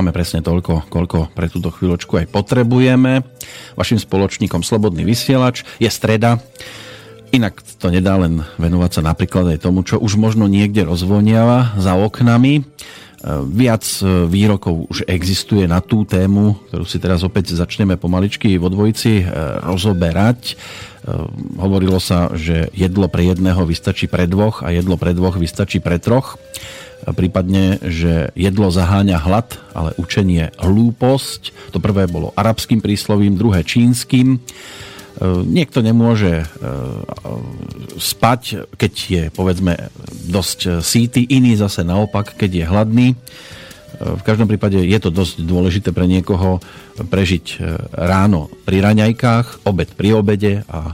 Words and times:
Máme 0.00 0.16
presne 0.16 0.40
toľko, 0.40 0.88
koľko 0.88 1.28
pre 1.36 1.52
túto 1.52 1.68
chvíľočku 1.68 2.24
aj 2.24 2.32
potrebujeme. 2.32 3.20
Vašim 3.76 4.00
spoločníkom 4.00 4.64
Slobodný 4.64 5.04
vysielač 5.04 5.60
je 5.76 5.92
streda. 5.92 6.40
Inak 7.36 7.60
to 7.76 7.92
nedá 7.92 8.16
len 8.16 8.40
venovať 8.56 8.96
sa 8.96 9.02
napríklad 9.04 9.52
aj 9.52 9.58
tomu, 9.60 9.84
čo 9.84 10.00
už 10.00 10.16
možno 10.16 10.48
niekde 10.48 10.88
rozvoniava 10.88 11.76
za 11.76 12.00
oknami. 12.00 12.64
Viac 13.52 13.84
výrokov 14.24 14.88
už 14.88 15.04
existuje 15.04 15.68
na 15.68 15.84
tú 15.84 16.08
tému, 16.08 16.56
ktorú 16.72 16.88
si 16.88 16.96
teraz 16.96 17.20
opäť 17.20 17.52
začneme 17.52 18.00
pomaličky 18.00 18.56
vo 18.56 18.72
dvojici 18.72 19.28
rozoberať. 19.68 20.56
Hovorilo 21.60 22.00
sa, 22.00 22.32
že 22.32 22.72
jedlo 22.72 23.04
pre 23.12 23.28
jedného 23.28 23.68
vystačí 23.68 24.08
pre 24.08 24.24
dvoch 24.24 24.64
a 24.64 24.72
jedlo 24.72 24.96
pre 24.96 25.12
dvoch 25.12 25.36
vystačí 25.36 25.76
pre 25.76 26.00
troch 26.00 26.40
prípadne, 27.16 27.80
že 27.80 28.30
jedlo 28.36 28.68
zaháňa 28.68 29.18
hlad, 29.20 29.56
ale 29.72 29.96
učenie 29.96 30.52
hlúposť. 30.60 31.72
To 31.72 31.78
prvé 31.80 32.04
bolo 32.06 32.36
arabským 32.36 32.84
príslovím, 32.84 33.40
druhé 33.40 33.64
čínskym. 33.64 34.36
E, 34.36 34.38
niekto 35.44 35.80
nemôže 35.80 36.44
e, 36.44 36.46
spať, 38.00 38.72
keď 38.76 38.92
je 38.92 39.22
povedzme 39.32 39.90
dosť 40.28 40.80
síty, 40.84 41.24
iný 41.28 41.56
zase 41.56 41.84
naopak, 41.84 42.36
keď 42.36 42.50
je 42.50 42.64
hladný. 42.64 43.08
E, 43.12 43.16
v 44.00 44.22
každom 44.24 44.48
prípade 44.48 44.80
je 44.80 44.98
to 45.00 45.12
dosť 45.12 45.44
dôležité 45.44 45.92
pre 45.92 46.08
niekoho 46.08 46.60
prežiť 47.00 47.64
ráno 47.96 48.52
pri 48.68 48.84
raňajkách, 48.84 49.64
obed 49.64 49.88
pri 49.96 50.20
obede 50.20 50.60
a 50.68 50.92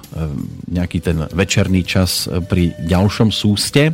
nejaký 0.70 1.02
ten 1.02 1.18
večerný 1.34 1.82
čas 1.82 2.30
pri 2.46 2.78
ďalšom 2.78 3.34
súste 3.34 3.90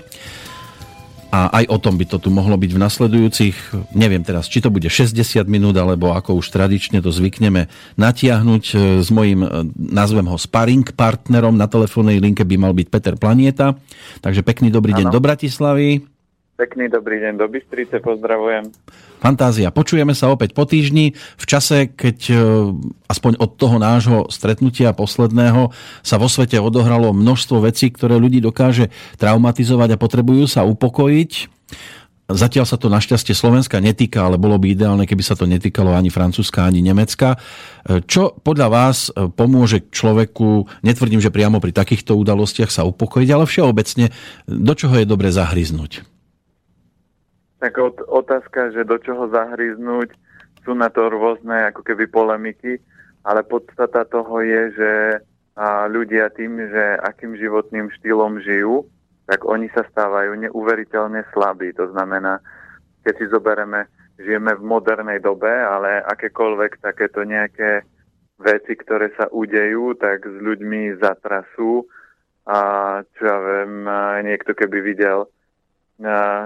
a 1.33 1.49
aj 1.49 1.65
o 1.73 1.81
tom 1.81 1.97
by 1.97 2.05
to 2.05 2.21
tu 2.21 2.29
mohlo 2.29 2.61
byť 2.61 2.71
v 2.77 2.83
nasledujúcich, 2.85 3.57
neviem 3.97 4.21
teraz, 4.21 4.53
či 4.53 4.61
to 4.61 4.69
bude 4.69 4.85
60 4.85 5.17
minút, 5.49 5.73
alebo 5.81 6.13
ako 6.13 6.37
už 6.37 6.53
tradične 6.53 7.01
to 7.01 7.09
zvykneme 7.09 7.73
natiahnuť 7.97 8.65
e, 8.69 8.75
s 9.01 9.09
mojím, 9.09 9.41
e, 9.41 9.49
nazvem 9.73 10.29
ho 10.29 10.37
sparring 10.37 10.93
partnerom, 10.93 11.57
na 11.57 11.65
telefónnej 11.73 12.21
linke 12.21 12.45
by 12.45 12.61
mal 12.61 12.77
byť 12.77 12.87
Peter 12.93 13.17
Planieta. 13.17 13.73
Takže 14.21 14.45
pekný 14.45 14.69
dobrý 14.69 14.93
ano. 14.93 15.01
deň 15.01 15.07
do 15.09 15.21
Bratislavy. 15.25 16.12
Pekný 16.63 16.87
dobrý 16.87 17.19
deň 17.19 17.43
do 17.43 17.51
Bystrice, 17.51 17.99
pozdravujem. 17.99 18.71
Fantázia. 19.19 19.75
Počujeme 19.75 20.15
sa 20.15 20.31
opäť 20.31 20.55
po 20.55 20.63
týždni, 20.63 21.11
v 21.19 21.45
čase, 21.51 21.91
keď 21.91 22.19
e, 22.31 22.35
aspoň 23.11 23.43
od 23.43 23.59
toho 23.59 23.83
nášho 23.83 24.31
stretnutia 24.31 24.95
posledného 24.95 25.75
sa 26.07 26.23
vo 26.23 26.31
svete 26.31 26.63
odohralo 26.63 27.11
množstvo 27.11 27.67
vecí, 27.67 27.91
ktoré 27.91 28.15
ľudí 28.15 28.39
dokáže 28.39 28.95
traumatizovať 29.19 29.99
a 29.99 29.99
potrebujú 29.99 30.47
sa 30.47 30.63
upokojiť. 30.63 31.51
Zatiaľ 32.31 32.63
sa 32.63 32.79
to 32.79 32.87
našťastie 32.87 33.35
Slovenska 33.35 33.83
netýka, 33.83 34.23
ale 34.23 34.39
bolo 34.39 34.55
by 34.55 34.79
ideálne, 34.79 35.03
keby 35.03 35.27
sa 35.27 35.35
to 35.35 35.51
netýkalo 35.51 35.91
ani 35.91 36.15
Francúzska, 36.15 36.63
ani 36.63 36.79
Nemecka. 36.79 37.35
E, 37.35 38.07
čo 38.07 38.39
podľa 38.39 38.69
vás 38.71 39.11
e, 39.11 39.27
pomôže 39.35 39.91
človeku, 39.91 40.71
netvrdím, 40.87 41.19
že 41.19 41.35
priamo 41.35 41.59
pri 41.59 41.75
takýchto 41.75 42.15
udalostiach 42.15 42.71
sa 42.71 42.87
upokojiť, 42.87 43.29
ale 43.35 43.51
všeobecne, 43.51 44.15
do 44.47 44.73
čoho 44.79 44.95
je 45.03 45.11
dobre 45.11 45.35
zahryznúť? 45.35 46.12
Tak 47.63 47.79
otázka, 48.11 48.75
že 48.75 48.83
do 48.83 48.99
čoho 48.99 49.31
zahryznúť, 49.31 50.11
sú 50.67 50.75
na 50.75 50.91
to 50.91 51.07
rôzne 51.07 51.71
ako 51.71 51.87
keby 51.87 52.11
polemiky, 52.11 52.83
ale 53.23 53.47
podstata 53.47 54.03
toho 54.03 54.43
je, 54.43 54.63
že 54.75 54.93
a 55.53 55.85
ľudia 55.85 56.33
tým, 56.33 56.57
že 56.59 56.97
akým 57.05 57.37
životným 57.37 57.93
štýlom 58.01 58.41
žijú, 58.41 58.89
tak 59.29 59.45
oni 59.45 59.69
sa 59.77 59.85
stávajú 59.85 60.33
neuveriteľne 60.49 61.29
slabí. 61.31 61.77
To 61.77 61.93
znamená, 61.93 62.41
keď 63.05 63.15
si 63.21 63.27
zoberieme, 63.29 63.85
žijeme 64.17 64.57
v 64.57 64.65
modernej 64.65 65.21
dobe, 65.21 65.53
ale 65.53 66.01
akékoľvek 66.09 66.81
takéto 66.81 67.23
nejaké 67.29 67.85
veci, 68.41 68.73
ktoré 68.81 69.13
sa 69.15 69.29
udejú, 69.29 69.93
tak 70.01 70.25
s 70.25 70.37
ľuďmi 70.41 70.99
zatrasú. 70.99 71.85
A 72.49 72.59
čo 73.15 73.23
ja 73.23 73.39
viem, 73.39 73.87
niekto 74.25 74.57
keby 74.57 74.83
videl 74.83 75.29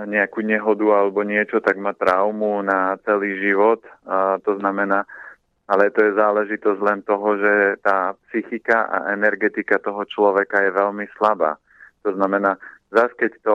nejakú 0.06 0.44
nehodu 0.44 0.86
alebo 0.92 1.24
niečo, 1.24 1.64
tak 1.64 1.80
má 1.80 1.96
traumu 1.96 2.60
na 2.60 3.00
celý 3.08 3.40
život. 3.40 3.80
A 4.04 4.36
to 4.44 4.60
znamená, 4.60 5.08
ale 5.66 5.90
to 5.90 6.04
je 6.04 6.18
záležitosť 6.18 6.80
len 6.84 7.00
toho, 7.02 7.40
že 7.40 7.54
tá 7.82 8.14
psychika 8.28 8.86
a 8.86 8.96
energetika 9.16 9.80
toho 9.80 10.04
človeka 10.06 10.62
je 10.62 10.70
veľmi 10.70 11.06
slabá. 11.16 11.56
To 12.04 12.14
znamená, 12.14 12.54
zase 12.92 13.16
keď 13.18 13.32
to 13.42 13.54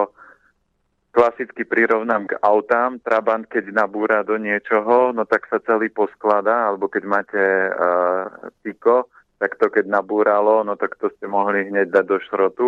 klasicky 1.11 1.67
prirovnám 1.67 2.27
k 2.27 2.39
autám, 2.39 2.99
Trabant 3.03 3.47
keď 3.47 3.71
nabúra 3.71 4.23
do 4.23 4.39
niečoho, 4.39 5.11
no 5.11 5.23
tak 5.27 5.47
sa 5.51 5.59
celý 5.63 5.91
posklada, 5.91 6.71
alebo 6.71 6.87
keď 6.87 7.03
máte 7.03 7.43
uh, 7.43 8.51
Tiko, 8.63 9.11
tak 9.39 9.59
to 9.59 9.67
keď 9.67 9.91
nabúralo, 9.91 10.63
no 10.63 10.79
tak 10.79 10.95
to 10.99 11.11
ste 11.15 11.27
mohli 11.27 11.67
hneď 11.67 11.91
dať 11.91 12.05
do 12.07 12.17
šrotu 12.23 12.67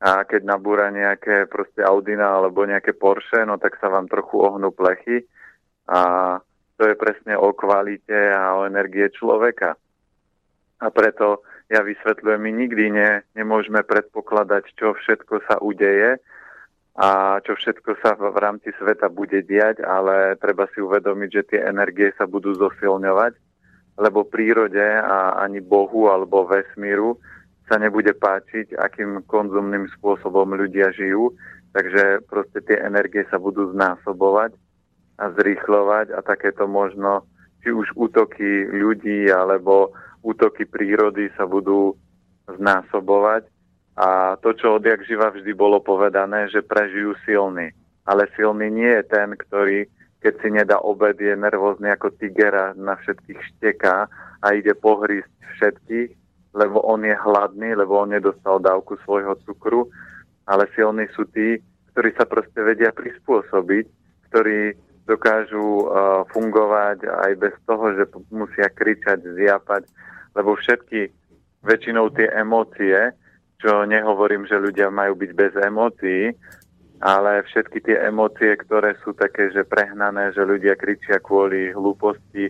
a 0.00 0.26
keď 0.26 0.42
nabúra 0.42 0.90
nejaké 0.90 1.46
proste 1.46 1.80
Audina 1.84 2.34
alebo 2.34 2.66
nejaké 2.66 2.92
Porsche, 2.96 3.46
no 3.46 3.56
tak 3.56 3.78
sa 3.78 3.88
vám 3.88 4.10
trochu 4.10 4.42
ohnú 4.42 4.74
plechy 4.74 5.22
a 5.86 6.36
to 6.74 6.82
je 6.90 6.94
presne 6.98 7.38
o 7.38 7.54
kvalite 7.54 8.34
a 8.34 8.58
o 8.58 8.66
energie 8.66 9.06
človeka. 9.14 9.78
A 10.82 10.86
preto 10.90 11.46
ja 11.70 11.80
vysvetľujem, 11.80 12.40
my 12.42 12.52
nikdy 12.52 12.84
ne, 12.92 13.10
nemôžeme 13.38 13.80
predpokladať, 13.86 14.74
čo 14.76 14.92
všetko 14.92 15.34
sa 15.48 15.56
udeje 15.62 16.20
a 16.94 17.40
čo 17.42 17.58
všetko 17.58 17.90
sa 17.98 18.14
v, 18.14 18.38
rámci 18.38 18.70
sveta 18.78 19.10
bude 19.10 19.42
diať, 19.42 19.82
ale 19.82 20.38
treba 20.38 20.70
si 20.70 20.78
uvedomiť, 20.78 21.30
že 21.30 21.46
tie 21.50 21.60
energie 21.66 22.12
sa 22.14 22.28
budú 22.28 22.54
zosilňovať, 22.54 23.34
lebo 23.98 24.26
prírode 24.26 24.82
a 24.82 25.38
ani 25.42 25.58
Bohu 25.62 26.10
alebo 26.10 26.46
vesmíru 26.46 27.18
sa 27.68 27.80
nebude 27.80 28.12
páčiť, 28.12 28.76
akým 28.76 29.24
konzumným 29.24 29.88
spôsobom 29.96 30.52
ľudia 30.52 30.92
žijú, 30.92 31.32
takže 31.72 32.22
proste 32.28 32.60
tie 32.64 32.76
energie 32.84 33.24
sa 33.32 33.40
budú 33.40 33.72
znásobovať 33.72 34.52
a 35.16 35.24
zrýchlovať 35.32 36.12
a 36.12 36.20
takéto 36.20 36.68
možno, 36.68 37.24
či 37.64 37.72
už 37.72 37.96
útoky 37.96 38.68
ľudí 38.68 39.32
alebo 39.32 39.96
útoky 40.20 40.68
prírody 40.68 41.32
sa 41.36 41.48
budú 41.48 41.96
znásobovať. 42.48 43.48
A 43.94 44.34
to, 44.42 44.52
čo 44.58 44.82
odjak 44.82 45.06
živa 45.06 45.30
vždy 45.30 45.54
bolo 45.54 45.78
povedané, 45.78 46.50
že 46.50 46.66
prežijú 46.66 47.14
silný. 47.22 47.70
Ale 48.04 48.26
silný 48.34 48.68
nie 48.68 48.90
je 48.90 49.04
ten, 49.06 49.32
ktorý, 49.38 49.86
keď 50.18 50.34
si 50.42 50.48
nedá 50.50 50.76
obed, 50.82 51.14
je 51.16 51.32
nervózny 51.38 51.94
ako 51.94 52.10
tigera, 52.18 52.74
na 52.74 52.98
všetkých 52.98 53.40
šteká 53.54 54.10
a 54.42 54.46
ide 54.52 54.74
pohrísť 54.74 55.30
všetkých, 55.56 56.10
lebo 56.54 56.80
on 56.86 57.02
je 57.02 57.14
hladný, 57.18 57.74
lebo 57.74 57.98
on 57.98 58.14
nedostal 58.14 58.62
dávku 58.62 58.94
svojho 59.02 59.34
cukru, 59.42 59.90
ale 60.46 60.70
silní 60.72 61.10
sú 61.12 61.26
tí, 61.34 61.58
ktorí 61.92 62.14
sa 62.14 62.24
proste 62.24 62.62
vedia 62.62 62.94
prispôsobiť, 62.94 63.84
ktorí 64.30 64.78
dokážu 65.04 65.60
uh, 65.60 66.24
fungovať 66.32 67.04
aj 67.04 67.32
bez 67.36 67.54
toho, 67.68 67.92
že 67.92 68.08
musia 68.32 68.70
kričať, 68.72 69.20
zjapať, 69.36 69.84
lebo 70.32 70.56
všetky, 70.56 71.12
väčšinou 71.64 72.08
tie 72.14 72.30
emócie, 72.32 73.12
čo 73.60 73.84
nehovorím, 73.84 74.44
že 74.48 74.60
ľudia 74.60 74.88
majú 74.92 75.16
byť 75.16 75.30
bez 75.32 75.52
emócií, 75.56 76.32
ale 77.00 77.44
všetky 77.48 77.84
tie 77.84 77.96
emócie, 78.08 78.56
ktoré 78.60 78.96
sú 79.04 79.12
také, 79.16 79.52
že 79.52 79.64
prehnané, 79.64 80.32
že 80.32 80.44
ľudia 80.44 80.76
kričia 80.76 81.20
kvôli 81.20 81.72
hlúposti, 81.72 82.48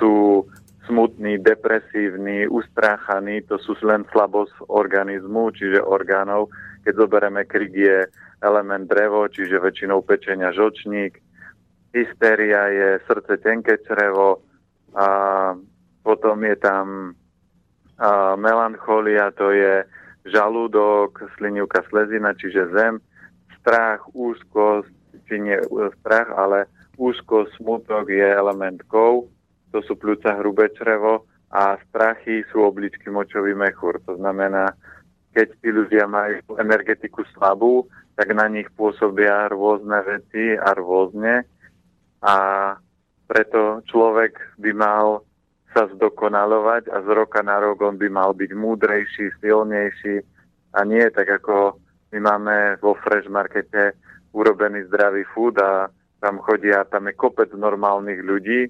sú 0.00 0.44
smutný, 0.86 1.38
depresívny, 1.40 2.48
ustráchaný, 2.48 3.44
to 3.44 3.60
sú 3.60 3.76
len 3.84 4.04
slabosť 4.12 4.68
organizmu, 4.68 5.52
čiže 5.52 5.84
orgánov. 5.84 6.48
Keď 6.84 6.92
zoberieme 6.96 7.44
krik 7.44 7.74
je 7.76 8.08
element 8.40 8.88
drevo, 8.88 9.28
čiže 9.28 9.60
väčšinou 9.60 10.00
pečenia 10.00 10.52
žočník. 10.52 11.20
Hystéria 11.92 12.70
je 12.72 12.88
srdce 13.04 13.36
tenké 13.44 13.76
črevo. 13.84 14.40
A 14.96 15.06
potom 16.02 16.42
je 16.42 16.56
tam 16.56 17.14
a 18.00 18.32
melancholia, 18.32 19.28
to 19.36 19.52
je 19.52 19.84
žalúdok, 20.24 21.20
slinivka 21.36 21.84
slezina, 21.92 22.32
čiže 22.32 22.72
zem. 22.72 22.96
Strach, 23.60 24.00
úzkosť, 24.16 24.88
či 25.28 25.36
nie 25.36 25.60
strach, 26.00 26.32
ale 26.32 26.64
úzkosť, 26.96 27.60
smutok 27.60 28.08
je 28.08 28.24
element 28.24 28.80
kov 28.88 29.28
to 29.70 29.82
sú 29.86 29.94
pľúca 29.94 30.34
hrubé 30.38 30.70
črevo 30.74 31.26
a 31.50 31.78
strachy 31.90 32.46
sú 32.50 32.62
obličky 32.62 33.10
močový 33.10 33.54
mechúr. 33.54 33.98
To 34.06 34.18
znamená, 34.18 34.70
keď 35.34 35.48
tí 35.62 35.68
ľudia 35.70 36.06
majú 36.06 36.58
energetiku 36.58 37.26
slabú, 37.34 37.86
tak 38.14 38.34
na 38.34 38.46
nich 38.50 38.66
pôsobia 38.74 39.50
rôzne 39.50 39.98
veci 40.06 40.54
a 40.58 40.74
rôzne 40.74 41.46
a 42.20 42.36
preto 43.30 43.80
človek 43.86 44.58
by 44.58 44.72
mal 44.74 45.24
sa 45.70 45.86
zdokonalovať 45.86 46.90
a 46.90 46.98
z 47.06 47.08
roka 47.14 47.40
na 47.46 47.62
rok 47.62 47.78
on 47.78 47.94
by 47.94 48.10
mal 48.10 48.34
byť 48.34 48.50
múdrejší, 48.50 49.30
silnejší 49.38 50.18
a 50.74 50.82
nie 50.82 51.06
tak 51.14 51.30
ako 51.40 51.78
my 52.10 52.18
máme 52.18 52.56
vo 52.82 52.98
Fresh 52.98 53.30
Markete 53.30 53.94
urobený 54.34 54.90
zdravý 54.90 55.22
food 55.30 55.62
a 55.62 55.86
tam 56.18 56.42
chodia, 56.42 56.82
tam 56.90 57.06
je 57.06 57.14
kopec 57.14 57.54
normálnych 57.54 58.20
ľudí 58.20 58.66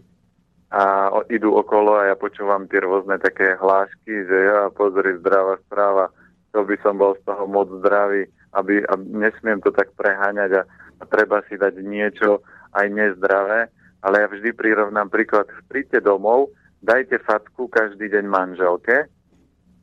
a 0.70 1.10
idú 1.34 1.58
okolo 1.58 1.98
a 1.98 2.14
ja 2.14 2.16
počúvam 2.16 2.70
tie 2.70 2.78
rôzne 2.78 3.18
také 3.18 3.58
hlášky, 3.58 4.22
že 4.26 4.36
ja 4.46 4.70
pozri, 4.70 5.18
zdravá 5.18 5.58
správa, 5.66 6.14
to 6.54 6.62
by 6.62 6.78
som 6.82 6.94
bol 6.94 7.18
z 7.18 7.22
toho 7.26 7.44
moc 7.50 7.66
zdravý, 7.82 8.30
aby, 8.54 8.86
a 8.86 8.94
nesmiem 8.98 9.58
to 9.62 9.74
tak 9.74 9.90
preháňať 9.98 10.62
a, 10.62 10.62
a 10.98 11.02
treba 11.10 11.42
si 11.50 11.58
dať 11.58 11.74
niečo 11.82 12.46
aj 12.78 12.86
nezdravé, 12.86 13.66
ale 14.06 14.14
ja 14.22 14.26
vždy 14.30 14.54
prirovnám 14.54 15.10
príklad, 15.10 15.50
príďte 15.66 16.06
domov, 16.06 16.54
dajte 16.86 17.18
fatku 17.26 17.66
každý 17.66 18.06
deň 18.06 18.24
manželke 18.30 19.10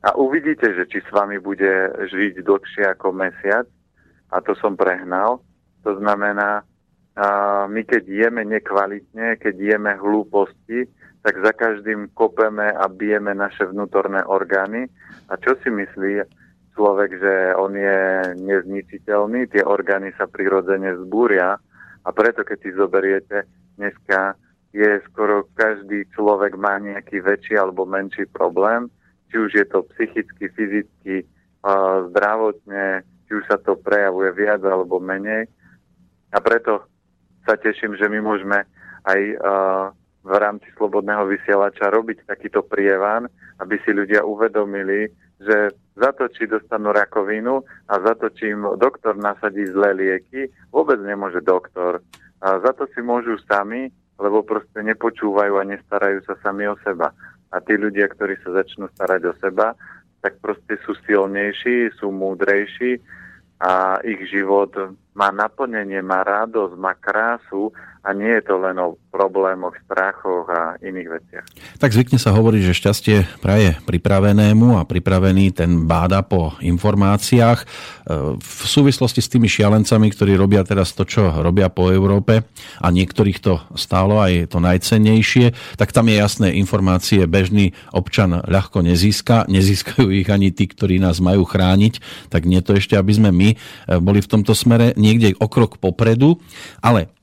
a 0.02 0.14
uvidíte, 0.14 0.72
že 0.72 0.86
či 0.86 1.02
s 1.02 1.10
vami 1.10 1.42
bude 1.42 1.90
žiť 2.06 2.42
dlhšie 2.46 2.84
ako 2.94 3.10
mesiac. 3.10 3.66
A 4.28 4.44
to 4.44 4.52
som 4.60 4.76
prehnal. 4.76 5.40
To 5.82 5.96
znamená, 5.98 6.62
my 7.66 7.82
keď 7.82 8.06
jeme 8.06 8.46
nekvalitne, 8.46 9.34
keď 9.42 9.54
jeme 9.58 9.98
hlúposti, 9.98 10.86
tak 11.26 11.34
za 11.42 11.50
každým 11.50 12.14
kopeme 12.14 12.70
a 12.70 12.86
bijeme 12.86 13.34
naše 13.34 13.66
vnútorné 13.66 14.22
orgány. 14.22 14.86
A 15.26 15.34
čo 15.34 15.58
si 15.60 15.68
myslí 15.68 16.22
človek, 16.78 17.10
že 17.18 17.34
on 17.58 17.74
je 17.74 17.98
nezničiteľný, 18.38 19.50
tie 19.50 19.66
orgány 19.66 20.14
sa 20.14 20.30
prirodzene 20.30 20.94
zbúria 21.02 21.58
a 22.06 22.08
preto 22.14 22.46
keď 22.46 22.58
si 22.62 22.70
zoberiete, 22.78 23.50
dneska 23.74 24.38
je 24.70 25.02
skoro 25.10 25.50
každý 25.58 26.06
človek 26.14 26.54
má 26.54 26.78
nejaký 26.78 27.18
väčší 27.18 27.58
alebo 27.58 27.82
menší 27.82 28.30
problém, 28.30 28.86
či 29.26 29.42
už 29.42 29.50
je 29.58 29.66
to 29.66 29.82
psychicky, 29.90 30.46
fyzicky, 30.54 31.26
zdravotne, 32.14 33.02
či 33.26 33.30
už 33.34 33.44
sa 33.50 33.58
to 33.58 33.74
prejavuje 33.74 34.30
viac 34.38 34.62
alebo 34.62 35.02
menej. 35.02 35.50
A 36.30 36.38
preto 36.38 36.86
sa 37.48 37.56
teším, 37.56 37.96
že 37.96 38.04
my 38.12 38.20
môžeme 38.20 38.68
aj 39.08 39.20
uh, 39.32 39.88
v 40.20 40.34
rámci 40.36 40.68
slobodného 40.76 41.24
vysielača 41.24 41.88
robiť 41.88 42.28
takýto 42.28 42.60
prievan, 42.60 43.24
aby 43.64 43.80
si 43.80 43.96
ľudia 43.96 44.20
uvedomili, 44.20 45.08
že 45.40 45.72
za 45.96 46.12
to, 46.12 46.28
či 46.28 46.44
dostanú 46.44 46.92
rakovinu 46.92 47.64
a 47.88 47.94
za 48.04 48.12
to, 48.20 48.28
či 48.28 48.52
im 48.52 48.76
doktor 48.76 49.16
nasadí 49.16 49.64
zlé 49.64 49.96
lieky, 49.96 50.52
vôbec 50.68 51.00
nemôže 51.00 51.40
doktor. 51.40 52.04
A 52.44 52.60
za 52.60 52.76
to 52.76 52.84
si 52.92 53.00
môžu 53.00 53.40
sami, 53.48 53.88
lebo 54.20 54.44
proste 54.44 54.84
nepočúvajú 54.84 55.56
a 55.56 55.64
nestarajú 55.64 56.20
sa 56.28 56.36
sami 56.44 56.68
o 56.68 56.76
seba. 56.84 57.14
A 57.48 57.64
tí 57.64 57.80
ľudia, 57.80 58.12
ktorí 58.12 58.36
sa 58.44 58.60
začnú 58.60 58.92
starať 58.92 59.22
o 59.30 59.34
seba, 59.40 59.72
tak 60.20 60.36
proste 60.44 60.76
sú 60.84 60.92
silnejší, 61.06 61.94
sú 61.96 62.12
múdrejší 62.12 63.00
a 63.62 64.02
ich 64.04 64.22
život 64.28 64.74
má 65.18 65.34
naplnenie, 65.34 65.98
má 65.98 66.22
radosť, 66.22 66.78
má 66.78 66.94
krásu 66.94 67.74
a 68.02 68.14
nie 68.14 68.30
je 68.38 68.42
to 68.46 68.54
len 68.62 68.78
o 68.78 68.96
problémoch, 69.08 69.74
strachoch 69.82 70.46
a 70.46 70.78
iných 70.78 71.08
veciach. 71.10 71.46
Tak 71.82 71.90
zvykne 71.90 72.22
sa 72.22 72.30
hovoriť, 72.30 72.62
že 72.70 72.78
šťastie 72.78 73.16
praje 73.42 73.74
pripravenému 73.82 74.78
a 74.78 74.86
pripravený 74.86 75.50
ten 75.56 75.88
báda 75.88 76.22
po 76.22 76.54
informáciách. 76.62 77.58
E, 77.58 77.66
v 78.38 78.64
súvislosti 78.64 79.18
s 79.18 79.32
tými 79.32 79.50
šialencami, 79.50 80.06
ktorí 80.14 80.38
robia 80.38 80.62
teraz 80.62 80.94
to, 80.94 81.02
čo 81.02 81.34
robia 81.42 81.66
po 81.72 81.90
Európe 81.90 82.46
a 82.78 82.86
niektorých 82.94 83.38
to 83.42 83.58
stálo 83.74 84.22
aj 84.22 84.54
to 84.54 84.62
najcennejšie, 84.62 85.56
tak 85.74 85.90
tam 85.90 86.06
je 86.06 86.16
jasné, 86.20 86.46
informácie 86.54 87.26
bežný 87.26 87.74
občan 87.90 88.38
ľahko 88.46 88.86
nezíska. 88.86 89.50
Nezískajú 89.50 90.14
ich 90.14 90.28
ani 90.30 90.54
tí, 90.54 90.70
ktorí 90.70 91.02
nás 91.02 91.18
majú 91.18 91.42
chrániť. 91.42 92.28
Tak 92.30 92.46
nie 92.46 92.62
to 92.62 92.78
ešte, 92.78 92.94
aby 92.94 93.12
sme 93.12 93.30
my 93.34 93.48
e, 93.52 93.56
boli 93.98 94.22
v 94.22 94.30
tomto 94.30 94.54
smere 94.54 94.94
niekde 94.94 95.34
o 95.42 95.50
krok 95.50 95.82
popredu. 95.82 96.38
Ale 96.78 97.17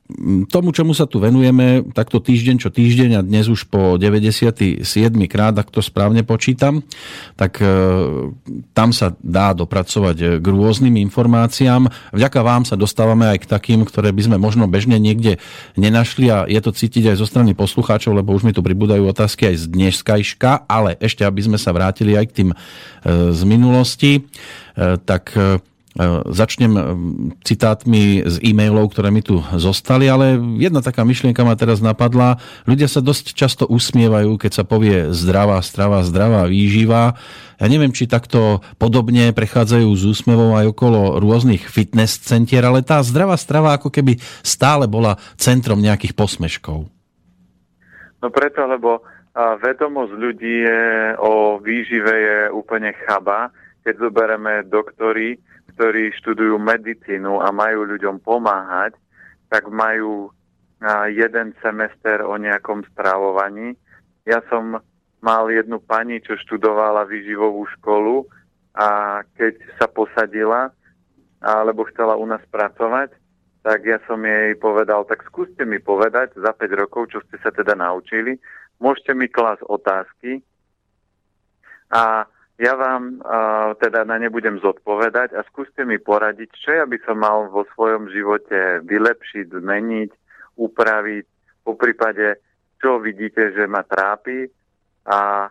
tomu, 0.50 0.74
čomu 0.74 0.92
sa 0.92 1.06
tu 1.06 1.22
venujeme, 1.22 1.86
takto 1.94 2.18
týždeň 2.18 2.56
čo 2.58 2.68
týždeň 2.74 3.10
a 3.16 3.20
dnes 3.24 3.46
už 3.46 3.70
po 3.70 3.96
97. 3.96 4.82
krát, 5.30 5.54
ak 5.56 5.70
to 5.70 5.80
správne 5.80 6.26
počítam, 6.26 6.82
tak 7.38 7.62
e, 7.62 7.66
tam 8.74 8.90
sa 8.90 9.14
dá 9.22 9.54
dopracovať 9.54 10.42
k 10.42 10.46
rôznym 10.46 10.98
informáciám. 10.98 11.88
Vďaka 12.12 12.40
vám 12.42 12.68
sa 12.68 12.74
dostávame 12.74 13.30
aj 13.30 13.46
k 13.46 13.50
takým, 13.50 13.80
ktoré 13.86 14.10
by 14.10 14.22
sme 14.28 14.36
možno 14.36 14.66
bežne 14.66 14.98
niekde 14.98 15.38
nenašli 15.78 16.26
a 16.28 16.44
je 16.44 16.60
to 16.60 16.74
cítiť 16.74 17.14
aj 17.14 17.16
zo 17.22 17.26
strany 17.26 17.54
poslucháčov, 17.54 18.12
lebo 18.12 18.34
už 18.34 18.44
mi 18.44 18.52
tu 18.52 18.66
pribúdajú 18.66 19.06
otázky 19.06 19.54
aj 19.54 19.56
z 19.62 19.64
dneškajška, 19.70 20.66
ale 20.66 20.98
ešte 20.98 21.22
aby 21.22 21.40
sme 21.40 21.58
sa 21.58 21.70
vrátili 21.70 22.18
aj 22.18 22.26
k 22.28 22.36
tým 22.42 22.48
e, 22.50 22.56
z 23.30 23.40
minulosti, 23.46 24.12
e, 24.18 24.22
tak 25.06 25.36
E, 25.36 25.75
začnem 26.28 26.72
e, 26.76 26.82
citátmi 27.40 28.24
z 28.24 28.36
e-mailov, 28.44 28.92
ktoré 28.92 29.08
mi 29.08 29.24
tu 29.24 29.40
zostali, 29.56 30.06
ale 30.06 30.36
jedna 30.60 30.84
taká 30.84 31.02
myšlienka 31.02 31.40
ma 31.42 31.56
teraz 31.56 31.80
napadla. 31.80 32.36
Ľudia 32.68 32.86
sa 32.86 33.00
dosť 33.00 33.32
často 33.32 33.64
usmievajú, 33.64 34.36
keď 34.36 34.52
sa 34.52 34.64
povie 34.68 35.10
zdravá 35.16 35.58
strava, 35.64 36.04
zdravá 36.04 36.44
výživa. 36.46 37.16
Ja 37.56 37.66
neviem, 37.72 37.90
či 37.96 38.04
takto 38.04 38.60
podobne 38.76 39.32
prechádzajú 39.32 39.88
z 39.96 40.04
úsmevou 40.04 40.52
aj 40.60 40.76
okolo 40.76 41.16
rôznych 41.16 41.64
fitness 41.64 42.20
centier, 42.20 42.60
ale 42.68 42.84
tá 42.84 43.00
zdravá 43.00 43.40
strava 43.40 43.72
ako 43.72 43.88
keby 43.88 44.20
stále 44.44 44.84
bola 44.84 45.16
centrom 45.40 45.80
nejakých 45.80 46.12
posmeškov. 46.12 46.84
No 48.20 48.28
preto, 48.28 48.68
lebo 48.68 49.00
vedomosť 49.36 50.12
ľudí 50.16 50.56
je, 50.64 50.82
o 51.20 51.60
výžive 51.60 52.12
je 52.12 52.38
úplne 52.52 52.92
chaba. 53.04 53.52
Keď 53.86 54.02
zoberieme 54.02 54.66
doktory, 54.66 55.38
ktorí 55.78 56.10
študujú 56.18 56.58
medicínu 56.58 57.38
a 57.38 57.54
majú 57.54 57.86
ľuďom 57.86 58.18
pomáhať, 58.18 58.98
tak 59.46 59.70
majú 59.70 60.34
jeden 61.06 61.54
semester 61.62 62.26
o 62.26 62.34
nejakom 62.34 62.82
strávovaní. 62.90 63.78
Ja 64.26 64.42
som 64.50 64.82
mal 65.22 65.46
jednu 65.54 65.78
pani, 65.78 66.18
čo 66.18 66.34
študovala 66.34 67.06
výživovú 67.06 67.62
školu 67.78 68.26
a 68.74 69.22
keď 69.38 69.54
sa 69.78 69.86
posadila, 69.86 70.74
alebo 71.38 71.86
chcela 71.94 72.18
u 72.18 72.26
nás 72.26 72.42
pracovať, 72.50 73.14
tak 73.62 73.86
ja 73.86 74.02
som 74.10 74.18
jej 74.26 74.58
povedal, 74.58 75.06
tak 75.06 75.22
skúste 75.30 75.62
mi 75.62 75.78
povedať 75.78 76.34
za 76.34 76.50
5 76.50 76.82
rokov, 76.82 77.14
čo 77.14 77.22
ste 77.30 77.38
sa 77.38 77.54
teda 77.54 77.78
naučili. 77.78 78.34
Môžete 78.82 79.14
mi 79.14 79.30
klásť 79.30 79.62
otázky 79.62 80.42
a 81.94 82.26
ja 82.56 82.72
vám 82.72 83.20
uh, 83.20 83.76
teda 83.76 84.08
na 84.08 84.16
ne 84.16 84.32
budem 84.32 84.56
zodpovedať 84.64 85.36
a 85.36 85.44
skúste 85.52 85.84
mi 85.84 86.00
poradiť, 86.00 86.48
čo 86.56 86.70
ja 86.72 86.84
by 86.88 86.96
som 87.04 87.20
mal 87.20 87.52
vo 87.52 87.68
svojom 87.76 88.08
živote 88.08 88.80
vylepšiť, 88.88 89.52
zmeniť, 89.52 90.10
upraviť, 90.56 91.26
po 91.68 91.76
prípade, 91.76 92.40
čo 92.80 92.96
vidíte, 92.96 93.52
že 93.52 93.68
ma 93.68 93.84
trápi. 93.84 94.48
A 95.04 95.50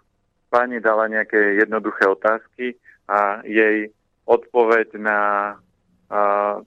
pani 0.49 0.81
dala 0.81 1.05
nejaké 1.05 1.61
jednoduché 1.61 2.09
otázky 2.09 2.73
a 3.05 3.43
jej 3.45 3.91
odpoveď 4.25 4.97
na 4.97 5.19
uh, 6.09 6.57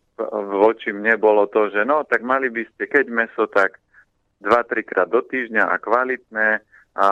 voči 0.62 0.94
mne 0.94 1.18
bolo 1.18 1.50
to, 1.50 1.70
že 1.74 1.82
no, 1.82 2.06
tak 2.06 2.22
mali 2.22 2.46
by 2.46 2.62
ste, 2.74 2.86
keď 2.86 3.06
meso, 3.10 3.50
tak 3.50 3.82
2-3 4.42 4.86
krát 4.86 5.08
do 5.10 5.18
týždňa 5.22 5.66
a 5.66 5.76
kvalitné, 5.82 6.48
a 6.98 7.06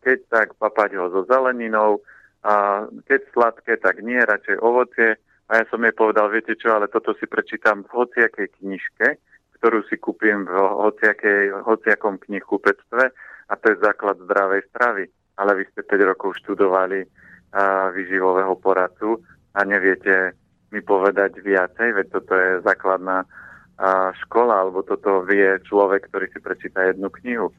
keď 0.00 0.18
tak 0.28 0.48
papať 0.56 1.00
ho 1.00 1.08
so 1.12 1.22
zeleninou, 1.28 2.04
a 2.40 2.86
keď 3.04 3.20
sladké, 3.32 3.72
tak 3.80 4.00
nie, 4.00 4.16
radšej 4.16 4.56
ovocie. 4.64 5.20
A 5.50 5.60
ja 5.60 5.64
som 5.68 5.82
jej 5.82 5.92
povedal, 5.92 6.30
viete 6.30 6.54
čo, 6.56 6.72
ale 6.72 6.88
toto 6.88 7.12
si 7.18 7.26
prečítam 7.26 7.82
v 7.84 7.90
hociakej 7.90 8.48
knižke, 8.62 9.18
ktorú 9.60 9.84
si 9.90 10.00
kúpim 10.00 10.46
v 10.48 10.54
hociakej, 10.56 11.52
hociakom 11.66 12.16
knihkupectve 12.22 13.04
a 13.50 13.52
to 13.58 13.64
je 13.74 13.82
základ 13.82 14.16
zdravej 14.24 14.62
stravy. 14.72 15.04
Ale 15.36 15.58
vy 15.58 15.64
ste 15.72 15.84
5 15.84 16.10
rokov 16.16 16.38
študovali 16.40 17.04
a, 17.04 17.90
vyživového 17.92 18.54
poradcu 18.56 19.20
a 19.52 19.60
neviete 19.66 20.38
mi 20.70 20.80
povedať 20.80 21.42
viacej, 21.42 21.98
veď 21.98 22.06
toto 22.14 22.32
je 22.38 22.62
základná 22.62 23.26
a, 23.76 24.14
škola, 24.22 24.64
alebo 24.64 24.86
toto 24.86 25.26
vie 25.26 25.58
človek, 25.66 26.08
ktorý 26.08 26.30
si 26.30 26.38
prečíta 26.38 26.88
jednu 26.88 27.10
knihu. 27.20 27.50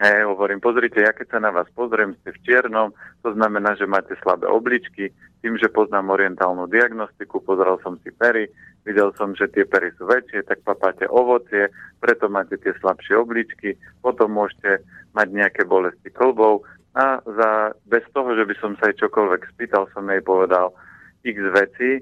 Ja 0.00 0.24
hovorím, 0.24 0.64
pozrite, 0.64 1.04
ja 1.04 1.12
keď 1.12 1.28
sa 1.28 1.38
na 1.44 1.52
vás 1.52 1.68
pozriem, 1.76 2.16
ste 2.24 2.32
v 2.32 2.42
čiernom, 2.48 2.96
to 3.20 3.36
znamená, 3.36 3.76
že 3.76 3.84
máte 3.84 4.16
slabé 4.24 4.48
obličky. 4.48 5.12
Tým, 5.44 5.60
že 5.60 5.68
poznám 5.68 6.16
orientálnu 6.16 6.72
diagnostiku, 6.72 7.44
pozrel 7.44 7.76
som 7.84 8.00
si 8.00 8.08
pery, 8.08 8.48
videl 8.88 9.12
som, 9.20 9.36
že 9.36 9.52
tie 9.52 9.68
pery 9.68 9.92
sú 10.00 10.08
väčšie, 10.08 10.48
tak 10.48 10.64
papáte 10.64 11.04
ovocie, 11.04 11.68
preto 12.00 12.32
máte 12.32 12.56
tie 12.56 12.72
slabšie 12.80 13.12
obličky, 13.12 13.76
potom 14.00 14.32
môžete 14.32 14.80
mať 15.12 15.28
nejaké 15.36 15.62
bolesti 15.68 16.08
kolbov 16.16 16.64
a 16.96 17.20
za, 17.20 17.76
bez 17.84 18.04
toho, 18.16 18.32
že 18.32 18.48
by 18.48 18.54
som 18.56 18.72
sa 18.80 18.88
aj 18.88 19.04
čokoľvek 19.04 19.52
spýtal, 19.52 19.84
som 19.92 20.08
jej 20.08 20.24
povedal 20.24 20.72
x 21.28 21.36
veci. 21.52 22.00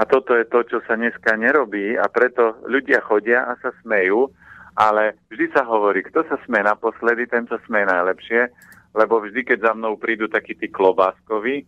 A 0.00 0.08
toto 0.08 0.32
je 0.32 0.48
to, 0.48 0.64
čo 0.64 0.78
sa 0.88 0.96
dneska 0.96 1.36
nerobí 1.36 2.00
a 2.00 2.08
preto 2.08 2.56
ľudia 2.64 3.04
chodia 3.04 3.44
a 3.44 3.60
sa 3.60 3.76
smejú, 3.84 4.32
ale 4.78 5.18
vždy 5.30 5.50
sa 5.50 5.66
hovorí, 5.66 6.04
kto 6.06 6.22
sa 6.26 6.36
sme 6.46 6.62
naposledy, 6.62 7.26
ten 7.26 7.46
sa 7.50 7.58
sme 7.66 7.82
najlepšie, 7.82 8.50
lebo 8.94 9.22
vždy, 9.22 9.46
keď 9.46 9.70
za 9.70 9.72
mnou 9.74 9.98
prídu 9.98 10.26
takí 10.26 10.54
tí 10.58 10.70
klobáskovi, 10.70 11.62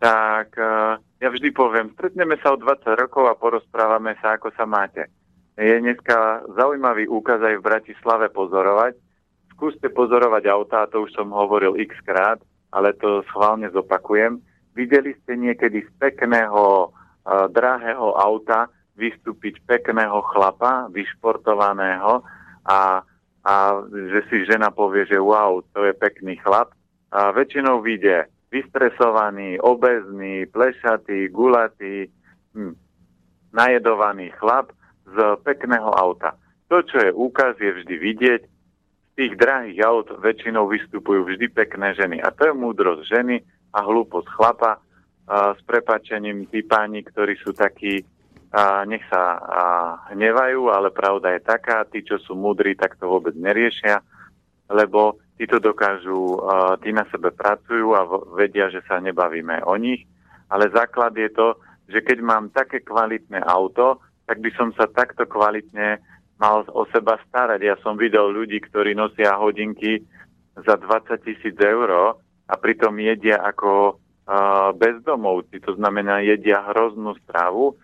tak 0.00 0.56
uh, 0.56 0.96
ja 1.20 1.28
vždy 1.28 1.52
poviem, 1.52 1.92
stretneme 1.92 2.40
sa 2.40 2.56
o 2.56 2.60
20 2.60 2.96
rokov 2.96 3.28
a 3.28 3.36
porozprávame 3.36 4.16
sa, 4.24 4.40
ako 4.40 4.48
sa 4.56 4.64
máte. 4.64 5.12
je 5.60 5.76
dneska 5.76 6.48
zaujímavý 6.56 7.04
úkaz 7.04 7.44
aj 7.44 7.60
v 7.60 7.66
Bratislave 7.68 8.26
pozorovať. 8.32 8.96
Skúste 9.52 9.92
pozorovať 9.92 10.48
autá, 10.48 10.88
to 10.88 11.04
už 11.04 11.12
som 11.12 11.28
hovoril 11.36 11.76
x 11.76 11.92
krát, 12.08 12.40
ale 12.72 12.96
to 12.96 13.20
schválne 13.28 13.68
zopakujem. 13.68 14.40
Videli 14.72 15.12
ste 15.20 15.36
niekedy 15.36 15.84
z 15.84 15.90
pekného, 16.00 16.88
uh, 16.88 17.52
drahého 17.52 18.16
auta 18.16 18.72
vystúpiť 19.00 19.64
pekného 19.64 20.20
chlapa, 20.28 20.92
vyšportovaného 20.92 22.20
a, 22.68 23.00
a 23.40 23.54
že 23.88 24.20
si 24.28 24.44
žena 24.44 24.68
povie, 24.68 25.08
že 25.08 25.16
wow, 25.16 25.64
to 25.72 25.88
je 25.88 25.96
pekný 25.96 26.36
chlap. 26.44 26.76
A 27.08 27.32
väčšinou 27.32 27.80
vyjde 27.80 28.28
vystresovaný, 28.52 29.56
obezný, 29.62 30.44
plešatý, 30.52 31.32
gulatý, 31.32 32.12
hm, 32.52 32.76
najedovaný 33.56 34.30
chlap 34.38 34.74
z 35.06 35.16
pekného 35.42 35.90
auta. 35.90 36.36
To, 36.70 36.82
čo 36.86 37.02
je 37.02 37.10
úkaz, 37.10 37.58
je 37.58 37.70
vždy 37.70 37.96
vidieť. 37.98 38.42
Z 39.10 39.12
tých 39.18 39.34
drahých 39.34 39.82
aut 39.82 40.08
väčšinou 40.22 40.70
vystupujú 40.70 41.26
vždy 41.26 41.50
pekné 41.50 41.98
ženy. 41.98 42.22
A 42.22 42.30
to 42.30 42.46
je 42.46 42.54
múdrosť 42.54 43.02
ženy 43.10 43.42
a 43.74 43.82
hlúposť 43.82 44.28
chlapa. 44.38 44.78
S 45.30 45.60
prepačením 45.66 46.46
tí 46.46 46.62
páni, 46.62 47.02
ktorí 47.06 47.38
sú 47.42 47.54
takí, 47.54 48.06
a 48.50 48.82
nech 48.82 49.06
sa 49.06 49.22
a, 49.38 49.62
hnevajú, 50.10 50.74
ale 50.74 50.90
pravda 50.90 51.38
je 51.38 51.46
taká, 51.46 51.86
tí, 51.86 52.02
čo 52.02 52.18
sú 52.18 52.34
múdri, 52.34 52.74
tak 52.74 52.98
to 52.98 53.06
vôbec 53.06 53.34
neriešia, 53.38 54.02
lebo 54.66 55.22
tí 55.38 55.46
to 55.46 55.62
dokážu, 55.62 56.42
a, 56.42 56.74
tí 56.82 56.90
na 56.90 57.06
sebe 57.14 57.30
pracujú 57.30 57.94
a 57.94 58.02
vedia, 58.34 58.66
že 58.66 58.82
sa 58.90 58.98
nebavíme 58.98 59.62
o 59.62 59.74
nich, 59.78 60.02
ale 60.50 60.66
základ 60.74 61.14
je 61.14 61.30
to, 61.30 61.54
že 61.86 62.02
keď 62.02 62.18
mám 62.22 62.50
také 62.50 62.82
kvalitné 62.82 63.38
auto, 63.46 64.02
tak 64.26 64.42
by 64.42 64.50
som 64.58 64.74
sa 64.74 64.90
takto 64.90 65.26
kvalitne 65.30 66.02
mal 66.38 66.62
o 66.70 66.86
seba 66.90 67.18
starať. 67.30 67.60
Ja 67.62 67.76
som 67.82 67.98
videl 67.98 68.30
ľudí, 68.30 68.62
ktorí 68.62 68.94
nosia 68.94 69.34
hodinky 69.38 70.02
za 70.54 70.78
20 70.78 71.22
tisíc 71.22 71.54
eur 71.58 72.16
a 72.46 72.54
pritom 72.58 72.94
jedia 72.98 73.42
ako 73.42 73.98
uh, 73.98 74.70
bezdomovci, 74.74 75.62
to 75.62 75.74
znamená 75.74 76.22
jedia 76.22 76.62
hroznú 76.62 77.18
stravu 77.26 77.74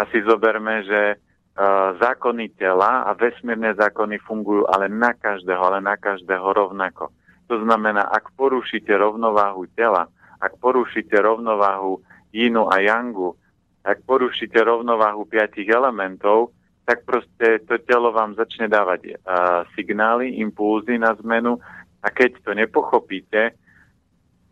a 0.00 0.08
si 0.08 0.24
zoberme, 0.24 0.80
že 0.88 1.00
uh, 1.12 1.92
zákony 2.00 2.56
tela 2.56 3.04
a 3.04 3.12
vesmírne 3.12 3.76
zákony 3.76 4.16
fungujú 4.24 4.64
ale 4.64 4.88
na 4.88 5.12
každého, 5.12 5.60
ale 5.60 5.84
na 5.84 6.00
každého 6.00 6.48
rovnako. 6.56 7.12
To 7.52 7.60
znamená, 7.60 8.08
ak 8.08 8.32
porušíte 8.32 8.96
rovnováhu 8.96 9.68
tela, 9.76 10.08
ak 10.40 10.56
porušíte 10.56 11.20
rovnováhu 11.20 12.00
Yinu 12.32 12.64
a 12.72 12.80
Yangu, 12.80 13.36
ak 13.84 14.00
porušíte 14.08 14.56
rovnováhu 14.56 15.28
piatich 15.28 15.68
elementov, 15.68 16.56
tak 16.88 17.04
proste 17.04 17.60
to 17.68 17.76
telo 17.84 18.16
vám 18.16 18.32
začne 18.40 18.64
dávať 18.72 19.20
uh, 19.20 19.68
signály, 19.76 20.40
impulzy 20.40 20.96
na 20.96 21.12
zmenu 21.20 21.60
a 22.00 22.08
keď 22.08 22.40
to 22.40 22.56
nepochopíte 22.56 23.52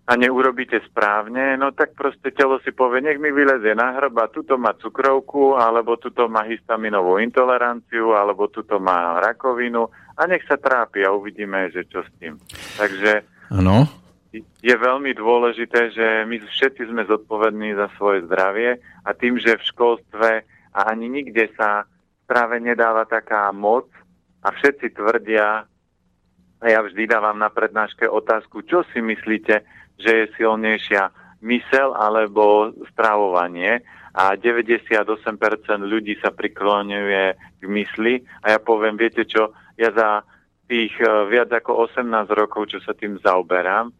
a 0.09 0.17
neurobíte 0.17 0.81
správne, 0.88 1.61
no 1.61 1.77
tak 1.77 1.93
proste 1.93 2.33
telo 2.33 2.57
si 2.65 2.73
povie, 2.73 3.05
nech 3.05 3.21
mi 3.21 3.29
vylezie 3.29 3.77
na 3.77 3.93
hrba, 3.93 4.33
tuto 4.33 4.57
má 4.57 4.73
cukrovku, 4.81 5.61
alebo 5.61 6.00
tuto 6.00 6.33
má 6.33 6.49
histaminovú 6.49 7.21
intoleranciu, 7.21 8.17
alebo 8.17 8.49
tuto 8.49 8.81
má 8.81 9.21
rakovinu 9.21 9.85
a 10.17 10.25
nech 10.25 10.49
sa 10.49 10.57
trápi 10.57 11.05
a 11.05 11.12
uvidíme, 11.12 11.69
že 11.69 11.85
čo 11.85 12.00
s 12.00 12.11
tým. 12.17 12.41
Takže 12.81 13.21
ano 13.53 13.85
je 14.61 14.75
veľmi 14.77 15.17
dôležité, 15.17 15.93
že 15.93 16.07
my 16.29 16.37
všetci 16.41 16.93
sme 16.93 17.09
zodpovední 17.09 17.73
za 17.73 17.88
svoje 17.97 18.25
zdravie 18.29 18.77
a 19.05 19.11
tým, 19.17 19.41
že 19.41 19.57
v 19.57 19.69
školstve 19.73 20.31
a 20.77 20.81
ani 20.93 21.09
nikde 21.09 21.49
sa 21.57 21.88
práve 22.29 22.61
nedáva 22.61 23.09
taká 23.09 23.49
moc 23.57 23.88
a 24.45 24.53
všetci 24.53 24.93
tvrdia, 24.93 25.65
a 26.59 26.65
ja 26.67 26.83
vždy 26.83 27.07
dávam 27.07 27.38
na 27.38 27.49
prednáške 27.49 28.05
otázku, 28.11 28.67
čo 28.67 28.83
si 28.91 28.99
myslíte, 28.99 29.62
že 29.99 30.11
je 30.25 30.35
silnejšia 30.38 31.11
mysel 31.43 31.95
alebo 31.95 32.75
stravovanie 32.95 33.83
a 34.14 34.35
98% 34.35 35.07
ľudí 35.83 36.19
sa 36.19 36.35
prikloňuje 36.35 37.25
k 37.61 37.64
mysli 37.67 38.23
a 38.43 38.57
ja 38.57 38.59
poviem, 38.59 38.99
viete 38.99 39.23
čo, 39.23 39.55
ja 39.78 39.95
za 39.95 40.26
tých 40.67 40.95
eh, 40.99 41.11
viac 41.31 41.50
ako 41.50 41.90
18 41.90 42.26
rokov, 42.35 42.75
čo 42.75 42.78
sa 42.83 42.95
tým 42.95 43.19
zaoberám, 43.23 43.90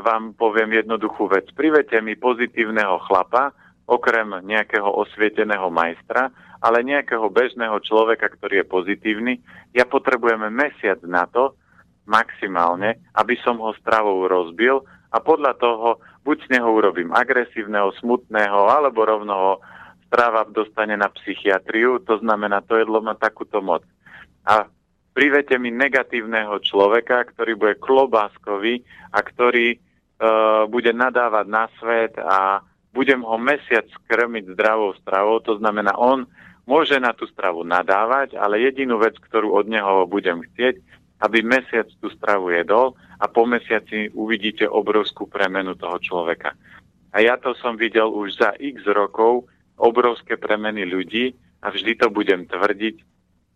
vám 0.00 0.32
poviem 0.40 0.80
jednoduchú 0.80 1.28
vec. 1.28 1.52
Privete 1.52 2.00
mi 2.00 2.16
pozitívneho 2.16 2.96
chlapa, 3.04 3.52
okrem 3.84 4.40
nejakého 4.46 4.86
osvieteného 4.86 5.68
majstra, 5.68 6.30
ale 6.62 6.86
nejakého 6.86 7.26
bežného 7.28 7.76
človeka, 7.82 8.30
ktorý 8.30 8.62
je 8.62 8.66
pozitívny. 8.70 9.32
Ja 9.74 9.84
potrebujeme 9.84 10.48
mesiac 10.48 11.02
na 11.04 11.26
to, 11.26 11.58
maximálne, 12.08 13.00
aby 13.16 13.34
som 13.44 13.60
ho 13.60 13.72
stravou 13.78 14.26
rozbil 14.26 14.82
a 15.10 15.18
podľa 15.18 15.58
toho 15.58 15.98
buď 16.22 16.36
z 16.46 16.48
neho 16.58 16.68
urobím 16.70 17.10
agresívneho, 17.10 17.96
smutného, 17.98 18.70
alebo 18.70 19.04
rovno 19.04 19.34
ho 19.34 19.52
dostane 20.50 20.98
na 20.98 21.06
psychiatriu, 21.06 22.02
to 22.02 22.18
znamená, 22.18 22.60
to 22.66 22.74
jedlo 22.74 22.98
má 22.98 23.14
takúto 23.14 23.62
moc. 23.62 23.86
A 24.42 24.66
privete 25.14 25.54
mi 25.54 25.70
negatívneho 25.70 26.58
človeka, 26.66 27.30
ktorý 27.30 27.54
bude 27.54 27.74
klobáskový 27.78 28.82
a 29.14 29.22
ktorý 29.22 29.78
uh, 29.78 30.66
bude 30.66 30.90
nadávať 30.90 31.46
na 31.46 31.64
svet 31.78 32.18
a 32.18 32.58
budem 32.90 33.22
ho 33.22 33.38
mesiac 33.38 33.86
krmiť 34.10 34.50
zdravou 34.58 34.98
stravou, 34.98 35.38
to 35.46 35.54
znamená, 35.62 35.94
on 35.94 36.26
môže 36.66 36.98
na 36.98 37.14
tú 37.14 37.30
stravu 37.30 37.62
nadávať, 37.62 38.34
ale 38.34 38.66
jedinú 38.66 38.98
vec, 38.98 39.14
ktorú 39.30 39.54
od 39.54 39.70
neho 39.70 40.06
budem 40.10 40.42
chcieť, 40.42 40.82
aby 41.20 41.44
mesiac 41.44 41.86
tú 42.00 42.08
stravu 42.12 42.52
jedol 42.52 42.96
a 43.20 43.28
po 43.28 43.44
mesiaci 43.44 44.08
uvidíte 44.16 44.64
obrovskú 44.64 45.28
premenu 45.28 45.76
toho 45.76 46.00
človeka. 46.00 46.56
A 47.12 47.20
ja 47.20 47.36
to 47.36 47.52
som 47.58 47.76
videl 47.76 48.08
už 48.08 48.40
za 48.40 48.50
x 48.56 48.86
rokov, 48.88 49.44
obrovské 49.76 50.40
premeny 50.40 50.88
ľudí 50.88 51.36
a 51.60 51.68
vždy 51.68 52.00
to 52.00 52.08
budem 52.08 52.48
tvrdiť, 52.48 52.96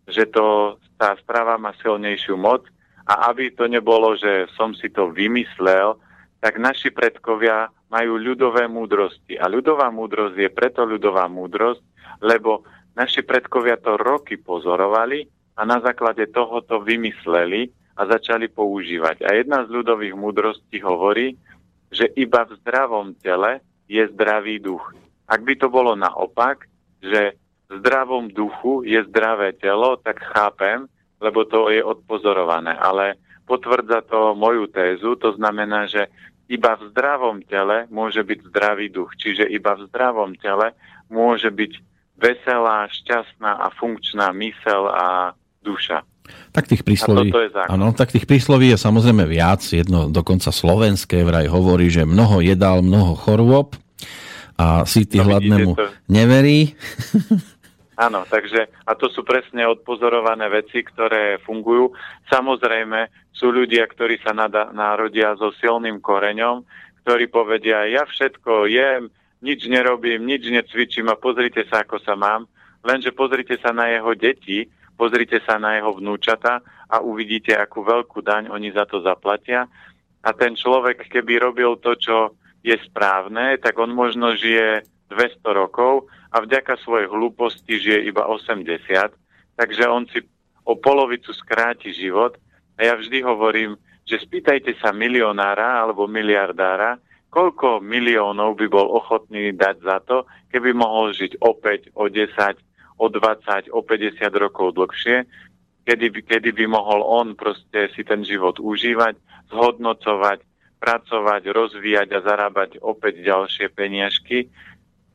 že 0.09 0.25
to, 0.28 0.76
tá 1.00 1.16
strava 1.25 1.56
má 1.56 1.73
silnejšiu 1.80 2.37
moc 2.37 2.68
a 3.09 3.33
aby 3.33 3.52
to 3.52 3.68
nebolo, 3.68 4.16
že 4.16 4.49
som 4.56 4.76
si 4.76 4.92
to 4.92 5.12
vymyslel, 5.12 5.97
tak 6.40 6.61
naši 6.61 6.92
predkovia 6.92 7.73
majú 7.88 8.21
ľudové 8.21 8.68
múdrosti. 8.68 9.40
A 9.40 9.49
ľudová 9.49 9.88
múdrosť 9.88 10.37
je 10.37 10.50
preto 10.52 10.85
ľudová 10.85 11.25
múdrosť, 11.28 11.80
lebo 12.21 12.68
naši 12.97 13.25
predkovia 13.25 13.80
to 13.80 13.97
roky 13.97 14.37
pozorovali 14.37 15.25
a 15.54 15.62
na 15.62 15.78
základe 15.78 16.26
toho 16.34 16.61
to 16.66 16.82
vymysleli 16.82 17.70
a 17.94 18.02
začali 18.11 18.50
používať. 18.50 19.23
A 19.23 19.38
jedna 19.38 19.62
z 19.66 19.70
ľudových 19.70 20.14
múdrostí 20.18 20.82
hovorí, 20.82 21.38
že 21.94 22.11
iba 22.18 22.42
v 22.42 22.58
zdravom 22.58 23.14
tele 23.23 23.62
je 23.87 24.02
zdravý 24.11 24.58
duch. 24.58 24.82
Ak 25.30 25.46
by 25.46 25.54
to 25.54 25.70
bolo 25.70 25.94
naopak, 25.94 26.66
že 26.99 27.38
zdravom 27.70 28.28
duchu 28.34 28.82
je 28.82 28.99
zdravé 29.06 29.54
telo, 29.54 29.94
tak 30.02 30.18
chápem, 30.20 30.90
lebo 31.23 31.46
to 31.46 31.70
je 31.70 31.80
odpozorované. 31.80 32.75
Ale 32.75 33.14
potvrdza 33.46 34.02
to 34.11 34.34
moju 34.34 34.66
tézu, 34.66 35.14
to 35.14 35.32
znamená, 35.38 35.87
že 35.87 36.11
iba 36.50 36.76
v 36.76 36.92
zdravom 36.92 37.40
tele 37.46 37.88
môže 37.88 38.20
byť 38.20 38.52
zdravý 38.52 38.90
duch. 38.92 39.14
Čiže 39.16 39.49
iba 39.49 39.78
v 39.78 39.87
zdravom 39.88 40.34
tele 40.37 40.76
môže 41.08 41.49
byť 41.49 41.73
veselá, 42.18 42.90
šťastná 42.90 43.64
a 43.64 43.73
funkčná 43.73 44.34
mysel 44.37 44.90
a 44.90 45.32
duša. 45.64 46.04
Tak 46.54 46.71
tých 46.71 46.87
prísloví, 46.87 47.35
áno, 47.66 47.90
tak 47.92 48.14
tých 48.14 48.25
prísloví 48.30 48.71
je 48.73 48.78
samozrejme 48.78 49.26
viac. 49.26 49.61
Jedno 49.64 50.06
dokonca 50.06 50.54
slovenské 50.54 51.26
vraj 51.26 51.50
hovorí, 51.50 51.90
že 51.90 52.06
mnoho 52.06 52.40
jedál, 52.40 52.80
mnoho 52.80 53.18
chorôb 53.18 53.75
a 54.54 54.87
si 54.87 55.02
ty 55.02 55.18
no, 55.18 55.26
hladnému 55.28 55.73
to... 55.75 55.90
neverí. 56.06 56.71
Áno, 57.94 58.26
takže 58.26 58.66
a 58.90 58.99
to 58.99 59.06
sú 59.06 59.23
presne 59.23 59.62
odpozorované 59.71 60.50
veci, 60.50 60.83
ktoré 60.83 61.38
fungujú. 61.47 61.94
Samozrejme, 62.26 63.06
sú 63.30 63.54
ľudia, 63.54 63.87
ktorí 63.87 64.18
sa 64.18 64.35
nada, 64.35 64.75
narodia 64.75 65.38
so 65.38 65.54
silným 65.62 66.02
koreňom, 66.02 66.66
ktorí 67.06 67.30
povedia, 67.30 67.87
ja 67.87 68.02
všetko 68.02 68.66
jem, 68.66 69.14
nič 69.47 69.71
nerobím, 69.71 70.26
nič 70.26 70.50
necvičím 70.50 71.06
a 71.06 71.14
pozrite 71.14 71.62
sa, 71.71 71.87
ako 71.87 72.02
sa 72.02 72.18
mám. 72.18 72.50
Lenže 72.83 73.14
pozrite 73.14 73.54
sa 73.62 73.71
na 73.71 73.94
jeho 73.94 74.11
deti, 74.18 74.66
pozrite 74.94 75.42
sa 75.42 75.58
na 75.58 75.78
jeho 75.78 75.94
vnúčata 75.98 76.62
a 76.90 77.02
uvidíte, 77.02 77.54
akú 77.54 77.82
veľkú 77.82 78.22
daň 78.22 78.50
oni 78.50 78.70
za 78.70 78.86
to 78.86 79.02
zaplatia. 79.02 79.66
A 80.24 80.30
ten 80.32 80.56
človek, 80.56 81.10
keby 81.10 81.42
robil 81.42 81.76
to, 81.82 81.98
čo 81.98 82.16
je 82.64 82.74
správne, 82.88 83.60
tak 83.60 83.76
on 83.76 83.92
možno 83.92 84.32
žije 84.32 84.88
200 85.12 85.44
rokov 85.52 86.08
a 86.32 86.40
vďaka 86.40 86.80
svojej 86.80 87.12
hlúposti 87.12 87.76
žije 87.76 88.08
iba 88.08 88.24
80, 88.24 89.12
takže 89.54 89.84
on 89.84 90.08
si 90.08 90.24
o 90.64 90.74
polovicu 90.80 91.30
skráti 91.36 91.92
život. 91.92 92.40
A 92.74 92.90
ja 92.90 92.94
vždy 92.98 93.22
hovorím, 93.22 93.78
že 94.02 94.18
spýtajte 94.18 94.74
sa 94.80 94.90
milionára 94.90 95.84
alebo 95.84 96.10
miliardára, 96.10 96.98
koľko 97.30 97.78
miliónov 97.84 98.58
by 98.58 98.66
bol 98.66 98.98
ochotný 98.98 99.54
dať 99.54 99.76
za 99.82 99.98
to, 100.02 100.16
keby 100.50 100.74
mohol 100.74 101.14
žiť 101.14 101.38
o 101.38 101.54
5, 101.54 101.94
o 101.94 102.04
10, 102.10 102.74
o 102.98 103.06
20, 103.10 103.70
o 103.74 103.80
50 103.82 104.22
rokov 104.38 104.74
dlhšie, 104.78 105.26
kedy 105.84 106.06
by, 106.10 106.20
kedy 106.24 106.50
by 106.54 106.64
mohol 106.70 107.04
on 107.04 107.36
proste 107.36 107.92
si 107.92 108.02
ten 108.06 108.24
život 108.24 108.56
užívať, 108.62 109.18
zhodnocovať, 109.52 110.40
pracovať, 110.80 111.42
rozvíjať 111.48 112.08
a 112.12 112.20
zarábať 112.20 112.70
opäť 112.80 113.24
ďalšie 113.24 113.72
peniažky, 113.72 114.52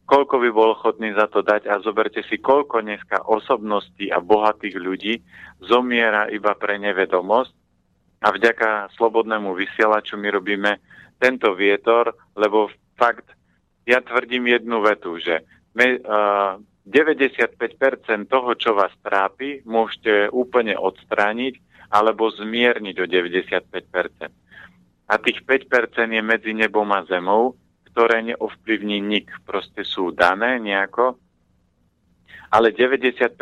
koľko 0.10 0.42
by 0.42 0.50
bol 0.50 0.74
ochotný 0.74 1.14
za 1.14 1.30
to 1.30 1.46
dať? 1.46 1.70
A 1.70 1.78
zoberte 1.86 2.26
si, 2.26 2.42
koľko 2.42 2.82
dneska 2.82 3.30
osobností 3.30 4.10
a 4.10 4.18
bohatých 4.18 4.76
ľudí 4.82 5.22
zomiera 5.62 6.26
iba 6.34 6.58
pre 6.58 6.82
nevedomosť. 6.82 7.54
A 8.26 8.34
vďaka 8.34 8.90
slobodnému 8.98 9.54
vysielaču 9.54 10.18
my 10.18 10.28
robíme 10.34 10.82
tento 11.22 11.54
vietor, 11.54 12.12
lebo 12.34 12.68
fakt, 12.98 13.30
ja 13.86 14.04
tvrdím 14.04 14.50
jednu 14.50 14.82
vetu, 14.84 15.16
že 15.22 15.46
me, 15.78 16.02
uh, 16.02 16.60
95% 16.90 18.26
toho, 18.26 18.50
čo 18.58 18.74
vás 18.74 18.90
trápi, 19.06 19.62
môžete 19.62 20.34
úplne 20.34 20.74
odstrániť 20.74 21.62
alebo 21.94 22.34
zmierniť 22.34 22.96
o 22.98 23.06
95%. 23.06 24.34
A 25.10 25.14
tých 25.22 25.42
5% 25.46 25.70
je 26.10 26.22
medzi 26.22 26.54
nebom 26.54 26.90
a 26.94 27.06
zemou, 27.06 27.58
ktoré 27.94 28.26
neovplyvní 28.26 29.02
nik. 29.02 29.30
Proste 29.46 29.86
sú 29.86 30.14
dané 30.14 30.62
nejako, 30.62 31.18
ale 32.50 32.74
95% 32.74 33.38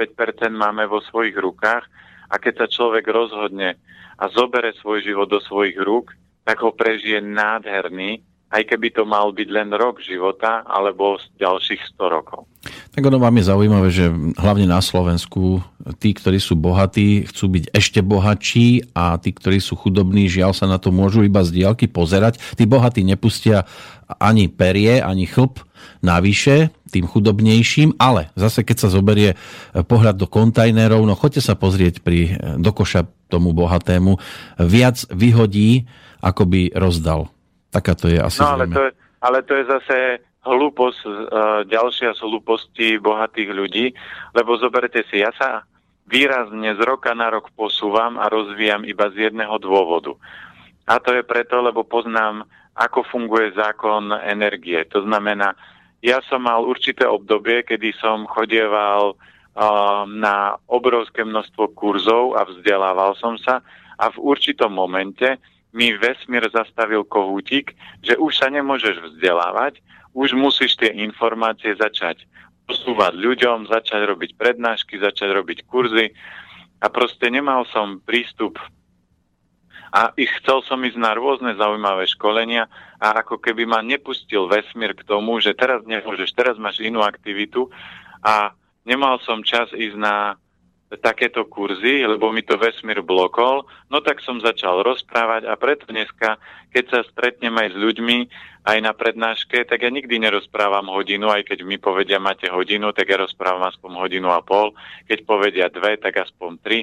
máme 0.51 0.83
vo 0.87 0.99
svojich 0.99 1.35
rukách 1.35 1.87
a 2.27 2.35
keď 2.35 2.53
sa 2.63 2.67
človek 2.67 3.07
rozhodne 3.07 3.79
a 4.19 4.27
zobere 4.27 4.75
svoj 4.79 5.03
život 5.03 5.31
do 5.31 5.39
svojich 5.39 5.79
rúk, 5.79 6.11
tak 6.43 6.59
ho 6.63 6.75
prežije 6.75 7.23
nádherný, 7.23 8.23
aj 8.47 8.63
keby 8.63 8.95
to 8.95 9.03
mal 9.03 9.35
byť 9.35 9.49
len 9.51 9.75
rok 9.75 9.99
života 9.99 10.63
alebo 10.63 11.19
ďalších 11.35 11.99
100 11.99 12.15
rokov. 12.15 12.47
Tak 12.95 13.03
ono 13.03 13.19
vám 13.19 13.35
je 13.39 13.47
zaujímavé, 13.47 13.89
že 13.91 14.07
hlavne 14.39 14.67
na 14.67 14.79
Slovensku 14.79 15.59
tí, 15.99 16.15
ktorí 16.15 16.39
sú 16.39 16.55
bohatí, 16.55 17.27
chcú 17.27 17.59
byť 17.59 17.63
ešte 17.75 17.99
bohatší 17.99 18.91
a 18.95 19.19
tí, 19.19 19.35
ktorí 19.35 19.59
sú 19.59 19.75
chudobní, 19.75 20.31
žiaľ 20.31 20.55
sa 20.55 20.67
na 20.67 20.79
to 20.79 20.95
môžu 20.95 21.27
iba 21.27 21.43
z 21.43 21.63
diálky 21.63 21.91
pozerať. 21.91 22.39
Tí 22.55 22.63
bohatí 22.63 23.03
nepustia 23.03 23.67
ani 24.19 24.47
perie, 24.47 25.03
ani 25.03 25.27
chlp 25.27 25.59
navyše 25.99 26.71
tým 26.87 27.03
chudobnejším, 27.03 27.99
ale 27.99 28.31
zase 28.39 28.63
keď 28.63 28.87
sa 28.87 28.89
zoberie 28.91 29.35
pohľad 29.75 30.15
do 30.15 30.27
kontajnerov, 30.27 31.03
no 31.03 31.19
choďte 31.19 31.43
sa 31.43 31.59
pozrieť 31.59 31.99
pri, 31.99 32.39
do 32.55 32.71
koša 32.71 33.07
tomu 33.27 33.51
bohatému, 33.51 34.15
viac 34.55 35.03
vyhodí, 35.11 35.83
ako 36.23 36.47
by 36.47 36.61
rozdal. 36.79 37.27
Taká 37.77 37.93
to 37.93 38.09
je 38.09 38.17
asi 38.17 38.41
no, 38.41 38.57
ale 38.57 38.65
to 38.65 38.81
je, 38.89 38.91
ale 39.21 39.39
to 39.45 39.53
je 39.53 39.63
zase 39.69 39.97
hlúposť, 40.41 40.99
uh, 41.05 41.13
ďalšia 41.69 42.17
z 42.17 42.19
hlúposti 42.25 42.87
bohatých 42.97 43.49
ľudí, 43.53 43.85
lebo 44.33 44.57
zoberte 44.57 45.05
si, 45.13 45.21
ja 45.21 45.29
sa 45.37 45.61
výrazne 46.09 46.73
z 46.73 46.81
roka 46.81 47.13
na 47.13 47.29
rok 47.29 47.53
posúvam 47.53 48.17
a 48.17 48.25
rozvíjam 48.31 48.81
iba 48.87 49.13
z 49.13 49.29
jedného 49.29 49.53
dôvodu. 49.61 50.17
A 50.89 50.97
to 50.97 51.13
je 51.13 51.21
preto, 51.21 51.61
lebo 51.61 51.85
poznám, 51.85 52.47
ako 52.73 53.05
funguje 53.05 53.53
zákon 53.53 54.09
energie. 54.25 54.81
To 54.95 55.03
znamená, 55.05 55.53
ja 56.01 56.23
som 56.25 56.47
mal 56.47 56.65
určité 56.65 57.05
obdobie, 57.05 57.61
kedy 57.61 57.93
som 58.01 58.25
chodieval 58.25 59.13
uh, 59.13 60.01
na 60.09 60.57
obrovské 60.65 61.21
množstvo 61.21 61.77
kurzov 61.77 62.39
a 62.39 62.47
vzdelával 62.47 63.13
som 63.21 63.37
sa 63.37 63.61
a 64.01 64.09
v 64.09 64.17
určitom 64.17 64.73
momente 64.73 65.37
mi 65.77 65.93
vesmír 65.93 66.49
zastavil 66.49 67.05
kohútik, 67.05 67.77
že 68.01 68.17
už 68.17 68.33
sa 68.33 68.49
nemôžeš 68.49 68.97
vzdelávať, 68.97 69.77
už 70.17 70.33
musíš 70.33 70.73
tie 70.81 70.89
informácie 70.97 71.77
začať 71.77 72.25
posúvať 72.65 73.13
ľuďom, 73.13 73.69
začať 73.69 74.01
robiť 74.09 74.33
prednášky, 74.33 74.97
začať 74.97 75.29
robiť 75.37 75.69
kurzy. 75.69 76.17
A 76.81 76.89
proste 76.89 77.29
nemal 77.29 77.69
som 77.69 78.01
prístup. 78.01 78.57
A 79.93 80.11
ich 80.17 80.33
chcel 80.41 80.65
som 80.65 80.81
ísť 80.83 80.99
na 80.99 81.15
rôzne 81.15 81.55
zaujímavé 81.55 82.09
školenia 82.09 82.67
a 82.97 83.23
ako 83.23 83.39
keby 83.39 83.63
ma 83.69 83.79
nepustil 83.79 84.49
vesmír 84.49 84.97
k 84.97 85.05
tomu, 85.05 85.39
že 85.39 85.55
teraz 85.55 85.85
nemôžeš, 85.87 86.33
teraz 86.33 86.59
máš 86.59 86.83
inú 86.83 87.05
aktivitu. 87.05 87.71
A 88.25 88.51
nemal 88.83 89.21
som 89.23 89.45
čas 89.45 89.71
ísť 89.71 89.95
na 89.95 90.35
takéto 90.95 91.43
kurzy, 91.51 92.07
lebo 92.07 92.31
mi 92.31 92.39
to 92.47 92.55
vesmír 92.55 93.03
blokol, 93.03 93.67
no 93.91 93.99
tak 93.99 94.23
som 94.23 94.39
začal 94.39 94.87
rozprávať 94.87 95.43
a 95.43 95.59
preto 95.59 95.83
dneska, 95.91 96.39
keď 96.71 96.85
sa 96.87 96.99
stretnem 97.11 97.51
aj 97.51 97.75
s 97.75 97.77
ľuďmi, 97.77 98.17
aj 98.67 98.77
na 98.83 98.95
prednáške, 98.95 99.67
tak 99.67 99.83
ja 99.83 99.91
nikdy 99.91 100.19
nerozprávam 100.19 100.87
hodinu, 100.91 101.27
aj 101.27 101.47
keď 101.47 101.67
mi 101.67 101.75
povedia 101.75 102.23
máte 102.23 102.47
hodinu, 102.47 102.95
tak 102.95 103.11
ja 103.11 103.19
rozprávam 103.19 103.67
aspoň 103.67 103.91
hodinu 103.99 104.31
a 104.31 104.39
pol, 104.39 104.71
keď 105.07 105.19
povedia 105.27 105.67
dve, 105.67 105.99
tak 105.99 106.23
aspoň 106.23 106.51
tri. 106.63 106.79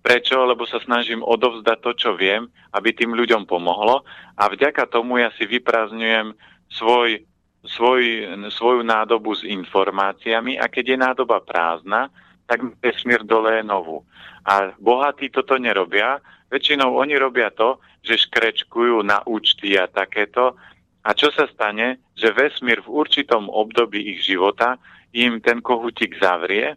Prečo? 0.00 0.40
Lebo 0.48 0.64
sa 0.64 0.80
snažím 0.80 1.20
odovzdať 1.20 1.78
to, 1.80 1.92
čo 1.92 2.10
viem, 2.16 2.48
aby 2.72 2.92
tým 2.96 3.12
ľuďom 3.12 3.44
pomohlo 3.44 4.04
a 4.36 4.48
vďaka 4.48 4.88
tomu 4.88 5.20
ja 5.20 5.28
si 5.36 5.44
vyprázdňujem 5.44 6.32
svoj, 6.72 7.24
svoj, 7.68 8.02
svoju 8.48 8.80
nádobu 8.80 9.36
s 9.36 9.44
informáciami 9.44 10.56
a 10.56 10.72
keď 10.72 10.84
je 10.92 10.96
nádoba 10.96 11.44
prázdna, 11.44 12.08
tak 12.50 12.66
vesmír 12.82 13.22
dole 13.22 13.62
je 13.62 13.64
novú. 13.64 14.02
A 14.42 14.74
bohatí 14.82 15.30
toto 15.30 15.54
nerobia. 15.54 16.18
Väčšinou 16.50 16.98
oni 16.98 17.14
robia 17.14 17.54
to, 17.54 17.78
že 18.02 18.26
škrečkujú 18.26 19.06
na 19.06 19.22
účty 19.22 19.78
a 19.78 19.86
takéto. 19.86 20.58
A 21.06 21.14
čo 21.14 21.30
sa 21.30 21.46
stane? 21.46 22.02
Že 22.18 22.34
vesmír 22.34 22.82
v 22.82 23.06
určitom 23.06 23.46
období 23.46 24.02
ich 24.02 24.26
života 24.26 24.82
im 25.14 25.38
ten 25.38 25.62
kohutík 25.62 26.18
zavrie. 26.18 26.74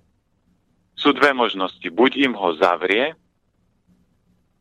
Sú 0.94 1.10
dve 1.18 1.34
možnosti. 1.34 1.90
Buď 1.90 2.30
im 2.30 2.38
ho 2.38 2.54
zavrie, 2.54 3.18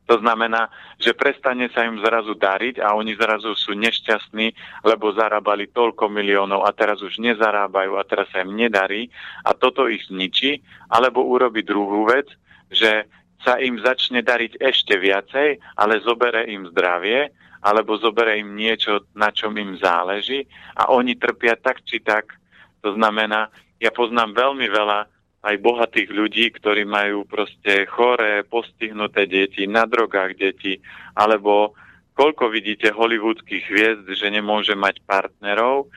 to 0.03 0.19
znamená, 0.19 0.67
že 0.99 1.15
prestane 1.15 1.71
sa 1.71 1.87
im 1.87 2.03
zrazu 2.03 2.35
dariť 2.35 2.83
a 2.83 2.99
oni 2.99 3.15
zrazu 3.15 3.55
sú 3.55 3.73
nešťastní, 3.79 4.51
lebo 4.83 5.15
zarábali 5.15 5.71
toľko 5.71 6.11
miliónov 6.11 6.67
a 6.67 6.75
teraz 6.75 6.99
už 7.01 7.23
nezarábajú 7.23 7.95
a 7.95 8.03
teraz 8.03 8.27
sa 8.35 8.43
im 8.43 8.59
nedarí 8.59 9.09
a 9.47 9.55
toto 9.55 9.87
ich 9.87 10.03
zničí, 10.11 10.59
alebo 10.91 11.23
urobi 11.23 11.63
druhú 11.63 12.11
vec, 12.11 12.27
že 12.67 13.07
sa 13.43 13.59
im 13.63 13.79
začne 13.79 14.23
dariť 14.23 14.59
ešte 14.59 14.99
viacej, 14.99 15.59
ale 15.79 16.03
zobere 16.03 16.47
im 16.51 16.67
zdravie, 16.71 17.31
alebo 17.63 17.95
zobere 17.95 18.43
im 18.43 18.59
niečo, 18.59 19.07
na 19.15 19.31
čom 19.31 19.55
im 19.55 19.79
záleží 19.79 20.51
a 20.75 20.91
oni 20.91 21.15
trpia 21.15 21.55
tak 21.55 21.83
či 21.87 22.03
tak. 22.03 22.35
To 22.83 22.99
znamená, 22.99 23.55
ja 23.79 23.95
poznám 23.95 24.35
veľmi 24.35 24.67
veľa 24.67 25.07
aj 25.43 25.59
bohatých 25.59 26.11
ľudí, 26.15 26.55
ktorí 26.55 26.87
majú 26.87 27.27
proste 27.27 27.83
choré, 27.91 28.47
postihnuté 28.47 29.27
deti, 29.27 29.67
na 29.67 29.83
drogách 29.91 30.39
deti, 30.39 30.79
alebo 31.19 31.75
koľko 32.15 32.47
vidíte 32.47 32.95
hollywoodských 32.95 33.65
hviezd, 33.67 34.07
že 34.15 34.31
nemôže 34.31 34.79
mať 34.79 35.03
partnerov 35.03 35.91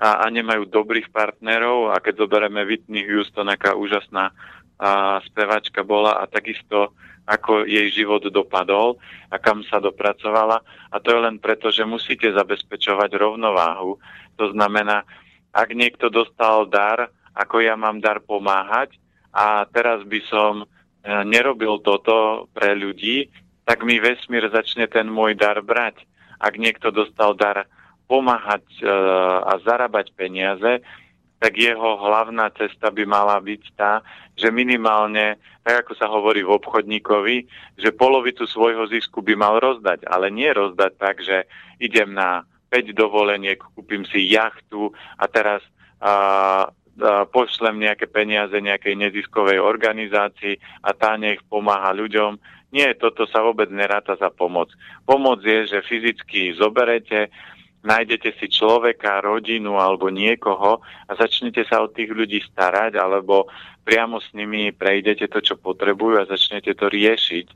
a, 0.00 0.24
a 0.24 0.26
nemajú 0.32 0.64
dobrých 0.64 1.12
partnerov 1.12 1.92
a 1.92 2.00
keď 2.00 2.24
zoberieme 2.24 2.64
Whitney 2.64 3.04
Houston, 3.04 3.52
aká 3.52 3.76
úžasná 3.76 4.32
a, 4.80 5.20
spevačka 5.28 5.84
bola 5.84 6.16
a 6.18 6.24
takisto 6.24 6.96
ako 7.24 7.64
jej 7.64 7.88
život 7.88 8.20
dopadol 8.28 9.00
a 9.32 9.40
kam 9.40 9.64
sa 9.64 9.80
dopracovala. 9.80 10.60
A 10.92 10.96
to 11.00 11.12
je 11.12 11.20
len 11.24 11.36
preto, 11.40 11.72
že 11.72 11.88
musíte 11.88 12.28
zabezpečovať 12.32 13.10
rovnováhu. 13.16 13.96
To 14.36 14.44
znamená, 14.52 15.08
ak 15.52 15.72
niekto 15.72 16.12
dostal 16.12 16.68
dar, 16.68 17.08
ako 17.34 17.60
ja 17.60 17.74
mám 17.74 17.98
dar 17.98 18.22
pomáhať 18.22 18.94
a 19.34 19.66
teraz 19.66 20.06
by 20.06 20.20
som 20.30 20.62
e, 20.62 20.66
nerobil 21.26 21.82
toto 21.82 22.46
pre 22.54 22.78
ľudí, 22.78 23.28
tak 23.66 23.82
mi 23.82 23.98
vesmír 23.98 24.46
začne 24.48 24.86
ten 24.86 25.10
môj 25.10 25.34
dar 25.34 25.58
brať. 25.58 26.06
Ak 26.38 26.54
niekto 26.54 26.94
dostal 26.94 27.34
dar 27.34 27.66
pomáhať 28.06 28.64
e, 28.78 28.86
a 29.42 29.58
zarábať 29.66 30.14
peniaze, 30.14 30.84
tak 31.42 31.60
jeho 31.60 32.00
hlavná 32.00 32.48
cesta 32.56 32.88
by 32.88 33.04
mala 33.04 33.36
byť 33.36 33.62
tá, 33.76 34.00
že 34.32 34.48
minimálne, 34.48 35.36
tak 35.60 35.84
ako 35.84 35.92
sa 35.92 36.08
hovorí 36.08 36.40
v 36.40 36.56
obchodníkovi, 36.56 37.36
že 37.76 37.92
polovicu 37.92 38.48
svojho 38.48 38.88
zisku 38.88 39.20
by 39.20 39.36
mal 39.36 39.60
rozdať, 39.60 40.08
ale 40.08 40.32
nie 40.32 40.48
rozdať 40.48 40.92
tak, 40.96 41.20
že 41.20 41.44
idem 41.82 42.16
na 42.16 42.48
5 42.72 42.96
dovoleniek, 42.96 43.60
kúpim 43.60 44.08
si 44.08 44.32
jachtu 44.32 44.88
a 45.20 45.28
teraz 45.28 45.60
a, 46.00 46.72
pošlem 47.30 47.82
nejaké 47.82 48.06
peniaze 48.06 48.54
nejakej 48.54 48.94
neziskovej 48.94 49.58
organizácii 49.58 50.58
a 50.86 50.94
tá 50.94 51.18
nech 51.18 51.42
pomáha 51.50 51.90
ľuďom. 51.90 52.38
Nie, 52.74 52.94
toto 52.98 53.26
sa 53.30 53.42
vôbec 53.42 53.70
neráta 53.70 54.18
za 54.18 54.30
pomoc. 54.34 54.70
Pomoc 55.06 55.42
je, 55.46 55.70
že 55.70 55.86
fyzicky 55.86 56.58
zoberete, 56.58 57.30
nájdete 57.86 58.34
si 58.40 58.46
človeka, 58.50 59.22
rodinu 59.22 59.78
alebo 59.78 60.10
niekoho 60.10 60.82
a 60.82 61.12
začnete 61.14 61.62
sa 61.68 61.84
o 61.84 61.92
tých 61.92 62.10
ľudí 62.10 62.42
starať 62.42 62.98
alebo 62.98 63.46
priamo 63.84 64.18
s 64.18 64.32
nimi 64.32 64.72
prejdete 64.72 65.28
to, 65.28 65.38
čo 65.44 65.54
potrebujú 65.60 66.18
a 66.18 66.30
začnete 66.30 66.72
to 66.74 66.88
riešiť. 66.88 67.46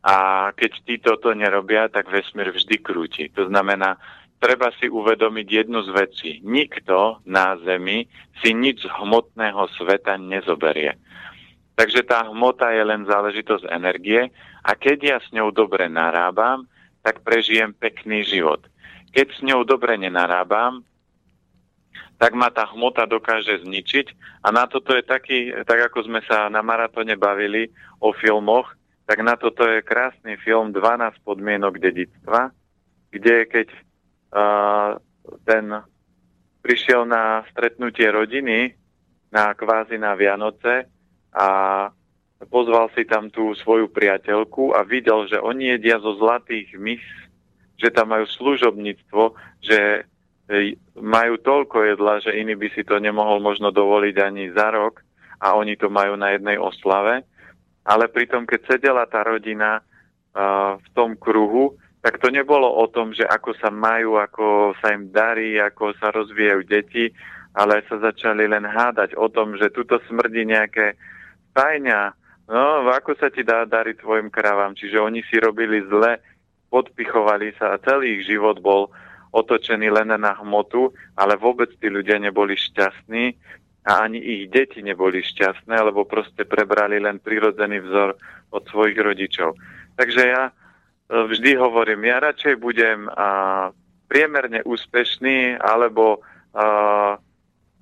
A 0.00 0.48
keď 0.56 0.70
títo 0.84 1.12
to 1.20 1.36
nerobia, 1.36 1.88
tak 1.92 2.08
vesmír 2.08 2.52
vždy 2.52 2.76
krúti. 2.80 3.28
To 3.36 3.48
znamená, 3.48 4.00
treba 4.40 4.72
si 4.80 4.88
uvedomiť 4.88 5.46
jednu 5.46 5.84
z 5.84 5.90
vecí. 5.92 6.30
Nikto 6.40 7.20
na 7.28 7.60
Zemi 7.60 8.08
si 8.40 8.56
nič 8.56 8.88
z 8.88 8.88
hmotného 8.88 9.68
sveta 9.76 10.16
nezoberie. 10.16 10.96
Takže 11.76 12.02
tá 12.04 12.24
hmota 12.28 12.72
je 12.72 12.82
len 12.84 13.04
záležitosť 13.04 13.68
energie 13.68 14.32
a 14.64 14.72
keď 14.72 14.98
ja 15.00 15.16
s 15.20 15.28
ňou 15.32 15.52
dobre 15.52 15.88
narábam, 15.88 16.64
tak 17.04 17.24
prežijem 17.24 17.72
pekný 17.72 18.24
život. 18.24 18.64
Keď 19.12 19.26
s 19.32 19.40
ňou 19.44 19.64
dobre 19.64 19.96
nenarábam, 19.96 20.84
tak 22.20 22.36
ma 22.36 22.52
tá 22.52 22.68
hmota 22.68 23.08
dokáže 23.08 23.64
zničiť. 23.64 24.12
A 24.44 24.52
na 24.52 24.68
toto 24.68 24.92
je 24.92 25.00
taký, 25.00 25.56
tak 25.64 25.88
ako 25.88 26.04
sme 26.04 26.20
sa 26.28 26.52
na 26.52 26.60
maratone 26.60 27.16
bavili 27.16 27.72
o 27.96 28.12
filmoch, 28.12 28.68
tak 29.08 29.24
na 29.24 29.40
toto 29.40 29.64
je 29.64 29.80
krásny 29.80 30.36
film 30.44 30.70
12 30.76 31.16
podmienok 31.24 31.80
dedictva, 31.80 32.52
kde 33.08 33.48
keď 33.48 33.72
ten 35.44 35.64
prišiel 36.60 37.02
na 37.08 37.42
stretnutie 37.50 38.06
rodiny, 38.10 38.74
na 39.30 39.54
kvázi 39.54 39.98
na 39.98 40.14
Vianoce 40.18 40.86
a 41.34 41.48
pozval 42.50 42.90
si 42.96 43.06
tam 43.06 43.30
tú 43.30 43.54
svoju 43.54 43.90
priateľku 43.90 44.74
a 44.74 44.82
videl, 44.82 45.28
že 45.30 45.38
oni 45.38 45.76
jedia 45.76 46.02
zo 46.02 46.16
zlatých 46.18 46.74
mis, 46.78 47.02
že 47.78 47.92
tam 47.92 48.12
majú 48.12 48.26
služobníctvo, 48.26 49.22
že 49.62 50.04
majú 50.98 51.34
toľko 51.38 51.76
jedla, 51.94 52.14
že 52.18 52.34
iný 52.34 52.58
by 52.58 52.68
si 52.74 52.82
to 52.82 52.98
nemohol 52.98 53.38
možno 53.38 53.70
dovoliť 53.70 54.16
ani 54.18 54.50
za 54.50 54.74
rok 54.74 54.98
a 55.38 55.54
oni 55.54 55.78
to 55.78 55.86
majú 55.86 56.18
na 56.18 56.34
jednej 56.34 56.58
oslave. 56.58 57.22
Ale 57.86 58.10
pritom, 58.10 58.44
keď 58.44 58.60
sedela 58.66 59.06
tá 59.06 59.24
rodina 59.24 59.80
uh, 59.80 60.76
v 60.76 60.88
tom 60.92 61.14
kruhu, 61.16 61.78
tak 62.00 62.16
to 62.16 62.32
nebolo 62.32 62.64
o 62.64 62.88
tom, 62.88 63.12
že 63.12 63.28
ako 63.28 63.52
sa 63.60 63.68
majú, 63.68 64.16
ako 64.16 64.72
sa 64.80 64.96
im 64.96 65.12
darí, 65.12 65.60
ako 65.60 65.92
sa 66.00 66.08
rozvíjajú 66.08 66.60
deti, 66.64 67.12
ale 67.52 67.84
sa 67.90 68.00
začali 68.00 68.48
len 68.48 68.64
hádať 68.64 69.18
o 69.20 69.28
tom, 69.28 69.58
že 69.60 69.68
tuto 69.68 70.00
smrdí 70.08 70.48
nejaké 70.48 70.96
tajňa, 71.52 72.16
no 72.48 72.88
ako 72.88 73.20
sa 73.20 73.28
ti 73.28 73.44
dá 73.44 73.68
dariť 73.68 74.00
tvojim 74.00 74.32
kravám. 74.32 74.72
Čiže 74.72 74.96
oni 74.96 75.20
si 75.28 75.36
robili 75.36 75.84
zle, 75.92 76.16
podpichovali 76.72 77.52
sa 77.60 77.76
a 77.76 77.82
celý 77.82 78.22
ich 78.22 78.30
život 78.30 78.62
bol 78.64 78.88
otočení 79.30 79.92
len 79.92 80.10
na 80.10 80.32
hmotu, 80.40 80.90
ale 81.14 81.36
vôbec 81.36 81.70
tí 81.78 81.86
ľudia 81.92 82.18
neboli 82.18 82.56
šťastní 82.56 83.36
a 83.86 84.06
ani 84.08 84.18
ich 84.18 84.42
deti 84.48 84.80
neboli 84.80 85.20
šťastné, 85.20 85.76
lebo 85.84 86.08
proste 86.08 86.48
prebrali 86.48 86.96
len 86.96 87.20
prirodzený 87.20 87.82
vzor 87.84 88.16
od 88.50 88.62
svojich 88.72 88.98
rodičov. 88.98 89.54
Takže 89.94 90.22
ja 90.26 90.50
vždy 91.10 91.58
hovorím, 91.58 92.06
ja 92.06 92.22
radšej 92.22 92.54
budem 92.62 93.10
priemerne 94.06 94.62
úspešný, 94.62 95.58
alebo 95.58 96.22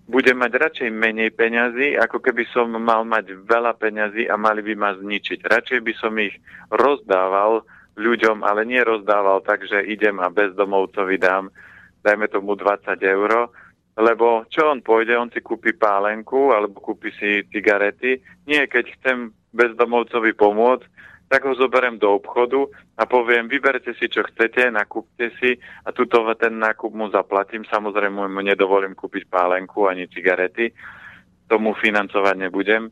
budem 0.09 0.41
mať 0.41 0.53
radšej 0.57 0.89
menej 0.89 1.37
peňazí, 1.37 2.01
ako 2.01 2.25
keby 2.25 2.49
som 2.49 2.73
mal 2.73 3.05
mať 3.05 3.45
veľa 3.45 3.77
peňazí 3.77 4.25
a 4.25 4.41
mali 4.41 4.65
by 4.65 4.75
ma 4.77 4.97
zničiť. 4.97 5.45
Radšej 5.45 5.81
by 5.85 5.93
som 6.01 6.17
ich 6.17 6.33
rozdával 6.73 7.61
ľuďom, 8.01 8.41
ale 8.41 8.65
nie 8.65 8.81
rozdával 8.81 9.45
tak, 9.45 9.69
že 9.69 9.85
idem 9.85 10.17
a 10.17 10.33
bezdomovcovi 10.33 11.21
dám, 11.21 11.53
dajme 12.01 12.25
tomu 12.33 12.57
20 12.57 12.97
eur, 13.05 13.53
lebo 13.99 14.47
čo 14.49 14.71
on 14.71 14.81
pôjde, 14.81 15.19
on 15.19 15.29
si 15.29 15.43
kúpi 15.43 15.75
pálenku 15.75 16.55
alebo 16.55 16.79
kúpi 16.79 17.11
si 17.19 17.43
cigarety. 17.51 18.23
Nie, 18.47 18.71
keď 18.71 18.95
chcem 18.97 19.35
bezdomovcovi 19.51 20.33
pomôcť, 20.39 20.87
tak 21.29 21.45
ho 21.45 21.53
zoberiem 21.53 22.01
do 22.01 22.17
obchodu 22.17 22.65
a 22.97 23.05
poviem, 23.05 23.53
vyberte 23.53 23.93
si, 24.01 24.09
čo 24.09 24.25
chcete, 24.25 24.73
nakúpte 24.73 25.29
si 25.37 25.61
a 25.85 25.93
tuto 25.93 26.25
ten 26.41 26.57
nákup 26.57 26.89
mu 26.97 27.13
zaplatím. 27.13 27.69
Samozrejme 27.69 28.33
mu 28.33 28.41
nedovolím 28.41 28.97
kúpiť 28.97 29.29
pálenku 29.29 29.85
ani 29.85 30.09
cigarety, 30.09 30.73
tomu 31.49 31.77
financovať 31.77 32.49
nebudem, 32.49 32.89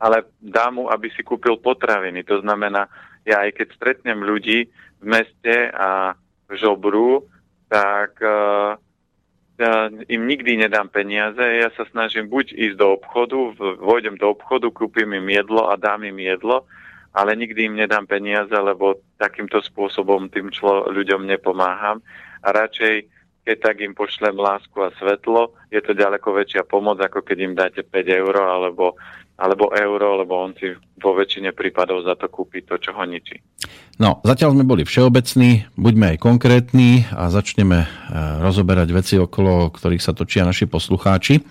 ale 0.00 0.24
dám 0.40 0.80
mu, 0.80 0.84
aby 0.88 1.12
si 1.12 1.20
kúpil 1.20 1.60
potraviny. 1.60 2.24
To 2.28 2.40
znamená, 2.40 2.88
ja 3.28 3.44
aj 3.44 3.60
keď 3.60 3.68
stretnem 3.76 4.24
ľudí 4.24 4.68
v 5.00 5.04
meste 5.04 5.68
a 5.72 6.16
v 6.48 6.50
žobru, 6.56 7.24
tak 7.68 8.16
uh, 8.20 8.76
ja 9.60 9.88
im 9.88 10.22
nikdy 10.26 10.60
nedám 10.66 10.88
peniaze. 10.92 11.40
Ja 11.40 11.70
sa 11.76 11.86
snažím 11.88 12.26
buď 12.28 12.52
ísť 12.52 12.76
do 12.76 13.00
obchodu, 13.00 13.36
vojdem 13.80 14.18
do 14.18 14.32
obchodu, 14.34 14.68
kúpim 14.72 15.08
im 15.14 15.28
jedlo 15.28 15.70
a 15.70 15.78
dám 15.78 16.04
im 16.04 16.18
jedlo, 16.18 16.66
ale 17.14 17.38
nikdy 17.38 17.70
im 17.70 17.78
nedám 17.78 18.10
peniaze, 18.10 18.52
lebo 18.52 18.98
takýmto 19.16 19.62
spôsobom 19.62 20.26
tým 20.28 20.50
člo, 20.50 20.90
ľuďom 20.90 21.22
nepomáham. 21.22 22.02
A 22.42 22.50
radšej, 22.50 23.06
keď 23.46 23.56
tak 23.62 23.76
im 23.86 23.94
pošlem 23.94 24.34
lásku 24.34 24.74
a 24.82 24.90
svetlo, 24.98 25.54
je 25.70 25.78
to 25.78 25.94
ďaleko 25.94 26.34
väčšia 26.34 26.66
pomoc, 26.66 26.98
ako 26.98 27.22
keď 27.22 27.38
im 27.38 27.54
dáte 27.54 27.86
5 27.86 28.20
eur 28.20 28.34
alebo 28.34 28.98
alebo 29.34 29.74
euro, 29.74 30.22
lebo 30.22 30.46
on 30.46 30.54
si 30.54 30.70
vo 31.02 31.10
väčšine 31.10 31.50
prípadov 31.50 32.06
za 32.06 32.14
to 32.14 32.30
kúpi 32.30 32.62
to, 32.62 32.78
čo 32.78 32.94
ho 32.94 33.02
ničí. 33.02 33.34
No, 33.98 34.22
zatiaľ 34.22 34.54
sme 34.54 34.62
boli 34.62 34.86
všeobecní, 34.86 35.74
buďme 35.74 36.14
aj 36.14 36.22
konkrétni 36.22 37.02
a 37.10 37.26
začneme 37.34 37.82
e, 37.82 37.88
rozoberať 38.38 38.88
veci, 38.94 39.14
okolo 39.18 39.74
ktorých 39.74 40.02
sa 40.02 40.14
točia 40.14 40.46
naši 40.46 40.70
poslucháči. 40.70 41.42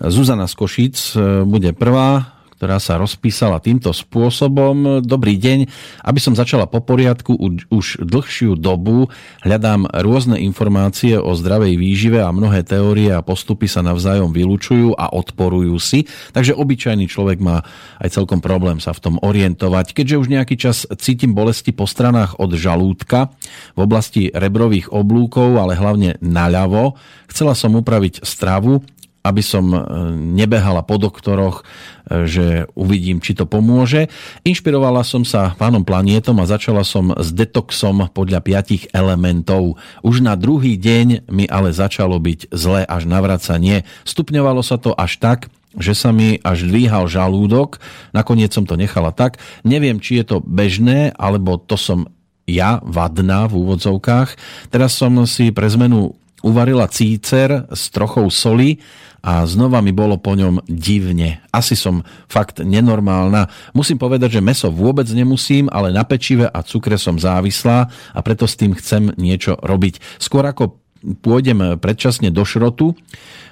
Zuzana 0.00 0.48
z 0.48 0.54
Košíc 0.56 0.96
e, 1.16 1.44
bude 1.44 1.76
prvá, 1.76 2.37
ktorá 2.58 2.82
sa 2.82 2.98
rozpísala 2.98 3.62
týmto 3.62 3.94
spôsobom. 3.94 4.98
Dobrý 5.06 5.38
deň, 5.38 5.70
aby 6.02 6.18
som 6.18 6.34
začala 6.34 6.66
po 6.66 6.82
poriadku, 6.82 7.38
už 7.70 8.02
dlhšiu 8.02 8.58
dobu 8.58 9.06
hľadám 9.46 9.86
rôzne 10.02 10.42
informácie 10.42 11.14
o 11.22 11.38
zdravej 11.38 11.78
výžive 11.78 12.18
a 12.18 12.34
mnohé 12.34 12.66
teórie 12.66 13.14
a 13.14 13.22
postupy 13.22 13.70
sa 13.70 13.86
navzájom 13.86 14.34
vylúčujú 14.34 14.98
a 14.98 15.14
odporujú 15.14 15.78
si, 15.78 16.10
takže 16.34 16.58
obyčajný 16.58 17.06
človek 17.06 17.38
má 17.38 17.62
aj 18.02 18.18
celkom 18.18 18.42
problém 18.42 18.82
sa 18.82 18.90
v 18.90 19.06
tom 19.06 19.14
orientovať. 19.22 19.94
Keďže 19.94 20.18
už 20.18 20.26
nejaký 20.26 20.58
čas 20.58 20.82
cítim 20.98 21.38
bolesti 21.38 21.70
po 21.70 21.86
stranách 21.86 22.42
od 22.42 22.58
žalúdka 22.58 23.30
v 23.78 23.86
oblasti 23.86 24.34
rebrových 24.34 24.90
oblúkov, 24.90 25.62
ale 25.62 25.78
hlavne 25.78 26.18
naľavo, 26.18 26.98
chcela 27.30 27.54
som 27.54 27.78
upraviť 27.78 28.26
stravu 28.26 28.82
aby 29.28 29.44
som 29.44 29.68
e, 29.68 29.78
nebehala 30.16 30.80
po 30.80 30.96
doktoroch, 30.96 31.60
e, 31.60 32.24
že 32.24 32.46
uvidím, 32.72 33.20
či 33.20 33.36
to 33.36 33.44
pomôže. 33.44 34.08
Inšpirovala 34.48 35.04
som 35.04 35.28
sa 35.28 35.52
pánom 35.60 35.84
planietom 35.84 36.40
a 36.40 36.48
začala 36.48 36.80
som 36.88 37.12
s 37.12 37.28
detoxom 37.36 38.08
podľa 38.16 38.40
piatich 38.40 38.88
elementov. 38.96 39.76
Už 40.00 40.24
na 40.24 40.32
druhý 40.32 40.80
deň 40.80 41.28
mi 41.28 41.44
ale 41.44 41.76
začalo 41.76 42.16
byť 42.16 42.48
zle 42.56 42.88
až 42.88 43.04
navracanie. 43.04 43.84
Stupňovalo 44.08 44.64
sa 44.64 44.80
to 44.80 44.96
až 44.96 45.20
tak, 45.20 45.52
že 45.76 45.92
sa 45.92 46.16
mi 46.16 46.40
až 46.40 46.64
dvíhal 46.64 47.06
žalúdok, 47.06 47.76
nakoniec 48.16 48.50
som 48.56 48.64
to 48.64 48.80
nechala 48.80 49.12
tak. 49.12 49.36
Neviem, 49.68 50.00
či 50.00 50.24
je 50.24 50.24
to 50.24 50.36
bežné, 50.40 51.12
alebo 51.12 51.60
to 51.60 51.76
som 51.76 52.08
ja, 52.48 52.80
vadná 52.80 53.44
v 53.44 53.60
úvodzovkách. 53.60 54.40
Teraz 54.72 54.96
som 54.96 55.12
si 55.28 55.52
pre 55.52 55.68
zmenu 55.68 56.16
uvarila 56.42 56.86
cícer 56.86 57.66
s 57.72 57.90
trochou 57.90 58.30
soli 58.30 58.78
a 59.18 59.42
znova 59.44 59.82
mi 59.82 59.90
bolo 59.90 60.14
po 60.16 60.38
ňom 60.38 60.62
divne. 60.70 61.42
Asi 61.50 61.74
som 61.74 62.06
fakt 62.30 62.62
nenormálna. 62.62 63.50
Musím 63.74 63.98
povedať, 63.98 64.38
že 64.38 64.44
meso 64.44 64.70
vôbec 64.70 65.10
nemusím, 65.10 65.66
ale 65.74 65.90
na 65.90 66.06
pečive 66.06 66.46
a 66.46 66.62
cukre 66.62 66.94
som 66.94 67.18
závislá 67.18 67.90
a 67.90 68.18
preto 68.22 68.46
s 68.46 68.54
tým 68.54 68.78
chcem 68.78 69.10
niečo 69.18 69.58
robiť. 69.58 69.98
Skôr 70.22 70.46
ako 70.46 70.78
pôjdem 71.22 71.78
predčasne 71.78 72.30
do 72.30 72.46
šrotu, 72.46 72.94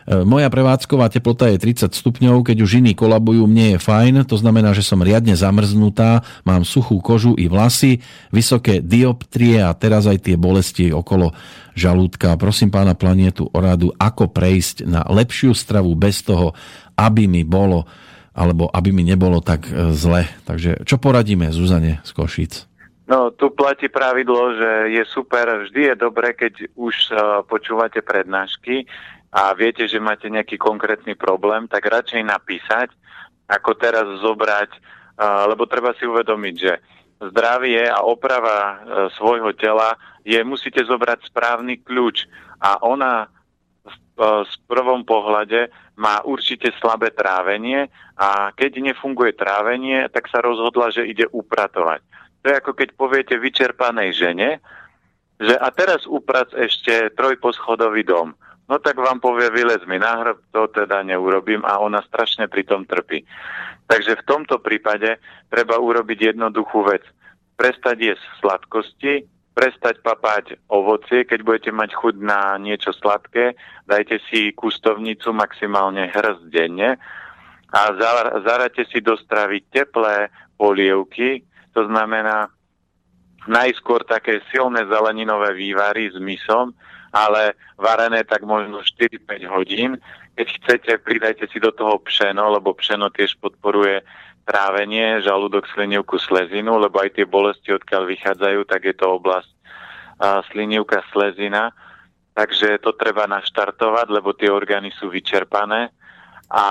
moja 0.06 0.46
prevádzková 0.46 1.10
teplota 1.10 1.50
je 1.50 1.58
30 1.58 1.90
stupňov, 1.90 2.46
keď 2.46 2.62
už 2.62 2.78
iní 2.78 2.94
kolabujú, 2.94 3.42
mne 3.50 3.74
je 3.74 3.78
fajn, 3.82 4.22
to 4.30 4.38
znamená, 4.38 4.70
že 4.70 4.86
som 4.86 5.02
riadne 5.02 5.34
zamrznutá, 5.34 6.22
mám 6.46 6.62
suchú 6.62 7.02
kožu 7.02 7.34
i 7.34 7.50
vlasy, 7.50 7.98
vysoké 8.30 8.78
dioptrie 8.78 9.58
a 9.58 9.74
teraz 9.74 10.06
aj 10.06 10.30
tie 10.30 10.38
bolesti 10.38 10.94
okolo 10.94 11.34
žalúdka. 11.74 12.38
Prosím 12.38 12.70
pána 12.70 12.94
planietu 12.94 13.50
o 13.50 13.58
radu, 13.58 13.90
ako 13.98 14.30
prejsť 14.30 14.86
na 14.86 15.02
lepšiu 15.02 15.52
stravu 15.58 15.90
bez 15.98 16.22
toho, 16.22 16.54
aby 16.94 17.26
mi 17.26 17.42
bolo 17.42 17.84
alebo 18.36 18.68
aby 18.68 18.92
mi 18.92 19.00
nebolo 19.00 19.40
tak 19.40 19.64
e, 19.64 19.96
zle. 19.96 20.28
Takže 20.44 20.84
čo 20.84 21.00
poradíme 21.00 21.48
Zuzane 21.48 22.04
z 22.04 22.10
Košic? 22.12 22.52
No, 23.06 23.30
tu 23.30 23.54
platí 23.54 23.86
pravidlo, 23.86 24.58
že 24.58 24.70
je 24.98 25.02
super, 25.08 25.46
vždy 25.62 25.94
je 25.94 25.94
dobre, 25.94 26.34
keď 26.34 26.66
už 26.74 26.94
uh, 27.14 27.46
počúvate 27.46 28.02
prednášky, 28.02 28.82
a 29.36 29.52
viete, 29.52 29.84
že 29.84 30.00
máte 30.00 30.32
nejaký 30.32 30.56
konkrétny 30.56 31.12
problém, 31.12 31.68
tak 31.68 31.84
radšej 31.84 32.24
napísať, 32.24 32.88
ako 33.44 33.76
teraz 33.76 34.08
zobrať, 34.24 34.72
lebo 35.52 35.68
treba 35.68 35.92
si 36.00 36.08
uvedomiť, 36.08 36.54
že 36.56 36.72
zdravie 37.20 37.88
a 37.88 38.04
oprava 38.04 38.58
e, 38.60 38.74
svojho 39.16 39.56
tela 39.56 39.96
je, 40.20 40.36
musíte 40.44 40.84
zobrať 40.84 41.32
správny 41.32 41.80
kľúč 41.80 42.28
a 42.60 42.76
ona 42.84 43.32
v 43.88 43.96
e, 44.20 44.44
prvom 44.68 45.00
pohľade 45.00 45.72
má 45.96 46.20
určite 46.28 46.68
slabé 46.76 47.08
trávenie 47.16 47.88
a 48.20 48.52
keď 48.52 48.92
nefunguje 48.92 49.32
trávenie, 49.32 50.04
tak 50.12 50.28
sa 50.28 50.44
rozhodla, 50.44 50.92
že 50.92 51.08
ide 51.08 51.24
upratovať. 51.32 52.04
To 52.44 52.52
je 52.52 52.54
ako 52.60 52.72
keď 52.76 52.88
poviete 52.92 53.34
vyčerpanej 53.40 54.12
žene, 54.12 54.60
že 55.40 55.56
a 55.56 55.72
teraz 55.72 56.04
uprac 56.04 56.52
ešte 56.52 57.16
trojposchodový 57.16 58.04
dom. 58.04 58.36
No 58.66 58.82
tak 58.82 58.98
vám 58.98 59.22
povie, 59.22 59.46
vylez 59.54 59.86
mi 59.86 60.02
na 60.02 60.18
hrb, 60.18 60.42
to 60.50 60.66
teda 60.74 61.06
neurobím 61.06 61.62
a 61.62 61.78
ona 61.78 62.02
strašne 62.02 62.50
pri 62.50 62.66
tom 62.66 62.82
trpí. 62.82 63.22
Takže 63.86 64.18
v 64.18 64.26
tomto 64.26 64.58
prípade 64.58 65.22
treba 65.46 65.78
urobiť 65.78 66.34
jednoduchú 66.34 66.82
vec. 66.90 67.06
Prestať 67.54 67.96
jesť 68.12 68.26
sladkosti, 68.42 69.14
prestať 69.54 70.02
papať 70.02 70.68
ovocie, 70.68 71.24
keď 71.24 71.40
budete 71.46 71.70
mať 71.72 71.94
chuť 71.94 72.14
na 72.20 72.58
niečo 72.60 72.92
sladké, 72.92 73.56
dajte 73.88 74.20
si 74.28 74.52
kustovnicu 74.52 75.32
maximálne 75.32 76.10
hrst 76.12 76.50
denne 76.52 77.00
a 77.72 77.80
zarate 78.44 78.84
si 78.90 79.00
do 79.00 79.16
stravy 79.16 79.64
teplé 79.72 80.28
polievky, 80.60 81.40
to 81.72 81.88
znamená 81.88 82.52
najskôr 83.48 84.04
také 84.04 84.42
silné 84.52 84.84
zeleninové 84.90 85.54
vývary 85.54 86.10
s 86.10 86.18
mysom, 86.18 86.76
ale 87.16 87.56
varené 87.80 88.20
tak 88.28 88.44
možno 88.44 88.84
4-5 88.84 89.24
hodín. 89.48 89.96
Keď 90.36 90.46
chcete, 90.60 90.92
pridajte 91.00 91.48
si 91.48 91.56
do 91.56 91.72
toho 91.72 91.96
pšeno, 92.04 92.60
lebo 92.60 92.76
pšeno 92.76 93.08
tiež 93.08 93.40
podporuje 93.40 94.04
trávenie, 94.44 95.24
žalúdok, 95.24 95.64
slinivku, 95.72 96.20
slezinu, 96.20 96.76
lebo 96.76 97.00
aj 97.00 97.16
tie 97.16 97.24
bolesti, 97.24 97.72
odkiaľ 97.72 98.04
vychádzajú, 98.04 98.60
tak 98.68 98.84
je 98.84 98.94
to 98.94 99.16
oblasť 99.16 99.50
a, 100.20 100.44
slinivka, 100.52 101.00
slezina. 101.10 101.72
Takže 102.36 102.84
to 102.84 102.92
treba 102.92 103.24
naštartovať, 103.24 104.06
lebo 104.12 104.36
tie 104.36 104.52
orgány 104.52 104.92
sú 105.00 105.08
vyčerpané. 105.08 105.88
A 106.52 106.66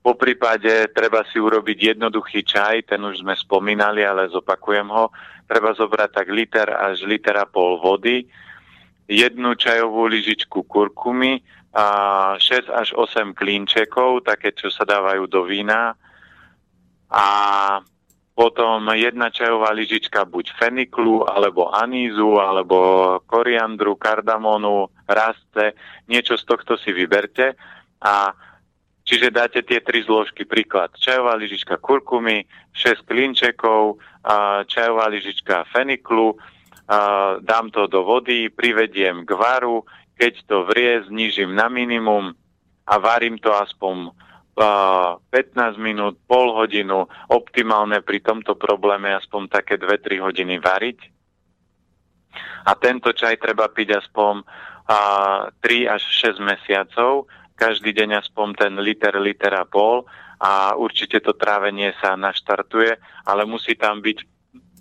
po 0.00 0.16
prípade 0.16 0.88
treba 0.96 1.28
si 1.28 1.36
urobiť 1.36 1.94
jednoduchý 1.94 2.40
čaj, 2.40 2.88
ten 2.88 3.04
už 3.04 3.20
sme 3.20 3.36
spomínali, 3.36 4.00
ale 4.00 4.32
zopakujem 4.32 4.88
ho 4.88 5.12
treba 5.44 5.76
zobrať 5.76 6.10
tak 6.12 6.28
liter 6.32 6.68
až 6.72 7.04
liter 7.04 7.36
a 7.36 7.44
pol 7.44 7.76
vody, 7.80 8.24
jednu 9.08 9.54
čajovú 9.54 10.08
lyžičku 10.08 10.64
kurkumy, 10.64 11.44
a 11.74 11.86
6 12.38 12.70
až 12.70 12.94
8 12.94 13.34
klínčekov, 13.34 14.22
také, 14.22 14.54
čo 14.54 14.70
sa 14.70 14.86
dávajú 14.86 15.26
do 15.26 15.42
vína. 15.42 15.98
A 17.10 17.26
potom 18.34 18.90
jedna 18.94 19.30
čajová 19.30 19.74
lyžička 19.74 20.22
buď 20.22 20.54
feniklu, 20.54 21.26
alebo 21.26 21.74
anízu, 21.74 22.38
alebo 22.38 22.78
koriandru, 23.26 23.98
kardamonu, 23.98 24.86
raste, 25.06 25.74
niečo 26.06 26.38
z 26.38 26.46
tohto 26.46 26.78
si 26.78 26.94
vyberte. 26.94 27.58
A 28.02 28.34
čiže 29.02 29.34
dáte 29.34 29.66
tie 29.66 29.82
tri 29.82 30.06
zložky, 30.06 30.46
príklad 30.46 30.94
čajová 30.94 31.34
lyžička 31.34 31.82
kurkumy, 31.82 32.46
6 32.70 33.02
klinčekov, 33.02 33.98
čajová 34.70 35.10
lyžička 35.10 35.66
feniklu, 35.74 36.38
dám 37.40 37.66
to 37.72 37.88
do 37.88 38.04
vody, 38.04 38.52
privediem 38.52 39.24
k 39.24 39.30
varu, 39.32 39.84
keď 40.14 40.34
to 40.46 40.56
vrie, 40.68 41.02
znižím 41.08 41.56
na 41.56 41.72
minimum 41.72 42.36
a 42.84 42.94
varím 43.00 43.40
to 43.40 43.50
aspoň 43.50 44.12
15 44.54 45.30
minút, 45.82 46.14
pol 46.30 46.54
hodinu, 46.54 47.10
optimálne 47.26 47.98
pri 48.04 48.22
tomto 48.22 48.54
probléme 48.54 49.10
aspoň 49.10 49.50
také 49.50 49.74
2-3 49.74 50.22
hodiny 50.22 50.62
variť. 50.62 51.10
A 52.64 52.78
tento 52.78 53.10
čaj 53.10 53.42
treba 53.42 53.66
piť 53.66 53.98
aspoň 53.98 54.46
3 54.86 55.58
až 55.90 56.02
6 56.30 56.38
mesiacov, 56.38 57.26
každý 57.58 57.90
deň 57.94 58.22
aspoň 58.22 58.48
ten 58.54 58.74
liter, 58.78 59.14
liter 59.18 59.54
a 59.54 59.66
pol 59.66 60.06
a 60.38 60.74
určite 60.78 61.22
to 61.22 61.34
trávenie 61.34 61.94
sa 62.02 62.14
naštartuje, 62.14 62.98
ale 63.26 63.42
musí 63.46 63.74
tam 63.74 64.02
byť 64.02 64.33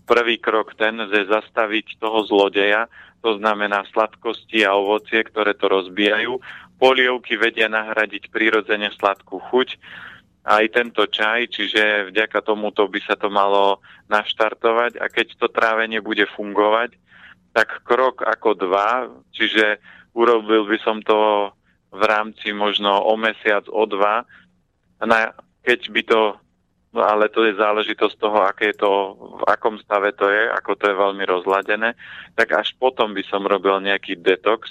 prvý 0.04 0.40
krok 0.40 0.76
ten, 0.76 0.96
že 1.10 1.32
zastaviť 1.32 2.00
toho 2.00 2.28
zlodeja, 2.28 2.92
to 3.24 3.40
znamená 3.40 3.88
sladkosti 3.92 4.68
a 4.68 4.76
ovocie, 4.76 5.24
ktoré 5.24 5.56
to 5.56 5.72
rozbijajú. 5.72 6.44
Polievky 6.76 7.40
vedia 7.40 7.72
nahradiť 7.72 8.28
prirodzene 8.28 8.92
sladkú 9.00 9.40
chuť. 9.48 9.80
Aj 10.44 10.68
tento 10.68 11.08
čaj, 11.08 11.56
čiže 11.56 12.12
vďaka 12.12 12.44
tomuto 12.44 12.84
by 12.92 13.00
sa 13.00 13.16
to 13.16 13.32
malo 13.32 13.80
naštartovať 14.12 15.00
a 15.00 15.08
keď 15.08 15.40
to 15.40 15.48
trávenie 15.48 16.04
bude 16.04 16.28
fungovať, 16.36 17.00
tak 17.56 17.80
krok 17.88 18.28
ako 18.28 18.60
dva, 18.60 19.08
čiže 19.32 19.80
urobil 20.12 20.68
by 20.68 20.78
som 20.84 21.00
to 21.00 21.48
v 21.96 22.04
rámci 22.04 22.52
možno 22.52 22.92
o 23.08 23.16
mesiac, 23.16 23.64
o 23.72 23.88
dva, 23.88 24.28
na, 25.00 25.32
keď 25.64 25.80
by 25.94 26.02
to, 26.04 26.22
no 26.94 27.02
ale 27.02 27.28
to 27.34 27.44
je 27.44 27.58
záležitosť 27.58 28.16
toho, 28.22 28.40
aké 28.46 28.72
je 28.72 28.80
to, 28.86 29.18
v 29.42 29.44
akom 29.50 29.82
stave 29.82 30.14
to 30.14 30.30
je, 30.30 30.50
ako 30.54 30.78
to 30.78 30.90
je 30.90 30.96
veľmi 30.96 31.26
rozladené, 31.26 31.98
tak 32.38 32.54
až 32.54 32.78
potom 32.78 33.18
by 33.18 33.26
som 33.26 33.44
robil 33.44 33.82
nejaký 33.82 34.22
detox 34.22 34.70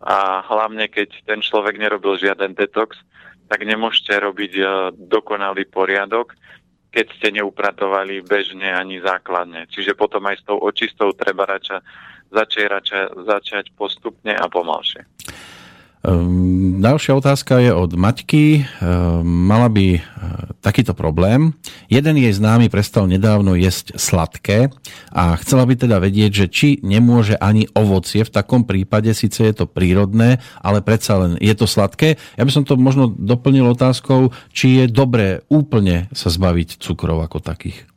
a 0.00 0.40
hlavne 0.48 0.88
keď 0.88 1.28
ten 1.28 1.44
človek 1.44 1.76
nerobil 1.76 2.16
žiaden 2.16 2.56
detox, 2.56 2.96
tak 3.52 3.66
nemôžete 3.68 4.16
robiť 4.16 4.52
uh, 4.62 4.68
dokonalý 4.96 5.68
poriadok, 5.68 6.32
keď 6.90 7.06
ste 7.18 7.28
neupratovali 7.38 8.24
bežne 8.24 8.72
ani 8.72 8.98
základne. 8.98 9.68
Čiže 9.70 9.94
potom 9.94 10.26
aj 10.26 10.42
s 10.42 10.46
tou 10.46 10.58
očistou 10.58 11.14
treba 11.14 11.46
rača, 11.46 11.82
začať, 12.30 12.66
rača, 12.66 13.00
začať 13.26 13.74
postupne 13.74 14.34
a 14.34 14.46
pomalšie. 14.46 15.06
Um, 16.00 16.80
ďalšia 16.80 17.12
otázka 17.12 17.60
je 17.60 17.76
od 17.76 17.92
Maťky. 17.92 18.64
Um, 18.80 19.20
mala 19.44 19.68
by 19.68 20.00
uh, 20.00 20.00
takýto 20.64 20.96
problém. 20.96 21.52
Jeden 21.92 22.16
jej 22.16 22.32
známy 22.32 22.72
prestal 22.72 23.04
nedávno 23.04 23.52
jesť 23.52 24.00
sladké 24.00 24.72
a 25.12 25.36
chcela 25.44 25.68
by 25.68 25.76
teda 25.76 26.00
vedieť, 26.00 26.32
že 26.32 26.46
či 26.48 26.68
nemôže 26.80 27.36
ani 27.36 27.68
ovocie. 27.76 28.24
V 28.24 28.32
takom 28.32 28.64
prípade 28.64 29.12
síce 29.12 29.44
je 29.44 29.52
to 29.52 29.68
prírodné, 29.68 30.40
ale 30.64 30.80
predsa 30.80 31.20
len 31.20 31.36
je 31.36 31.52
to 31.52 31.68
sladké. 31.68 32.16
Ja 32.40 32.48
by 32.48 32.52
som 32.54 32.64
to 32.64 32.80
možno 32.80 33.12
doplnil 33.12 33.68
otázkou, 33.68 34.32
či 34.56 34.80
je 34.80 34.84
dobré 34.88 35.44
úplne 35.52 36.08
sa 36.16 36.32
zbaviť 36.32 36.80
cukrov 36.80 37.20
ako 37.20 37.44
takých. 37.44 37.89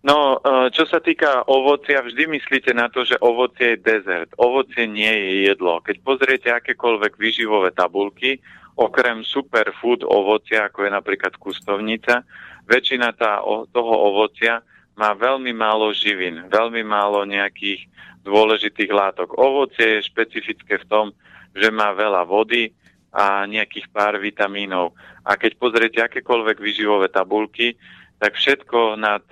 No, 0.00 0.40
e, 0.40 0.72
čo 0.72 0.88
sa 0.88 0.96
týka 0.96 1.44
ovocia, 1.44 2.00
vždy 2.00 2.24
myslíte 2.40 2.72
na 2.72 2.88
to, 2.88 3.04
že 3.04 3.20
ovocie 3.20 3.76
je 3.76 3.84
dezert. 3.84 4.32
Ovocie 4.40 4.88
nie 4.88 5.12
je 5.12 5.52
jedlo. 5.52 5.84
Keď 5.84 5.96
pozriete 6.00 6.48
akékoľvek 6.48 7.20
výživové 7.20 7.68
tabulky, 7.76 8.40
okrem 8.80 9.20
superfood 9.20 10.00
ovocia, 10.08 10.72
ako 10.72 10.88
je 10.88 10.90
napríklad 10.96 11.36
kustovnica, 11.36 12.24
väčšina 12.64 13.12
tá, 13.12 13.44
toho 13.76 13.94
ovocia 14.08 14.64
má 14.96 15.12
veľmi 15.12 15.52
málo 15.52 15.92
živín, 15.92 16.48
veľmi 16.48 16.80
málo 16.80 17.28
nejakých 17.28 17.84
dôležitých 18.24 18.88
látok. 18.88 19.36
Ovocie 19.36 20.00
je 20.00 20.08
špecifické 20.08 20.80
v 20.80 20.88
tom, 20.88 21.06
že 21.52 21.68
má 21.68 21.92
veľa 21.92 22.24
vody 22.24 22.72
a 23.12 23.44
nejakých 23.44 23.92
pár 23.92 24.16
vitamínov. 24.16 24.96
A 25.28 25.36
keď 25.36 25.60
pozriete 25.60 25.98
akékoľvek 26.00 26.56
výživové 26.56 27.12
tabulky, 27.12 27.76
tak 28.16 28.36
všetko 28.36 28.96
nad 28.96 29.24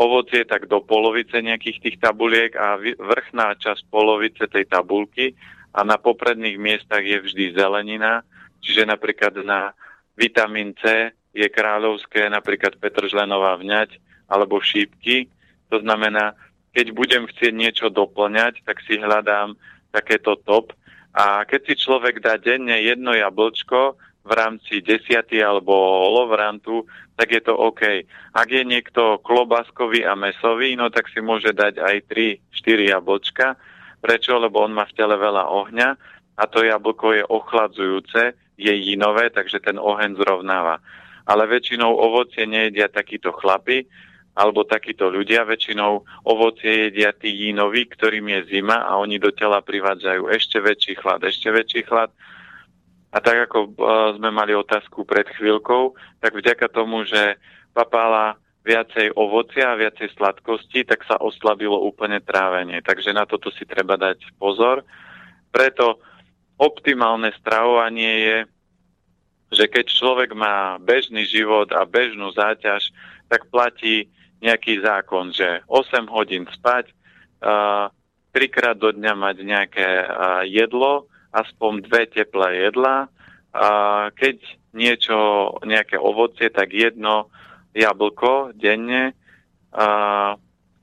ovocie 0.00 0.48
tak 0.48 0.64
do 0.64 0.80
polovice 0.80 1.44
nejakých 1.44 1.78
tých 1.84 1.96
tabuliek 2.00 2.56
a 2.56 2.80
vrchná 2.80 3.52
časť 3.60 3.84
polovice 3.92 4.48
tej 4.48 4.64
tabulky 4.64 5.36
a 5.76 5.84
na 5.84 6.00
popredných 6.00 6.56
miestach 6.56 7.04
je 7.04 7.20
vždy 7.20 7.52
zelenina, 7.52 8.24
čiže 8.64 8.88
napríklad 8.88 9.44
na 9.44 9.76
vitamín 10.16 10.72
C 10.80 11.12
je 11.36 11.46
kráľovské 11.46 12.32
napríklad 12.32 12.80
petržlenová 12.80 13.60
vňať 13.60 14.00
alebo 14.26 14.58
šípky. 14.64 15.28
To 15.68 15.78
znamená, 15.84 16.34
keď 16.72 16.96
budem 16.96 17.28
chcieť 17.28 17.52
niečo 17.54 17.86
doplňať, 17.92 18.64
tak 18.64 18.82
si 18.88 18.98
hľadám 18.98 19.54
takéto 19.92 20.34
top. 20.42 20.72
A 21.10 21.42
keď 21.44 21.60
si 21.70 21.74
človek 21.86 22.22
dá 22.22 22.38
denne 22.38 22.78
jedno 22.82 23.14
jablčko, 23.14 23.98
v 24.20 24.32
rámci 24.36 24.84
desiaty 24.84 25.40
alebo 25.40 25.72
lovrantu, 26.12 26.84
tak 27.16 27.32
je 27.32 27.42
to 27.44 27.56
OK. 27.56 28.04
Ak 28.36 28.48
je 28.48 28.62
niekto 28.64 29.20
klobáskový 29.24 30.04
a 30.04 30.12
mesový, 30.16 30.76
no 30.76 30.92
tak 30.92 31.08
si 31.08 31.24
môže 31.24 31.52
dať 31.56 31.80
aj 31.80 31.96
3-4 32.52 32.92
jablčka. 32.96 33.56
Prečo? 34.00 34.36
Lebo 34.40 34.64
on 34.64 34.76
má 34.76 34.84
v 34.88 34.96
tele 34.96 35.16
veľa 35.16 35.48
ohňa 35.48 35.88
a 36.40 36.44
to 36.48 36.64
jablko 36.64 37.16
je 37.16 37.24
ochladzujúce, 37.28 38.32
je 38.56 38.72
jinové, 38.72 39.28
takže 39.28 39.60
ten 39.60 39.76
oheň 39.76 40.16
zrovnáva. 40.20 40.80
Ale 41.28 41.44
väčšinou 41.48 41.92
ovocie 41.92 42.48
nejedia 42.48 42.88
takíto 42.88 43.32
chlapy, 43.36 43.84
alebo 44.36 44.64
takíto 44.64 45.12
ľudia, 45.12 45.44
väčšinou 45.44 46.06
ovocie 46.24 46.88
jedia 46.88 47.12
tí 47.12 47.28
jínoví, 47.28 47.92
ktorým 47.92 48.24
je 48.40 48.56
zima 48.56 48.88
a 48.88 48.96
oni 48.96 49.20
do 49.20 49.28
tela 49.34 49.60
privádzajú 49.60 50.32
ešte 50.32 50.56
väčší 50.62 50.94
chlad, 50.96 51.20
ešte 51.28 51.52
väčší 51.52 51.84
chlad 51.84 52.08
a 53.10 53.18
tak 53.18 53.50
ako 53.50 53.58
uh, 53.74 54.14
sme 54.14 54.30
mali 54.30 54.54
otázku 54.54 55.02
pred 55.02 55.26
chvíľkou, 55.34 55.98
tak 56.22 56.30
vďaka 56.30 56.70
tomu, 56.70 57.02
že 57.02 57.38
papála 57.74 58.38
viacej 58.62 59.18
ovocia 59.18 59.72
a 59.72 59.78
viacej 59.78 60.14
sladkosti, 60.14 60.86
tak 60.86 61.02
sa 61.08 61.18
oslabilo 61.18 61.80
úplne 61.80 62.22
trávenie. 62.22 62.78
Takže 62.84 63.10
na 63.10 63.26
toto 63.26 63.50
si 63.50 63.66
treba 63.66 63.98
dať 63.98 64.20
pozor. 64.38 64.86
Preto 65.50 65.98
optimálne 66.60 67.34
stravovanie 67.40 68.12
je, 68.20 68.38
že 69.50 69.64
keď 69.66 69.86
človek 69.90 70.30
má 70.36 70.78
bežný 70.78 71.26
život 71.26 71.72
a 71.74 71.82
bežnú 71.82 72.30
záťaž, 72.30 72.94
tak 73.26 73.50
platí 73.50 74.06
nejaký 74.38 74.86
zákon, 74.86 75.34
že 75.34 75.66
8 75.66 76.06
hodín 76.06 76.46
spať, 76.46 76.94
uh, 77.42 77.90
trikrát 78.30 78.78
do 78.78 78.94
dňa 78.94 79.12
mať 79.18 79.36
nejaké 79.42 79.88
jedlo, 80.46 81.10
aspoň 81.30 81.86
dve 81.86 82.06
teplé 82.10 82.70
jedlá. 82.70 83.06
Keď 84.14 84.36
niečo, 84.74 85.16
nejaké 85.66 85.98
ovocie, 85.98 86.50
tak 86.50 86.70
jedno 86.70 87.30
jablko 87.74 88.54
denne. 88.54 89.14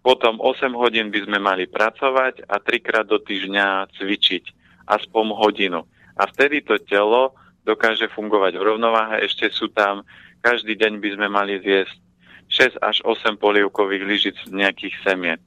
Potom 0.03 0.39
8 0.39 0.71
hodín 0.75 1.11
by 1.11 1.19
sme 1.27 1.39
mali 1.39 1.67
pracovať 1.67 2.47
a 2.47 2.59
trikrát 2.63 3.07
do 3.07 3.19
týždňa 3.19 3.91
cvičiť, 3.95 4.43
aspoň 4.87 5.25
hodinu. 5.35 5.83
A 6.15 6.23
vtedy 6.31 6.63
to 6.63 6.79
telo 6.79 7.35
dokáže 7.67 8.07
fungovať 8.15 8.55
v 8.55 8.63
rovnováhe. 8.63 9.27
Ešte 9.27 9.51
sú 9.51 9.67
tam, 9.67 10.07
každý 10.39 10.79
deň 10.79 11.03
by 11.03 11.09
sme 11.19 11.27
mali 11.27 11.59
zjesť 11.59 11.95
6 12.47 12.79
až 12.79 12.97
8 13.03 13.35
polievkových 13.35 14.03
lyžic 14.07 14.37
nejakých 14.47 14.95
semien. 15.03 15.39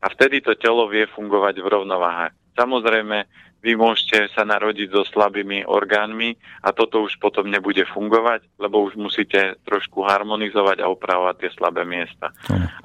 A 0.00 0.08
vtedy 0.08 0.40
to 0.40 0.56
telo 0.56 0.88
vie 0.88 1.04
fungovať 1.12 1.60
v 1.60 1.68
rovnováhe. 1.68 2.32
Samozrejme, 2.56 3.28
vy 3.66 3.74
môžete 3.74 4.30
sa 4.30 4.46
narodiť 4.46 4.94
so 4.94 5.02
slabými 5.02 5.66
orgánmi 5.66 6.38
a 6.62 6.70
toto 6.70 7.02
už 7.02 7.18
potom 7.18 7.50
nebude 7.50 7.82
fungovať, 7.90 8.46
lebo 8.62 8.86
už 8.86 8.94
musíte 8.94 9.58
trošku 9.66 10.06
harmonizovať 10.06 10.86
a 10.86 10.90
upravovať 10.94 11.34
tie 11.42 11.50
slabé 11.58 11.82
miesta. 11.82 12.30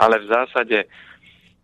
Ale 0.01 0.25
v 0.25 0.29
zásade 0.33 0.89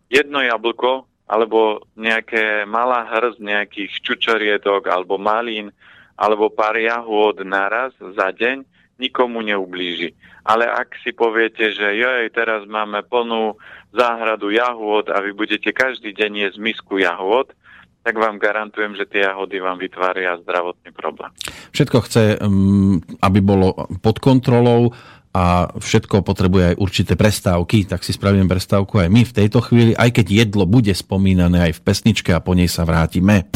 jedno 0.06 0.38
jablko 0.38 1.10
alebo 1.26 1.82
nejaké 1.98 2.62
malá 2.64 3.10
hrz 3.10 3.42
nejakých 3.42 3.90
čučoriedok 4.06 4.86
alebo 4.86 5.18
malín 5.18 5.74
alebo 6.14 6.46
pár 6.46 6.78
jahôd 6.78 7.42
naraz 7.42 7.90
za 7.98 8.30
deň 8.30 8.62
nikomu 8.98 9.42
neublíži. 9.42 10.14
Ale 10.42 10.66
ak 10.66 10.98
si 11.02 11.14
poviete, 11.14 11.70
že 11.70 11.98
joj, 11.98 12.30
teraz 12.34 12.66
máme 12.66 13.06
plnú 13.06 13.54
záhradu 13.94 14.50
jahôd 14.50 15.10
a 15.10 15.22
vy 15.22 15.30
budete 15.34 15.70
každý 15.70 16.10
deň 16.14 16.48
jesť 16.48 16.58
misku 16.58 16.98
jahôd, 16.98 17.54
tak 18.02 18.14
vám 18.16 18.40
garantujem, 18.40 18.96
že 18.96 19.04
tie 19.04 19.26
jahody 19.26 19.60
vám 19.60 19.76
vytvária 19.76 20.40
zdravotný 20.40 20.90
problém. 20.96 21.28
Všetko 21.76 21.98
chce, 22.08 22.22
mm, 22.40 23.20
aby 23.20 23.38
bolo 23.44 23.74
pod 24.00 24.16
kontrolou 24.22 24.94
a 25.36 25.68
všetko 25.76 26.24
potrebuje 26.24 26.74
aj 26.74 26.80
určité 26.80 27.12
prestávky, 27.14 27.84
tak 27.84 28.00
si 28.02 28.16
spravím 28.16 28.48
prestávku 28.48 28.98
aj 28.98 29.12
my 29.12 29.22
v 29.28 29.36
tejto 29.36 29.60
chvíli, 29.60 29.92
aj 29.92 30.10
keď 30.16 30.26
jedlo 30.48 30.64
bude 30.64 30.90
spomínané 30.96 31.68
aj 31.70 31.72
v 31.78 31.84
pesničke 31.84 32.32
a 32.32 32.40
po 32.40 32.56
nej 32.56 32.66
sa 32.66 32.88
vrátime. 32.88 33.46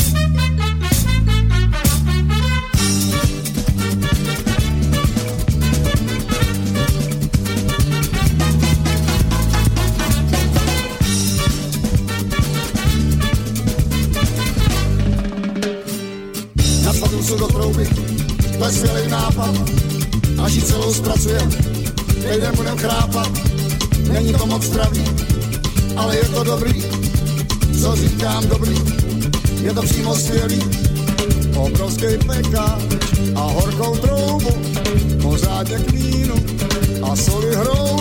Ji 20.54 20.62
celou 20.62 20.94
zpracujem, 20.94 21.50
týden 22.14 22.56
budem 22.56 22.78
chrápat, 22.78 23.30
není 24.12 24.32
to 24.32 24.46
moc 24.46 24.62
zdravý, 24.62 25.04
ale 25.96 26.16
je 26.16 26.24
to 26.24 26.44
dobrý, 26.44 26.82
co 27.80 27.96
říkám 27.96 28.48
dobrý, 28.48 28.76
je 29.62 29.74
to 29.74 29.82
přímo 29.82 30.14
skvělý, 30.14 30.62
obrovský 31.56 32.18
pekáč 32.26 32.82
a 33.34 33.40
horkou 33.40 33.96
troubu, 33.96 34.50
pořádně 35.22 35.76
k 35.78 35.90
vínu 35.92 36.34
a 37.02 37.16
soli 37.16 37.54
hroudu. 37.54 37.91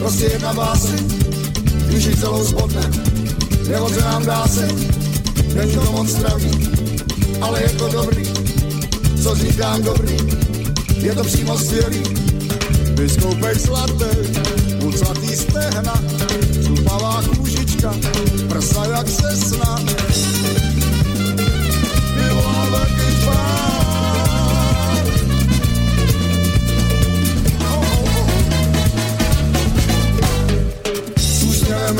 Prostě 0.00 0.24
jedna 0.24 0.52
básy, 0.52 0.96
když 1.86 2.04
ji 2.04 2.16
celou 2.16 2.44
nebo 3.68 3.88
se 3.88 4.00
nám 4.00 4.26
dá 4.26 4.46
se, 4.46 4.68
není 5.54 5.74
to 5.74 5.92
moc 5.92 6.08
zdravý, 6.08 6.68
ale 7.40 7.62
je 7.62 7.68
to 7.68 7.88
dobrý, 7.92 8.24
co 9.22 9.34
říkám 9.34 9.82
dobrý, 9.82 10.16
je 10.96 11.14
to 11.14 11.24
přímo 11.24 11.58
skvělý. 11.58 12.02
Vyskoupej 12.94 13.54
sladý, 13.54 14.04
sladý 14.96 15.36
stehna, 15.36 15.94
šupavá 16.66 17.22
kůžička, 17.36 17.94
prsa 18.48 18.84
jak 18.84 19.08
sesna. 19.08 19.80
Bylo 19.84 20.09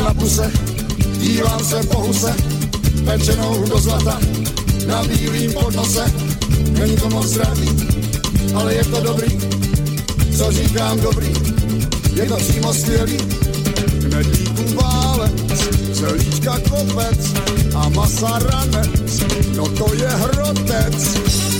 na 0.00 0.14
puse, 0.14 0.52
dívám 1.18 1.64
se 1.64 1.80
po 1.82 2.00
huse, 2.00 2.34
pečenou 3.04 3.64
do 3.64 3.78
zlata, 3.80 4.20
na 4.86 5.04
bílým 5.04 5.52
podnose. 5.52 6.04
Není 6.70 6.96
to 6.96 7.08
moc 7.08 7.26
zdravý, 7.26 7.68
ale 8.54 8.74
je 8.74 8.84
to 8.84 9.00
dobrý, 9.00 9.38
co 10.36 10.52
říkám 10.52 11.00
dobrý, 11.00 11.32
je 12.14 12.26
to 12.26 12.36
přímo 12.36 12.74
skvělý. 12.74 13.16
Knedlíků 14.00 14.74
válec, 14.74 15.32
celíčka 15.92 16.58
kopec 16.70 17.32
a 17.74 17.88
masa 17.88 18.38
ranec, 18.38 19.20
no 19.56 19.68
to 19.68 19.94
je 19.94 20.08
hrotec. 20.08 21.59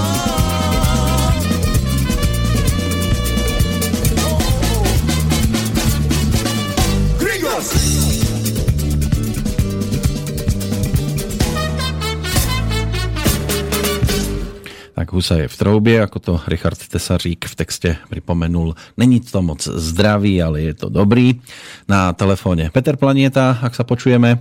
v 15.51 15.55
troubie, 15.59 15.99
ako 15.99 16.17
to 16.19 16.33
Richard 16.47 16.79
Tesařík 16.79 17.45
v 17.45 17.55
texte 17.55 17.89
pripomenul. 18.09 18.75
Není 18.97 19.19
to 19.19 19.41
moc 19.43 19.59
zdravý, 19.63 20.39
ale 20.43 20.61
je 20.71 20.73
to 20.73 20.87
dobrý. 20.89 21.39
Na 21.87 22.15
telefóne 22.15 22.71
Peter 22.71 22.95
Planieta, 22.95 23.59
ak 23.59 23.75
sa 23.75 23.83
počujeme. 23.83 24.39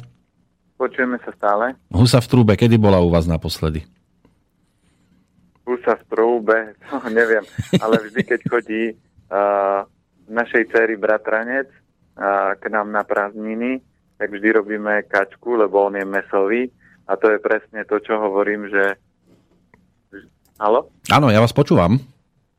Počujeme 0.78 1.18
sa 1.20 1.34
stále. 1.36 1.76
Husa 1.92 2.22
v 2.22 2.30
trúbe, 2.30 2.52
kedy 2.56 2.78
bola 2.78 3.02
u 3.02 3.10
vás 3.10 3.26
naposledy? 3.26 3.84
Husa 5.66 5.98
v 5.98 6.04
trúbe, 6.08 6.58
no, 6.88 7.02
neviem, 7.10 7.44
ale 7.76 8.00
vždy, 8.06 8.20
keď 8.24 8.40
chodí 8.48 8.82
uh, 8.94 9.84
našej 10.30 10.70
cery 10.72 10.94
bratranec 10.96 11.68
k 12.60 12.64
nám 12.68 12.92
na 12.92 13.00
prázdniny, 13.00 13.80
tak 14.20 14.28
vždy 14.36 14.60
robíme 14.60 15.08
kačku, 15.08 15.56
lebo 15.56 15.88
on 15.88 15.96
je 15.96 16.04
mesový 16.04 16.68
a 17.08 17.16
to 17.16 17.32
je 17.32 17.40
presne 17.40 17.80
to, 17.88 17.96
čo 18.04 18.20
hovorím, 18.20 18.68
že 18.68 19.00
Halo? 20.60 20.92
Áno, 21.08 21.32
ja 21.32 21.40
vás 21.40 21.56
počúvam. 21.56 21.96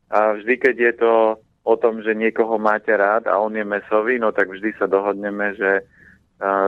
A 0.09 0.33
vždy, 0.33 0.57
keď 0.57 0.75
je 0.89 0.93
to 1.05 1.13
o 1.61 1.75
tom, 1.77 2.01
že 2.01 2.17
niekoho 2.17 2.57
máte 2.57 2.89
rád 2.89 3.29
a 3.29 3.37
on 3.37 3.53
je 3.53 3.61
mesový, 3.61 4.17
no 4.17 4.33
tak 4.33 4.49
vždy 4.49 4.73
sa 4.81 4.89
dohodneme, 4.89 5.53
že 5.53 5.85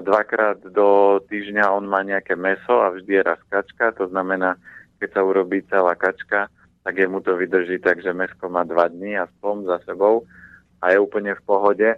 dvakrát 0.05 0.61
do 0.69 1.17
týždňa 1.25 1.73
on 1.73 1.89
má 1.89 2.05
nejaké 2.05 2.37
meso 2.37 2.85
a 2.85 2.93
vždy 2.93 3.17
je 3.17 3.23
raz 3.25 3.41
kačka, 3.49 3.97
to 3.97 4.05
znamená, 4.13 4.53
keď 5.01 5.09
sa 5.17 5.21
urobí 5.25 5.65
celá 5.65 5.97
kačka, 5.97 6.45
tak 6.85 6.93
jemu 6.93 7.25
to 7.25 7.33
vydrží 7.33 7.81
tak, 7.81 8.05
že 8.05 8.13
mesko 8.13 8.53
má 8.53 8.61
dva 8.61 8.85
dní 8.85 9.17
aspoň 9.17 9.65
za 9.65 9.77
sebou 9.89 10.29
a 10.77 10.93
je 10.93 11.01
úplne 11.01 11.33
v 11.33 11.41
pohode. 11.41 11.89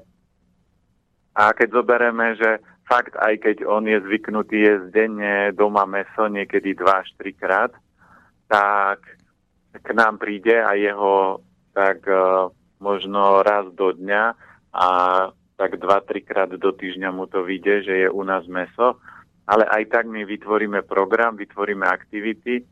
A 1.35 1.51
keď 1.51 1.83
zoberieme, 1.83 2.39
že 2.39 2.63
fakt 2.87 3.17
aj 3.19 3.43
keď 3.43 3.67
on 3.67 3.83
je 3.83 3.99
zvyknutý 3.99 4.55
jesť 4.55 4.87
denne 4.93 5.51
doma 5.51 5.83
meso 5.83 6.31
niekedy 6.31 6.77
2 6.77 6.85
až 6.87 7.07
3 7.19 7.35
krát, 7.35 7.71
tak 8.47 9.03
k 9.75 9.89
nám 9.91 10.21
príde 10.21 10.55
a 10.63 10.77
jeho 10.79 11.43
tak 11.75 12.07
uh, 12.07 12.47
možno 12.79 13.43
raz 13.43 13.67
do 13.75 13.91
dňa 13.91 14.23
a 14.71 14.87
tak 15.55 15.79
2-3 15.79 16.23
krát 16.23 16.51
do 16.51 16.71
týždňa 16.71 17.09
mu 17.11 17.27
to 17.27 17.43
vyjde, 17.43 17.87
že 17.87 17.95
je 18.05 18.09
u 18.11 18.23
nás 18.23 18.43
meso, 18.47 18.99
ale 19.47 19.63
aj 19.67 19.87
tak 19.91 20.05
my 20.07 20.23
vytvoríme 20.27 20.83
program, 20.83 21.35
vytvoríme 21.35 21.83
aktivity, 21.87 22.63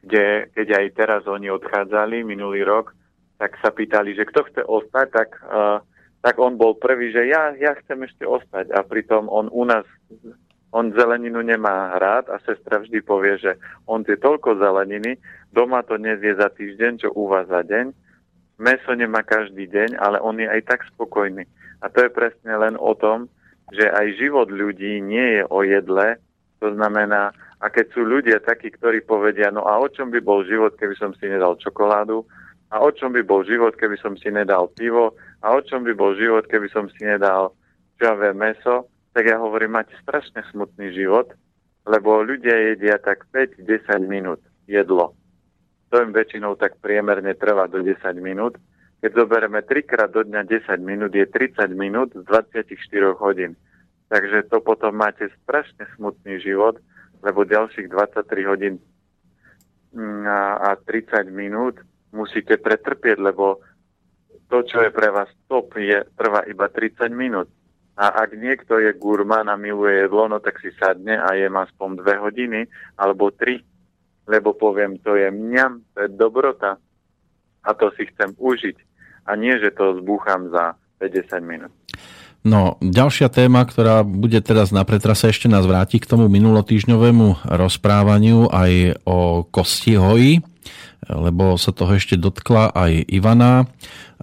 kde 0.00 0.48
keď 0.56 0.68
aj 0.80 0.86
teraz 0.96 1.22
oni 1.28 1.52
odchádzali 1.52 2.24
minulý 2.24 2.64
rok, 2.64 2.96
tak 3.36 3.56
sa 3.60 3.72
pýtali, 3.72 4.16
že 4.16 4.28
kto 4.28 4.40
chce 4.48 4.62
ostať, 4.64 5.06
tak 5.12 5.28
uh, 5.44 5.80
tak 6.20 6.36
on 6.36 6.60
bol 6.60 6.76
prvý, 6.76 7.12
že 7.12 7.28
ja, 7.32 7.56
ja 7.56 7.72
chcem 7.80 8.04
ešte 8.04 8.28
ostať. 8.28 8.68
A 8.76 8.84
pritom 8.84 9.28
on 9.32 9.48
u 9.48 9.64
nás, 9.64 9.88
on 10.70 10.92
zeleninu 10.92 11.40
nemá 11.40 11.96
rád 11.96 12.28
a 12.28 12.36
sestra 12.44 12.78
vždy 12.80 13.00
povie, 13.00 13.40
že 13.40 13.56
on 13.88 14.04
je 14.04 14.20
toľko 14.20 14.60
zeleniny, 14.60 15.16
doma 15.50 15.80
to 15.82 15.96
nezie 15.96 16.36
za 16.36 16.52
týždeň, 16.52 16.92
čo 17.00 17.08
u 17.16 17.26
vás 17.26 17.48
za 17.48 17.64
deň. 17.64 17.90
Meso 18.60 18.92
nemá 18.92 19.24
každý 19.24 19.64
deň, 19.64 19.96
ale 19.96 20.20
on 20.20 20.36
je 20.36 20.44
aj 20.44 20.60
tak 20.68 20.84
spokojný. 20.92 21.48
A 21.80 21.88
to 21.88 22.04
je 22.04 22.12
presne 22.12 22.52
len 22.52 22.76
o 22.76 22.92
tom, 22.92 23.32
že 23.72 23.88
aj 23.88 24.20
život 24.20 24.52
ľudí 24.52 25.00
nie 25.00 25.40
je 25.40 25.42
o 25.48 25.64
jedle. 25.64 26.20
To 26.60 26.68
znamená, 26.76 27.32
a 27.60 27.66
keď 27.72 27.96
sú 27.96 28.04
ľudia 28.04 28.44
takí, 28.44 28.68
ktorí 28.68 29.00
povedia, 29.08 29.48
no 29.48 29.64
a 29.64 29.80
o 29.80 29.88
čom 29.88 30.12
by 30.12 30.20
bol 30.20 30.44
život, 30.44 30.76
keby 30.76 30.92
som 31.00 31.16
si 31.16 31.24
nedal 31.24 31.56
čokoládu, 31.56 32.28
a 32.70 32.84
o 32.84 32.90
čom 32.94 33.10
by 33.10 33.24
bol 33.26 33.42
život, 33.42 33.74
keby 33.74 33.98
som 33.98 34.14
si 34.14 34.30
nedal 34.30 34.70
pivo? 34.78 35.18
A 35.40 35.56
o 35.56 35.60
čom 35.64 35.84
by 35.84 35.92
bol 35.96 36.12
život, 36.16 36.44
keby 36.44 36.68
som 36.68 36.88
si 36.92 37.00
nedal 37.04 37.56
čavé 37.96 38.36
meso? 38.36 38.92
Tak 39.16 39.24
ja 39.26 39.40
hovorím, 39.40 39.80
máte 39.80 39.96
strašne 40.04 40.44
smutný 40.52 40.92
život, 40.92 41.32
lebo 41.88 42.20
ľudia 42.20 42.76
jedia 42.76 43.00
tak 43.00 43.24
5-10 43.32 44.04
minút 44.04 44.40
jedlo. 44.68 45.16
To 45.90 45.98
im 45.98 46.14
väčšinou 46.14 46.54
tak 46.54 46.78
priemerne 46.78 47.34
trvá 47.34 47.66
do 47.66 47.82
10 47.82 47.98
minút. 48.22 48.54
Keď 49.00 49.10
zoberieme 49.16 49.64
3 49.64 49.90
krát 49.90 50.10
do 50.12 50.22
dňa 50.22 50.44
10 50.46 50.76
minút, 50.84 51.10
je 51.16 51.26
30 51.26 51.72
minút 51.72 52.12
z 52.14 52.22
24 52.28 53.16
hodín. 53.18 53.56
Takže 54.12 54.46
to 54.52 54.60
potom 54.60 54.94
máte 54.94 55.26
strašne 55.42 55.88
smutný 55.96 56.38
život, 56.38 56.78
lebo 57.24 57.48
ďalších 57.48 57.88
23 57.88 58.50
hodín 58.50 58.74
mm, 59.96 60.26
a, 60.28 60.40
a 60.62 60.70
30 60.76 61.32
minút 61.32 61.80
musíte 62.12 62.58
pretrpieť, 62.58 63.18
lebo 63.18 63.62
to, 64.50 64.66
čo 64.66 64.82
je 64.82 64.90
pre 64.90 65.14
vás 65.14 65.30
top, 65.46 65.78
je, 65.78 66.02
trvá 66.18 66.42
iba 66.50 66.66
30 66.66 67.06
minút. 67.14 67.46
A 67.94 68.26
ak 68.26 68.34
niekto 68.34 68.82
je 68.82 68.90
gurmán 68.98 69.46
a 69.46 69.54
miluje 69.54 70.02
jedlo, 70.02 70.26
no 70.26 70.42
tak 70.42 70.58
si 70.58 70.74
sadne 70.74 71.20
a 71.20 71.36
je 71.38 71.46
aspoň 71.46 72.02
2 72.02 72.24
hodiny 72.26 72.66
alebo 72.98 73.30
3, 73.30 73.62
lebo 74.26 74.58
poviem, 74.58 74.98
to 74.98 75.14
je 75.14 75.30
mňam, 75.30 75.84
to 75.94 76.04
je 76.04 76.08
dobrota 76.10 76.80
a 77.62 77.70
to 77.76 77.92
si 77.94 78.10
chcem 78.10 78.34
užiť. 78.34 78.76
A 79.28 79.36
nie, 79.38 79.54
že 79.60 79.70
to 79.70 80.00
zbúcham 80.00 80.50
za 80.50 80.74
50 80.98 81.44
minút. 81.44 81.72
No, 82.40 82.80
ďalšia 82.80 83.28
téma, 83.28 83.68
ktorá 83.68 84.00
bude 84.00 84.40
teraz 84.40 84.72
na 84.72 84.80
pretrase, 84.88 85.28
ešte 85.28 85.44
nás 85.44 85.68
vráti 85.68 86.00
k 86.00 86.08
tomu 86.08 86.32
minulotýžňovému 86.32 87.52
rozprávaniu 87.52 88.48
aj 88.48 89.04
o 89.04 89.44
kosti 89.44 90.00
hoji 90.00 90.40
lebo 91.08 91.56
sa 91.56 91.72
toho 91.72 91.96
ešte 91.96 92.20
dotkla 92.20 92.76
aj 92.76 93.08
Ivana. 93.08 93.64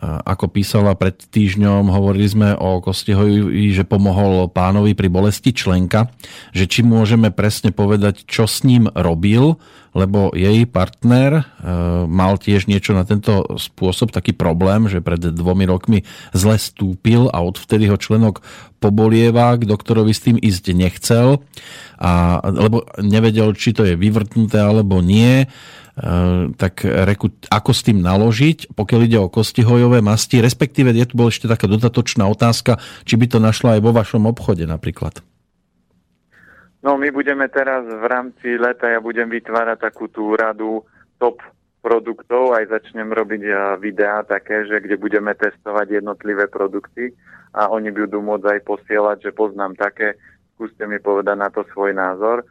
Ako 0.03 0.53
písala 0.53 0.93
pred 0.93 1.17
týždňom, 1.17 1.89
hovorili 1.89 2.29
sme 2.29 2.49
o 2.53 2.77
Kostihovi, 2.85 3.73
že 3.73 3.81
pomohol 3.81 4.45
pánovi 4.45 4.93
pri 4.93 5.09
bolesti 5.09 5.49
členka, 5.57 6.13
že 6.53 6.69
či 6.69 6.85
môžeme 6.85 7.33
presne 7.33 7.73
povedať, 7.73 8.29
čo 8.29 8.45
s 8.45 8.61
ním 8.61 8.85
robil, 8.93 9.57
lebo 9.97 10.29
jej 10.37 10.69
partner 10.69 11.41
e, 11.41 11.43
mal 12.05 12.37
tiež 12.37 12.69
niečo 12.69 12.93
na 12.93 13.01
tento 13.01 13.41
spôsob, 13.57 14.13
taký 14.13 14.37
problém, 14.37 14.85
že 14.85 15.01
pred 15.01 15.17
dvomi 15.17 15.65
rokmi 15.65 16.05
zle 16.37 16.61
stúpil 16.61 17.33
a 17.33 17.41
odvtedy 17.41 17.89
ho 17.89 17.97
členok 17.97 18.45
pobolieva, 18.77 19.57
k 19.57 19.65
doktorovi 19.65 20.13
s 20.13 20.21
tým 20.21 20.37
ísť 20.37 20.77
nechcel, 20.77 21.41
a, 21.97 22.37
lebo 22.45 22.85
nevedel, 23.01 23.57
či 23.57 23.73
to 23.73 23.81
je 23.81 23.97
vyvrtnuté 23.97 24.61
alebo 24.61 25.01
nie 25.01 25.49
tak 26.57 26.85
reku, 26.85 27.33
ako 27.49 27.71
s 27.73 27.81
tým 27.81 28.05
naložiť, 28.05 28.77
pokiaľ 28.77 29.01
ide 29.09 29.17
o 29.17 29.33
kostihojové 29.33 30.05
masti, 30.05 30.37
respektíve 30.37 30.93
je 30.93 31.09
tu 31.09 31.17
bol 31.17 31.33
ešte 31.33 31.49
taká 31.49 31.65
dodatočná 31.65 32.29
otázka, 32.29 32.77
či 33.01 33.17
by 33.17 33.25
to 33.25 33.41
našla 33.41 33.77
aj 33.77 33.81
vo 33.81 33.91
vašom 33.97 34.29
obchode 34.29 34.69
napríklad. 34.69 35.25
No 36.85 36.95
my 37.01 37.09
budeme 37.09 37.49
teraz 37.49 37.81
v 37.83 38.05
rámci 38.05 38.61
leta, 38.61 38.85
ja 38.87 39.01
budem 39.01 39.25
vytvárať 39.27 39.89
takú 39.89 40.05
tú 40.07 40.37
radu 40.37 40.85
top 41.17 41.41
produktov, 41.81 42.53
aj 42.53 42.69
začnem 42.69 43.09
robiť 43.09 43.43
eh, 43.49 43.57
videá 43.81 44.21
také, 44.21 44.69
že 44.69 44.77
kde 44.83 45.01
budeme 45.01 45.33
testovať 45.33 46.03
jednotlivé 46.03 46.45
produkty 46.45 47.11
a 47.57 47.73
oni 47.73 47.89
budú 47.89 48.21
môcť 48.21 48.45
aj 48.53 48.59
posielať, 48.69 49.17
že 49.25 49.31
poznám 49.33 49.73
také, 49.73 50.13
skúste 50.53 50.85
mi 50.85 51.01
povedať 51.01 51.35
na 51.37 51.49
to 51.49 51.65
svoj 51.73 51.97
názor 51.97 52.45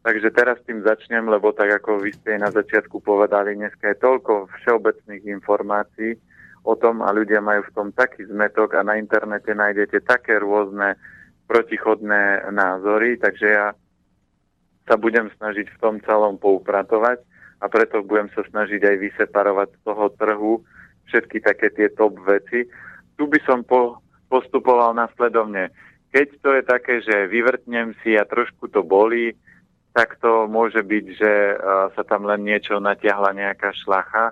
Takže 0.00 0.32
teraz 0.32 0.56
tým 0.64 0.80
začnem, 0.80 1.28
lebo 1.28 1.52
tak 1.52 1.76
ako 1.76 2.00
vy 2.00 2.16
ste 2.16 2.40
na 2.40 2.48
začiatku 2.48 3.04
povedali, 3.04 3.52
dneska 3.52 3.92
je 3.92 4.00
toľko 4.00 4.48
všeobecných 4.48 5.28
informácií 5.28 6.16
o 6.64 6.72
tom 6.72 7.04
a 7.04 7.12
ľudia 7.12 7.44
majú 7.44 7.68
v 7.68 7.74
tom 7.76 7.88
taký 7.92 8.24
zmetok 8.24 8.80
a 8.80 8.84
na 8.84 8.96
internete 8.96 9.52
nájdete 9.52 10.00
také 10.08 10.40
rôzne 10.40 10.96
protichodné 11.44 12.48
názory, 12.48 13.20
takže 13.20 13.46
ja 13.48 13.66
sa 14.88 14.96
budem 14.96 15.28
snažiť 15.36 15.68
v 15.68 15.80
tom 15.84 16.00
celom 16.08 16.40
poupratovať 16.40 17.20
a 17.60 17.68
preto 17.68 18.00
budem 18.00 18.32
sa 18.32 18.40
snažiť 18.48 18.80
aj 18.80 18.96
vyseparovať 18.96 19.68
z 19.68 19.80
toho 19.84 20.06
trhu 20.16 20.52
všetky 21.12 21.44
také 21.44 21.68
tie 21.76 21.92
top 21.92 22.16
veci. 22.24 22.64
Tu 23.20 23.28
by 23.28 23.36
som 23.44 23.60
po, 23.68 24.00
postupoval 24.32 24.96
nasledovne. 24.96 25.68
Keď 26.08 26.28
to 26.40 26.50
je 26.56 26.62
také, 26.64 26.94
že 27.04 27.28
vyvrtnem 27.28 27.92
si 28.00 28.16
a 28.16 28.24
trošku 28.24 28.72
to 28.72 28.80
bolí, 28.80 29.36
tak 29.90 30.22
to 30.22 30.46
môže 30.46 30.78
byť, 30.86 31.04
že 31.18 31.32
uh, 31.54 31.90
sa 31.98 32.02
tam 32.06 32.26
len 32.26 32.46
niečo 32.46 32.78
natiahla 32.78 33.34
nejaká 33.34 33.74
šlacha, 33.74 34.30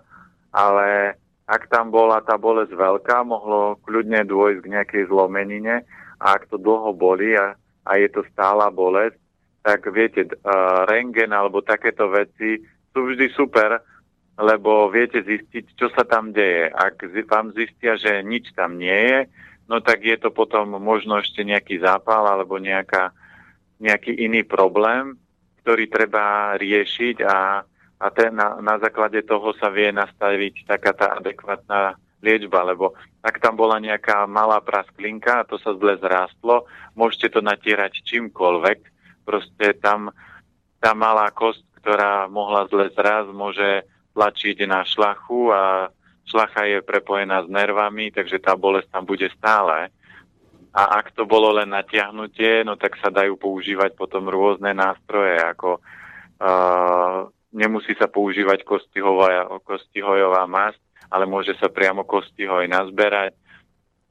ale 0.54 1.18
ak 1.50 1.66
tam 1.72 1.90
bola 1.90 2.22
tá 2.22 2.38
bolesť 2.38 2.76
veľká, 2.76 3.26
mohlo 3.26 3.80
kľudne 3.82 4.22
dôjsť 4.28 4.60
k 4.62 4.72
nejakej 4.72 5.02
zlomenine 5.10 5.82
a 6.20 6.24
ak 6.36 6.46
to 6.52 6.60
dlho 6.60 6.94
bolí 6.94 7.34
a, 7.34 7.58
a 7.88 7.90
je 7.98 8.08
to 8.12 8.22
stála 8.30 8.70
bolesť, 8.70 9.18
tak 9.66 9.90
viete, 9.90 10.30
uh, 10.30 10.86
rengen 10.86 11.34
alebo 11.34 11.58
takéto 11.64 12.06
veci 12.06 12.62
sú 12.94 13.10
vždy 13.10 13.26
super, 13.34 13.82
lebo 14.38 14.86
viete 14.94 15.18
zistiť, 15.18 15.74
čo 15.74 15.90
sa 15.90 16.06
tam 16.06 16.30
deje. 16.30 16.70
Ak 16.70 17.02
vám 17.26 17.50
zistia, 17.58 17.98
že 17.98 18.22
nič 18.22 18.54
tam 18.54 18.78
nie 18.78 18.94
je, 18.94 19.18
no 19.66 19.82
tak 19.82 20.06
je 20.06 20.14
to 20.14 20.30
potom 20.30 20.78
možno 20.78 21.18
ešte 21.18 21.42
nejaký 21.42 21.82
zápal 21.82 22.22
alebo 22.30 22.62
nejaká, 22.62 23.10
nejaký 23.82 24.14
iný 24.14 24.46
problém 24.46 25.18
ktorý 25.68 25.84
treba 25.92 26.56
riešiť 26.56 27.28
a, 27.28 27.60
a 28.00 28.06
ten, 28.16 28.32
na, 28.32 28.56
na 28.64 28.80
základe 28.80 29.20
toho 29.20 29.52
sa 29.60 29.68
vie 29.68 29.92
nastaviť 29.92 30.64
taká 30.64 30.96
tá 30.96 31.20
adekvátna 31.20 31.92
liečba, 32.24 32.64
lebo 32.64 32.96
ak 33.20 33.36
tam 33.36 33.60
bola 33.60 33.76
nejaká 33.76 34.24
malá 34.24 34.64
prasklinka 34.64 35.44
a 35.44 35.46
to 35.46 35.60
sa 35.60 35.76
zle 35.76 36.00
zrástlo, 36.00 36.64
môžete 36.96 37.36
to 37.36 37.44
natierať 37.44 38.00
čímkoľvek. 38.00 38.80
Proste 39.28 39.76
tam 39.76 40.08
tá 40.80 40.96
malá 40.96 41.28
kost, 41.36 41.60
ktorá 41.84 42.32
mohla 42.32 42.64
zle 42.72 42.88
zrásť, 42.88 43.28
môže 43.36 43.84
tlačiť 44.16 44.64
na 44.64 44.88
šlachu 44.88 45.52
a 45.52 45.92
šlacha 46.24 46.64
je 46.64 46.78
prepojená 46.80 47.44
s 47.44 47.48
nervami, 47.52 48.08
takže 48.08 48.40
tá 48.40 48.56
bolesť 48.56 48.88
tam 48.88 49.04
bude 49.04 49.28
stále. 49.36 49.92
A 50.72 51.00
ak 51.00 51.16
to 51.16 51.24
bolo 51.24 51.52
len 51.56 51.72
natiahnutie, 51.72 52.62
no 52.62 52.76
tak 52.76 52.96
sa 53.00 53.08
dajú 53.08 53.40
používať 53.40 53.96
potom 53.96 54.28
rôzne 54.28 54.76
nástroje, 54.76 55.40
ako 55.40 55.80
uh, 55.80 57.26
nemusí 57.56 57.96
sa 57.96 58.06
používať 58.06 58.62
kostihojová, 58.64 60.44
masť, 60.44 60.80
ale 61.08 61.24
môže 61.24 61.56
sa 61.56 61.72
priamo 61.72 62.04
kostihoj 62.04 62.68
nazberať 62.68 63.32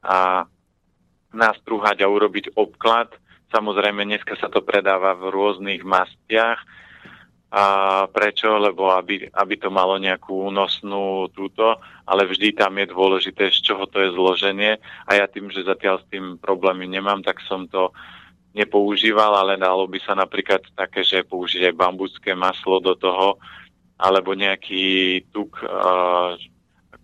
a 0.02 0.44
nastrúhať 1.30 2.02
a 2.02 2.10
urobiť 2.10 2.58
obklad. 2.58 3.14
Samozrejme, 3.54 4.04
dneska 4.04 4.34
sa 4.36 4.50
to 4.50 4.60
predáva 4.60 5.14
v 5.14 5.30
rôznych 5.30 5.86
mastiach 5.86 6.58
A 7.48 8.04
prečo? 8.12 8.60
Lebo 8.60 8.92
aby, 8.92 9.24
aby 9.32 9.54
to 9.56 9.72
malo 9.72 9.96
nejakú 9.96 10.52
únosnú 10.52 11.32
túto, 11.32 11.80
ale 12.04 12.28
vždy 12.28 12.52
tam 12.52 12.76
je 12.76 12.86
dôležité, 12.92 13.48
z 13.48 13.72
čoho 13.72 13.88
to 13.88 14.04
je 14.04 14.12
zloženie. 14.12 14.76
A 15.08 15.10
ja 15.16 15.24
tým, 15.24 15.48
že 15.48 15.64
zatiaľ 15.64 16.00
s 16.00 16.08
tým 16.12 16.36
problémy 16.36 16.84
nemám, 16.84 17.24
tak 17.24 17.40
som 17.48 17.64
to 17.64 17.92
nepoužíval, 18.52 19.36
ale 19.36 19.60
dalo 19.60 19.84
by 19.88 20.00
sa 20.00 20.16
napríklad 20.16 20.64
také, 20.72 21.04
že 21.04 21.24
použiť 21.24 21.72
aj 21.72 21.74
bambucké 21.76 22.32
maslo 22.32 22.80
do 22.80 22.96
toho, 22.96 23.36
alebo 23.98 24.32
nejaký 24.32 25.20
tuk, 25.34 25.58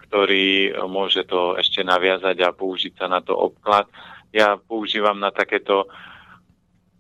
ktorý 0.09 0.78
môže 0.86 1.26
to 1.26 1.59
ešte 1.59 1.82
naviazať 1.82 2.36
a 2.45 2.55
použiť 2.55 2.95
sa 2.97 3.07
na 3.11 3.20
to 3.20 3.34
obklad. 3.34 3.88
Ja 4.30 4.57
používam 4.57 5.18
na 5.18 5.34
takéto 5.34 5.90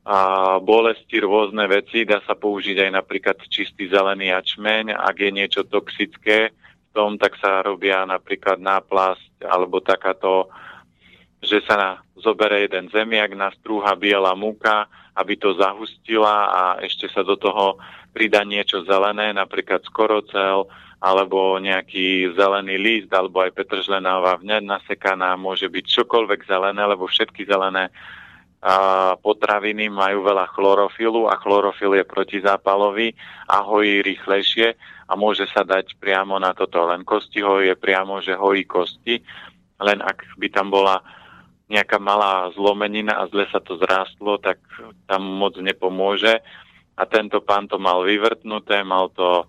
a 0.04 0.18
bolesti 0.60 1.16
rôzne 1.16 1.64
veci. 1.64 2.04
Dá 2.04 2.20
sa 2.28 2.36
použiť 2.36 2.76
aj 2.76 2.90
napríklad 2.92 3.40
čistý 3.48 3.88
zelený 3.88 4.36
jačmeň. 4.36 4.92
Ak 4.92 5.16
je 5.16 5.30
niečo 5.32 5.64
toxické 5.64 6.52
v 6.52 6.90
tom, 6.92 7.16
tak 7.16 7.40
sa 7.40 7.64
robia 7.64 8.04
napríklad 8.04 8.60
náplasť 8.60 9.48
alebo 9.48 9.80
takáto, 9.80 10.52
že 11.40 11.64
sa 11.64 11.74
na, 11.74 11.90
zobere 12.20 12.68
jeden 12.68 12.92
zemiak, 12.92 13.32
nastrúha 13.32 13.96
biela 13.96 14.36
múka, 14.36 14.86
aby 15.16 15.40
to 15.40 15.56
zahustila 15.56 16.52
a 16.52 16.62
ešte 16.84 17.08
sa 17.08 17.24
do 17.24 17.40
toho 17.40 17.80
pridá 18.12 18.44
niečo 18.44 18.84
zelené, 18.84 19.32
napríklad 19.32 19.82
skorocel 19.88 20.68
alebo 21.04 21.60
nejaký 21.60 22.32
zelený 22.32 22.80
list, 22.80 23.10
alebo 23.12 23.44
aj 23.44 23.52
petržlená 23.52 24.40
vňať 24.40 24.64
nasekaná, 24.64 25.36
môže 25.36 25.68
byť 25.68 25.84
čokoľvek 25.84 26.48
zelené, 26.48 26.80
lebo 26.80 27.04
všetky 27.04 27.44
zelené 27.44 27.92
potraviny 29.20 29.92
majú 29.92 30.24
veľa 30.24 30.48
chlorofilu 30.56 31.28
a 31.28 31.36
chlorofil 31.36 32.00
je 32.00 32.04
protizápalový 32.08 33.12
a 33.44 33.60
hojí 33.60 34.00
rýchlejšie 34.00 34.72
a 35.04 35.12
môže 35.12 35.44
sa 35.52 35.68
dať 35.68 36.00
priamo 36.00 36.40
na 36.40 36.56
toto. 36.56 36.88
Len 36.88 37.04
kosti 37.04 37.44
je 37.44 37.76
priamo, 37.76 38.24
že 38.24 38.32
hojí 38.32 38.64
kosti, 38.64 39.20
len 39.84 40.00
ak 40.00 40.40
by 40.40 40.48
tam 40.48 40.72
bola 40.72 41.04
nejaká 41.68 42.00
malá 42.00 42.48
zlomenina 42.56 43.20
a 43.20 43.28
zle 43.28 43.44
sa 43.52 43.60
to 43.60 43.76
zrástlo, 43.76 44.40
tak 44.40 44.60
tam 45.08 45.24
moc 45.24 45.56
nepomôže. 45.60 46.40
A 46.94 47.02
tento 47.04 47.44
pán 47.44 47.68
to 47.68 47.76
mal 47.76 48.00
vyvrtnuté, 48.06 48.80
mal 48.86 49.10
to 49.12 49.44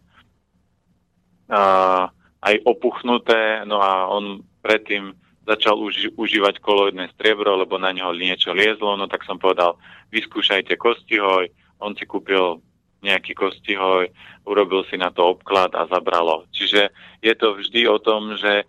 uh, 1.52 2.10
aj 2.42 2.56
opuchnuté, 2.66 3.64
no 3.70 3.80
a 3.80 4.10
on 4.10 4.42
predtým 4.66 5.14
začal 5.46 5.78
uži- 5.78 6.12
užívať 6.18 6.60
koloidné 6.60 7.14
striebro, 7.14 7.54
lebo 7.56 7.78
na 7.78 7.94
neho 7.94 8.12
niečo 8.12 8.52
liezlo, 8.52 8.98
no 8.98 9.06
tak 9.06 9.24
som 9.24 9.38
povedal, 9.38 9.78
vyskúšajte 10.10 10.74
kostihoj, 10.76 11.48
on 11.80 11.94
si 11.94 12.04
kúpil 12.10 12.60
nejaký 13.06 13.38
kostihoj, 13.38 14.10
urobil 14.50 14.82
si 14.90 14.98
na 14.98 15.14
to 15.14 15.38
obklad 15.38 15.78
a 15.78 15.86
zabralo. 15.86 16.50
Čiže 16.50 16.90
je 17.22 17.34
to 17.38 17.54
vždy 17.54 17.86
o 17.86 18.02
tom, 18.02 18.34
že 18.34 18.66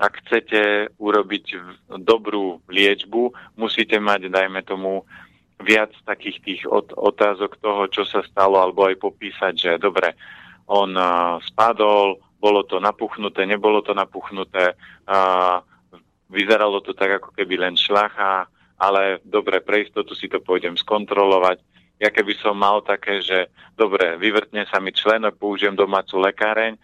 ak 0.00 0.22
chcete 0.24 0.94
urobiť 0.96 1.44
dobrú 2.00 2.62
liečbu, 2.70 3.34
musíte 3.58 4.00
mať, 4.00 4.32
dajme 4.32 4.62
tomu, 4.64 5.04
viac 5.60 5.92
takých 6.08 6.38
tých 6.40 6.62
otázok 6.96 7.60
toho, 7.60 7.84
čo 7.92 8.08
sa 8.08 8.24
stalo, 8.24 8.56
alebo 8.64 8.88
aj 8.88 8.96
popísať, 8.96 9.52
že 9.52 9.70
dobre, 9.76 10.16
on 10.64 10.96
spadol, 11.44 12.16
bolo 12.40 12.64
to 12.64 12.80
napuchnuté, 12.80 13.44
nebolo 13.44 13.84
to 13.84 13.92
napuchnuté, 13.92 14.72
uh, 15.04 15.60
Vyzeralo 16.30 16.78
to 16.80 16.94
tak, 16.94 17.18
ako 17.18 17.34
keby 17.34 17.58
len 17.58 17.74
šlacha, 17.74 18.46
ale 18.80 19.20
dobre, 19.26 19.60
pre 19.60 19.84
istotu 19.84 20.14
si 20.16 20.30
to 20.30 20.40
pôjdem 20.40 20.78
skontrolovať. 20.78 21.60
Ja 22.00 22.08
keby 22.08 22.32
som 22.40 22.56
mal 22.56 22.80
také, 22.80 23.20
že 23.20 23.52
dobre, 23.76 24.16
vyvrtne 24.16 24.64
sa 24.70 24.80
mi 24.80 24.94
členok, 24.94 25.36
použijem 25.36 25.76
domácu 25.76 26.16
lekáreň 26.16 26.80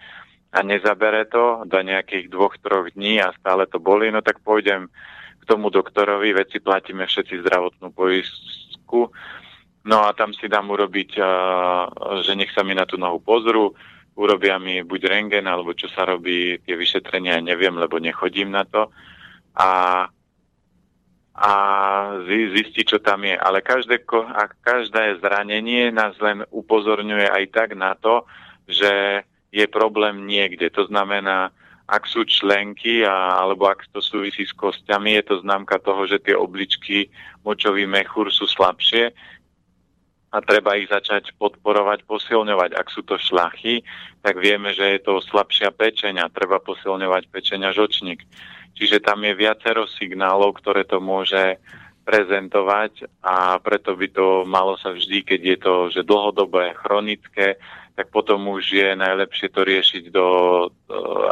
a 0.53 0.59
nezabere 0.61 1.25
to 1.25 1.65
do 1.65 1.81
nejakých 1.81 2.29
dvoch, 2.29 2.53
troch 2.61 2.93
dní 2.93 3.23
a 3.25 3.33
stále 3.41 3.65
to 3.65 3.81
boli, 3.81 4.13
no 4.13 4.21
tak 4.21 4.45
pôjdem 4.45 4.93
k 5.41 5.43
tomu 5.49 5.73
doktorovi, 5.73 6.37
veci 6.37 6.61
platíme 6.61 7.09
všetci 7.09 7.41
zdravotnú 7.47 7.95
poistku, 7.97 9.09
no 9.89 9.97
a 10.05 10.13
tam 10.13 10.37
si 10.37 10.53
dám 10.53 10.69
urobiť, 10.69 11.11
že 12.21 12.33
nech 12.37 12.53
sa 12.53 12.61
mi 12.61 12.77
na 12.77 12.85
tú 12.85 13.01
nohu 13.01 13.17
pozrú, 13.23 13.73
urobia 14.21 14.61
mi 14.61 14.85
buď 14.85 15.01
rengen, 15.13 15.49
alebo 15.49 15.73
čo 15.73 15.89
sa 15.93 16.05
robí, 16.05 16.61
tie 16.65 16.77
vyšetrenia, 16.77 17.41
neviem, 17.41 17.73
lebo 17.77 17.97
nechodím 18.01 18.53
na 18.53 18.69
to 18.69 18.93
a, 19.57 19.71
a 21.33 21.53
zistiť, 22.29 22.85
čo 22.85 22.99
tam 23.01 23.25
je. 23.25 23.37
Ale 23.37 23.65
každé, 23.65 24.05
a 24.13 24.45
každé 24.61 25.19
zranenie 25.25 25.89
nás 25.89 26.13
len 26.21 26.45
upozorňuje 26.53 27.27
aj 27.33 27.45
tak 27.51 27.73
na 27.73 27.97
to, 27.97 28.29
že 28.69 29.25
je 29.49 29.67
problém 29.67 30.29
niekde. 30.29 30.69
To 30.77 30.85
znamená, 30.85 31.49
ak 31.87 32.05
sú 32.05 32.27
členky 32.27 33.07
a, 33.07 33.41
alebo 33.41 33.71
ak 33.71 33.87
to 33.95 34.03
súvisí 34.03 34.43
s 34.43 34.53
kostiami, 34.53 35.17
je 35.23 35.25
to 35.33 35.35
známka 35.41 35.79
toho, 35.79 36.05
že 36.05 36.19
tie 36.19 36.35
obličky 36.35 37.09
močový 37.47 37.87
mechúr 37.87 38.29
sú 38.29 38.45
slabšie 38.51 39.15
a 40.35 40.43
treba 40.43 40.75
ich 40.75 40.91
začať 40.91 41.31
podporovať, 41.39 42.03
posilňovať. 42.05 42.75
Ak 42.75 42.91
sú 42.91 43.07
to 43.07 43.15
šlachy, 43.17 43.87
tak 44.21 44.37
vieme, 44.43 44.75
že 44.75 44.99
je 44.99 45.01
to 45.01 45.23
slabšia 45.23 45.71
pečeň 45.71 46.21
a 46.21 46.29
treba 46.29 46.59
posilňovať 46.59 47.31
pečeň 47.31 47.61
a 47.65 47.71
žočník. 47.71 48.27
Čiže 48.77 49.01
tam 49.01 49.25
je 49.25 49.33
viacero 49.33 49.89
signálov, 49.89 50.61
ktoré 50.61 50.85
to 50.85 51.01
môže 51.01 51.57
prezentovať 52.07 53.09
a 53.19 53.59
preto 53.59 53.99
by 53.99 54.07
to 54.15 54.27
malo 54.47 54.79
sa 54.79 54.95
vždy, 54.95 55.27
keď 55.27 55.41
je 55.43 55.57
to 55.59 55.75
že 55.91 56.03
dlhodobé, 56.07 56.77
chronické, 56.79 57.59
tak 57.97 58.13
potom 58.15 58.53
už 58.53 58.63
je 58.63 58.89
najlepšie 58.95 59.49
to 59.51 59.65
riešiť 59.67 60.05
do, 60.13 60.29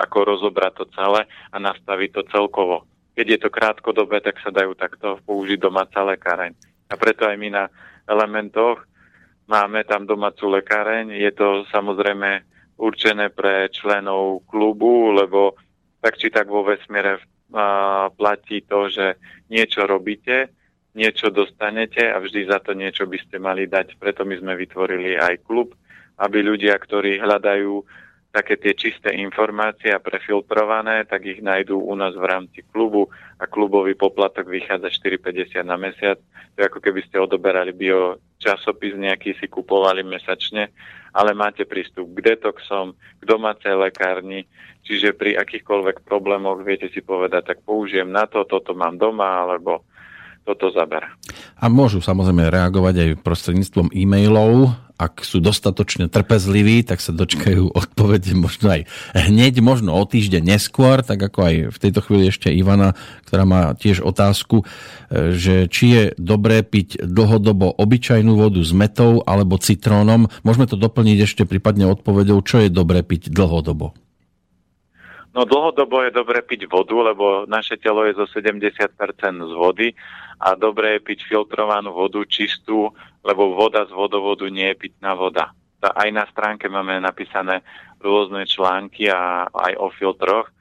ako 0.00 0.18
rozobrať 0.34 0.72
to 0.82 0.84
celé 0.96 1.28
a 1.52 1.56
nastaviť 1.60 2.10
to 2.10 2.22
celkovo. 2.32 2.88
Keď 3.14 3.26
je 3.30 3.38
to 3.38 3.54
krátkodobé, 3.54 4.18
tak 4.18 4.42
sa 4.42 4.50
dajú 4.50 4.74
takto 4.74 5.22
použiť 5.22 5.60
domáca 5.60 6.02
lekáreň. 6.02 6.56
A 6.90 6.98
preto 6.98 7.28
aj 7.28 7.36
my 7.38 7.48
na 7.52 7.64
elementoch 8.10 8.82
máme 9.46 9.84
tam 9.86 10.08
domácu 10.08 10.50
lekáreň. 10.50 11.14
Je 11.14 11.30
to 11.30 11.62
samozrejme 11.70 12.42
určené 12.80 13.30
pre 13.30 13.70
členov 13.70 14.42
klubu, 14.50 15.14
lebo 15.14 15.54
tak 16.02 16.18
či 16.18 16.32
tak 16.32 16.50
vo 16.50 16.66
vesmíre 16.66 17.22
platí 18.14 18.64
to, 18.64 18.88
že 18.88 19.20
niečo 19.52 19.84
robíte, 19.84 20.50
niečo 20.94 21.28
dostanete 21.28 22.06
a 22.06 22.22
vždy 22.22 22.46
za 22.46 22.58
to 22.62 22.72
niečo 22.72 23.04
by 23.04 23.18
ste 23.18 23.36
mali 23.42 23.66
dať. 23.66 23.98
Preto 23.98 24.22
my 24.22 24.38
sme 24.38 24.54
vytvorili 24.54 25.18
aj 25.18 25.42
klub, 25.42 25.74
aby 26.22 26.38
ľudia, 26.40 26.78
ktorí 26.78 27.18
hľadajú 27.18 28.03
také 28.34 28.58
tie 28.58 28.74
čisté 28.74 29.14
informácie 29.14 29.94
a 29.94 30.02
prefiltrované, 30.02 31.06
tak 31.06 31.22
ich 31.22 31.38
nájdú 31.38 31.78
u 31.78 31.94
nás 31.94 32.18
v 32.18 32.26
rámci 32.26 32.66
klubu 32.66 33.06
a 33.38 33.46
klubový 33.46 33.94
poplatok 33.94 34.50
vychádza 34.50 34.90
4,50 34.90 35.62
na 35.62 35.78
mesiac. 35.78 36.18
To 36.18 36.58
je 36.58 36.66
ako 36.66 36.82
keby 36.82 37.06
ste 37.06 37.22
odoberali 37.22 37.70
bio 37.70 38.18
časopis 38.42 38.98
nejaký, 38.98 39.38
si 39.38 39.46
kupovali 39.46 40.02
mesačne, 40.02 40.74
ale 41.14 41.30
máte 41.30 41.62
prístup 41.62 42.10
k 42.18 42.34
detoxom, 42.34 42.98
k 42.98 43.22
domácej 43.22 43.78
lekárni, 43.78 44.50
čiže 44.82 45.14
pri 45.14 45.38
akýchkoľvek 45.38 46.02
problémoch 46.02 46.58
viete 46.66 46.90
si 46.90 47.06
povedať, 47.06 47.54
tak 47.54 47.58
použijem 47.62 48.10
na 48.10 48.26
to, 48.26 48.42
toto 48.50 48.74
mám 48.74 48.98
doma, 48.98 49.46
alebo 49.46 49.86
toto 50.42 50.74
zaberá. 50.74 51.08
A 51.62 51.70
môžu 51.72 52.02
samozrejme 52.04 52.52
reagovať 52.52 52.94
aj 52.98 53.10
prostredníctvom 53.24 53.94
e-mailov 53.94 54.74
ak 54.94 55.26
sú 55.26 55.42
dostatočne 55.42 56.06
trpezliví, 56.06 56.86
tak 56.86 57.02
sa 57.02 57.10
dočkajú 57.10 57.72
odpovede 57.80 58.32
možno 58.38 58.78
aj 58.78 58.82
hneď, 59.14 59.58
možno 59.58 59.94
o 59.94 60.02
týždeň 60.06 60.42
neskôr, 60.54 61.02
tak 61.02 61.18
ako 61.18 61.38
aj 61.42 61.54
v 61.74 61.78
tejto 61.78 62.00
chvíli 62.04 62.30
ešte 62.30 62.54
Ivana, 62.54 62.94
ktorá 63.26 63.42
má 63.42 63.62
tiež 63.74 64.06
otázku, 64.06 64.62
e, 64.62 65.34
že 65.34 65.66
či 65.66 65.84
je 65.90 66.04
dobré 66.14 66.62
piť 66.62 67.02
dlhodobo 67.02 67.74
obyčajnú 67.74 68.38
vodu 68.38 68.62
s 68.62 68.70
metou 68.70 69.20
alebo 69.26 69.58
citrónom. 69.58 70.30
Môžeme 70.46 70.70
to 70.70 70.78
doplniť 70.78 71.18
ešte 71.26 71.42
prípadne 71.42 71.90
odpovedou, 71.90 72.38
čo 72.46 72.62
je 72.62 72.70
dobré 72.70 73.02
piť 73.02 73.34
dlhodobo. 73.34 73.94
No 75.34 75.42
dlhodobo 75.42 76.06
je 76.06 76.14
dobre 76.14 76.46
piť 76.46 76.70
vodu, 76.70 76.94
lebo 76.94 77.42
naše 77.50 77.74
telo 77.74 78.06
je 78.06 78.14
zo 78.14 78.22
70% 78.30 78.70
z 79.42 79.52
vody 79.58 79.90
a 80.44 80.52
dobre 80.60 81.00
je 81.00 81.06
piť 81.08 81.24
filtrovanú 81.24 81.96
vodu, 81.96 82.20
čistú, 82.28 82.92
lebo 83.24 83.56
voda 83.56 83.88
z 83.88 83.92
vodovodu 83.96 84.44
nie 84.52 84.68
je 84.76 84.76
pitná 84.76 85.16
voda. 85.16 85.56
Aj 85.80 86.08
na 86.12 86.28
stránke 86.28 86.68
máme 86.68 87.00
napísané 87.00 87.64
rôzne 88.04 88.44
články 88.44 89.08
a 89.08 89.48
aj 89.48 89.72
o 89.80 89.88
filtroch. 89.88 90.52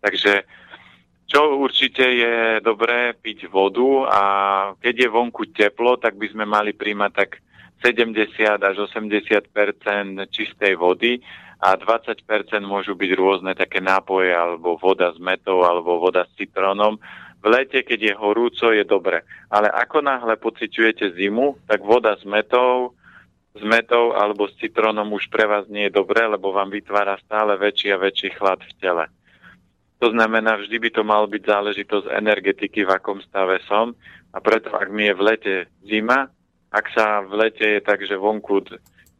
Takže 0.00 0.48
čo 1.28 1.60
určite 1.60 2.06
je 2.06 2.34
dobré 2.64 3.12
piť 3.12 3.52
vodu 3.52 4.08
a 4.08 4.22
keď 4.80 4.94
je 5.04 5.08
vonku 5.12 5.52
teplo, 5.52 6.00
tak 6.00 6.16
by 6.16 6.32
sme 6.32 6.48
mali 6.48 6.72
príjmať 6.72 7.12
tak 7.12 7.44
70 7.84 8.24
až 8.56 8.76
80% 8.88 9.52
čistej 10.32 10.80
vody 10.80 11.20
a 11.60 11.76
20% 11.76 12.24
môžu 12.64 12.96
byť 12.96 13.10
rôzne 13.16 13.52
také 13.52 13.84
nápoje 13.84 14.32
alebo 14.32 14.80
voda 14.80 15.12
s 15.12 15.18
metou 15.20 15.64
alebo 15.64 16.00
voda 16.00 16.24
s 16.24 16.32
citrónom. 16.40 16.96
V 17.40 17.44
lete, 17.46 17.84
keď 17.84 18.00
je 18.10 18.14
horúco, 18.16 18.72
je 18.72 18.82
dobre. 18.82 19.22
Ale 19.52 19.70
ako 19.70 20.02
náhle 20.02 20.34
pociťujete 20.40 21.14
zimu, 21.14 21.62
tak 21.68 21.84
voda 21.84 22.16
s 22.16 22.24
metou 22.26 22.96
s 23.56 23.62
metou 23.64 24.12
alebo 24.12 24.44
s 24.44 24.54
citrónom 24.60 25.08
už 25.16 25.32
pre 25.32 25.48
vás 25.48 25.64
nie 25.72 25.88
je 25.88 25.96
dobré, 25.96 26.28
lebo 26.28 26.52
vám 26.52 26.68
vytvára 26.68 27.16
stále 27.24 27.56
väčší 27.56 27.96
a 27.96 28.00
väčší 28.00 28.36
chlad 28.36 28.60
v 28.60 28.72
tele. 28.76 29.04
To 30.04 30.12
znamená, 30.12 30.60
vždy 30.60 30.76
by 30.76 30.90
to 30.92 31.02
mal 31.08 31.24
byť 31.24 31.42
záležitosť 31.48 32.12
energetiky, 32.12 32.84
v 32.84 32.92
akom 32.92 33.24
stave 33.24 33.64
som. 33.64 33.96
A 34.36 34.44
preto, 34.44 34.68
ak 34.76 34.92
mi 34.92 35.08
je 35.08 35.16
v 35.16 35.22
lete 35.24 35.54
zima, 35.88 36.28
ak 36.68 36.86
sa 36.92 37.24
v 37.24 37.48
lete 37.48 37.64
je 37.64 37.80
tak, 37.80 38.04
že 38.04 38.20
vonku 38.20 38.60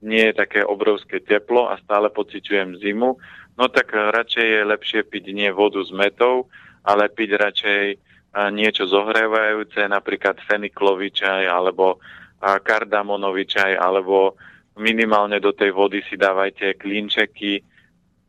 nie 0.05 0.29
je 0.29 0.37
také 0.37 0.61
obrovské 0.61 1.25
teplo 1.25 1.73
a 1.73 1.81
stále 1.81 2.13
pociťujem 2.13 2.77
zimu, 2.77 3.17
no 3.57 3.65
tak 3.73 3.97
radšej 3.97 4.45
je 4.45 4.69
lepšie 4.69 5.01
piť 5.09 5.33
nie 5.33 5.49
vodu 5.49 5.81
s 5.81 5.89
metou, 5.89 6.53
ale 6.85 7.09
piť 7.09 7.41
radšej 7.41 7.83
niečo 8.53 8.85
zohrievajúce, 8.85 9.89
napríklad 9.89 10.37
feniklový 10.45 11.09
čaj 11.13 11.49
alebo 11.49 12.01
kardamonový 12.41 13.49
čaj, 13.49 13.81
alebo 13.81 14.37
minimálne 14.77 15.41
do 15.41 15.57
tej 15.57 15.73
vody 15.73 16.05
si 16.05 16.21
dávajte 16.21 16.77
klinčeky, 16.77 17.65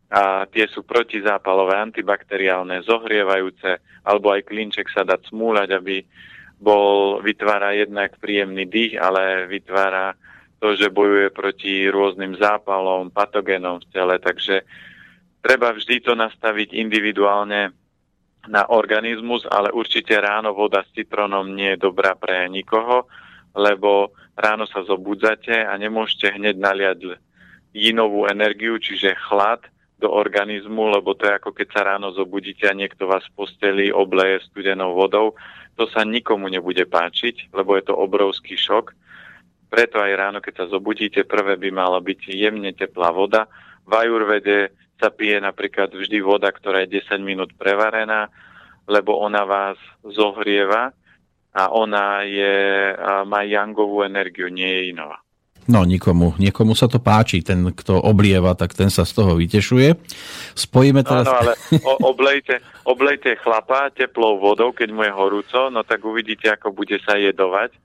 a 0.07 0.47
tie 0.47 0.71
sú 0.71 0.87
protizápalové, 0.87 1.75
antibakteriálne, 1.83 2.79
zohrievajúce, 2.87 3.83
alebo 4.07 4.31
aj 4.31 4.47
klinček 4.47 4.87
sa 4.87 5.03
dá 5.03 5.19
smúľať, 5.19 5.69
aby 5.75 5.99
bol, 6.57 7.19
vytvára 7.19 7.75
jednak 7.75 8.15
príjemný 8.17 8.63
dých, 8.65 8.95
ale 8.95 9.51
vytvára 9.51 10.15
to, 10.63 10.73
že 10.79 10.89
bojuje 10.89 11.29
proti 11.35 11.91
rôznym 11.91 12.39
zápalom, 12.39 13.11
patogénom 13.11 13.83
v 13.83 13.89
tele, 13.91 14.15
takže 14.17 14.63
treba 15.43 15.75
vždy 15.75 16.01
to 16.01 16.15
nastaviť 16.15 16.71
individuálne 16.73 17.75
na 18.47 18.67
organizmus, 18.67 19.43
ale 19.47 19.71
určite 19.75 20.15
ráno 20.17 20.55
voda 20.55 20.83
s 20.83 20.91
citrónom 20.95 21.51
nie 21.53 21.75
je 21.75 21.83
dobrá 21.83 22.15
pre 22.15 22.47
nikoho, 22.47 23.07
lebo 23.55 24.15
ráno 24.35 24.65
sa 24.67 24.83
zobudzate 24.83 25.67
a 25.67 25.73
nemôžete 25.75 26.35
hneď 26.35 26.55
naliať 26.55 26.99
jinovú 27.75 28.25
energiu, 28.25 28.79
čiže 28.79 29.19
chlad, 29.27 29.61
do 29.97 30.13
organizmu, 30.13 30.93
lebo 30.93 31.17
to 31.17 31.25
je 31.25 31.33
ako 31.41 31.49
keď 31.57 31.67
sa 31.73 31.81
ráno 31.81 32.13
zobudíte 32.13 32.69
a 32.69 32.77
niekto 32.77 33.09
vás 33.09 33.25
v 33.33 33.33
posteli 33.33 33.85
obleje 33.89 34.45
studenou 34.45 34.93
vodou. 34.93 35.33
To 35.77 35.89
sa 35.89 36.05
nikomu 36.05 36.49
nebude 36.49 36.85
páčiť, 36.85 37.49
lebo 37.53 37.73
je 37.77 37.83
to 37.89 37.97
obrovský 37.97 38.53
šok. 38.53 38.93
Preto 39.67 39.97
aj 39.97 40.13
ráno, 40.13 40.39
keď 40.39 40.53
sa 40.63 40.65
zobudíte, 40.69 41.25
prvé 41.25 41.57
by 41.57 41.69
mala 41.73 41.99
byť 41.99 42.29
jemne 42.29 42.71
teplá 42.77 43.09
voda. 43.09 43.49
V 43.89 43.91
ajurvede 43.93 44.71
sa 44.97 45.13
pije 45.13 45.37
napríklad 45.41 45.93
vždy 45.93 46.17
voda, 46.25 46.49
ktorá 46.49 46.83
je 46.85 47.01
10 47.05 47.21
minút 47.21 47.53
prevarená, 47.53 48.33
lebo 48.89 49.17
ona 49.17 49.45
vás 49.45 49.77
zohrieva 50.01 50.93
a 51.53 51.63
ona 51.73 52.21
je, 52.25 52.93
má 53.25 53.41
jangovú 53.45 54.05
energiu, 54.05 54.49
nie 54.49 54.67
je 54.67 54.83
inová. 54.93 55.21
No 55.67 55.83
nikomu, 55.83 56.31
niekomu 56.39 56.79
sa 56.79 56.87
to 56.87 56.95
páči, 56.95 57.43
ten, 57.43 57.75
kto 57.75 57.99
oblieva, 57.99 58.55
tak 58.55 58.71
ten 58.71 58.87
sa 58.87 59.03
z 59.03 59.11
toho 59.19 59.35
vytešuje. 59.35 59.99
Spojíme 60.55 61.03
teraz... 61.03 61.27
Áno, 61.27 61.43
ale 61.43 61.53
oblejte, 61.99 62.63
oblejte 62.87 63.35
chlapa 63.43 63.91
teplou 63.91 64.39
vodou, 64.39 64.71
keď 64.71 64.89
mu 64.95 65.03
je 65.03 65.11
horúco, 65.11 65.67
no 65.67 65.83
tak 65.83 66.07
uvidíte, 66.07 66.47
ako 66.47 66.71
bude 66.71 66.95
sa 67.03 67.19
jedovať. 67.19 67.75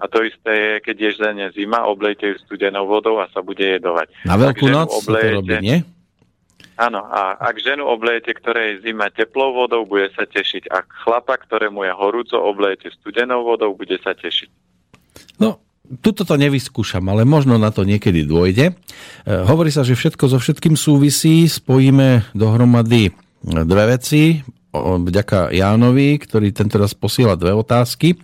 A 0.00 0.08
to 0.08 0.20
isté 0.20 0.52
je, 0.52 0.72
keď 0.84 0.96
je 1.00 1.10
žene 1.16 1.46
zima, 1.56 1.88
oblejte 1.88 2.28
ju 2.28 2.36
studenou 2.44 2.84
vodou 2.84 3.20
a 3.20 3.28
sa 3.32 3.40
bude 3.40 3.64
jedovať. 3.64 4.28
Na 4.28 4.36
veľkú 4.36 4.68
noc 4.68 4.92
oblejete, 5.00 5.32
to 5.32 5.36
robí, 5.40 5.56
nie? 5.64 5.78
Áno, 6.80 7.04
a 7.04 7.36
ak 7.36 7.60
ženu 7.60 7.84
oblejete, 7.84 8.32
ktoré 8.32 8.72
je 8.72 8.88
zima 8.88 9.12
teplou 9.12 9.52
vodou, 9.52 9.84
bude 9.84 10.08
sa 10.16 10.24
tešiť. 10.24 10.72
Ak 10.72 10.88
chlapa, 11.04 11.36
ktorému 11.36 11.84
je 11.84 11.92
horúco, 11.92 12.40
oblejete 12.40 12.88
studenou 12.96 13.44
vodou, 13.44 13.76
bude 13.76 14.00
sa 14.00 14.16
tešiť. 14.16 14.48
No, 15.36 15.60
tuto 16.00 16.24
to 16.24 16.40
nevyskúšam, 16.40 17.04
ale 17.12 17.28
možno 17.28 17.60
na 17.60 17.68
to 17.68 17.84
niekedy 17.84 18.24
dôjde. 18.24 18.72
E, 18.72 18.74
hovorí 19.28 19.68
sa, 19.68 19.84
že 19.84 19.92
všetko 19.92 20.24
so 20.32 20.40
všetkým 20.40 20.72
súvisí, 20.72 21.44
spojíme 21.52 22.32
dohromady 22.32 23.12
dve 23.44 23.84
veci, 24.00 24.40
vďaka 24.70 25.50
Jánovi, 25.50 26.14
ktorý 26.22 26.54
tento 26.54 26.78
raz 26.78 26.94
posiela 26.94 27.34
dve 27.34 27.50
otázky. 27.50 28.14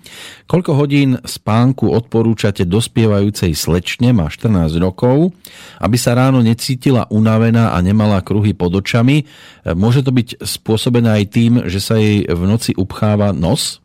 Koľko 0.47 0.79
hodín 0.79 1.19
spánku 1.27 1.91
odporúčate 1.91 2.63
dospievajúcej 2.63 3.51
slečne, 3.51 4.15
má 4.15 4.31
14 4.31 4.71
rokov, 4.79 5.35
aby 5.83 5.97
sa 5.99 6.15
ráno 6.15 6.39
necítila 6.47 7.11
unavená 7.11 7.75
a 7.75 7.79
nemala 7.83 8.23
kruhy 8.23 8.55
pod 8.55 8.79
očami? 8.79 9.23
E, 9.23 9.75
môže 9.75 10.07
to 10.07 10.15
byť 10.15 10.39
spôsobené 10.47 11.19
aj 11.23 11.25
tým, 11.35 11.53
že 11.67 11.83
sa 11.83 11.99
jej 11.99 12.23
v 12.31 12.43
noci 12.47 12.79
upcháva 12.79 13.35
nos? 13.35 13.83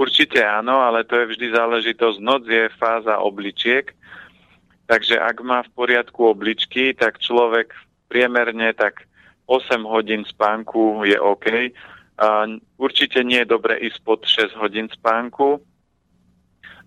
Určite 0.00 0.40
áno, 0.40 0.80
ale 0.80 1.04
to 1.04 1.20
je 1.20 1.36
vždy 1.36 1.46
záležitosť. 1.52 2.18
Noc 2.24 2.48
je 2.48 2.72
fáza 2.80 3.20
obličiek, 3.20 3.92
takže 4.88 5.20
ak 5.20 5.36
má 5.44 5.60
v 5.68 5.72
poriadku 5.76 6.32
obličky, 6.32 6.96
tak 6.96 7.20
človek 7.20 7.76
priemerne 8.08 8.72
tak 8.72 9.04
8 9.50 9.82
hodín 9.82 10.22
spánku 10.22 11.02
je 11.02 11.18
OK. 11.18 11.74
A 12.22 12.46
určite 12.78 13.26
nie 13.26 13.42
je 13.42 13.50
dobre 13.50 13.74
ísť 13.82 13.98
pod 14.06 14.22
6 14.22 14.54
hodín 14.62 14.86
spánku 14.86 15.58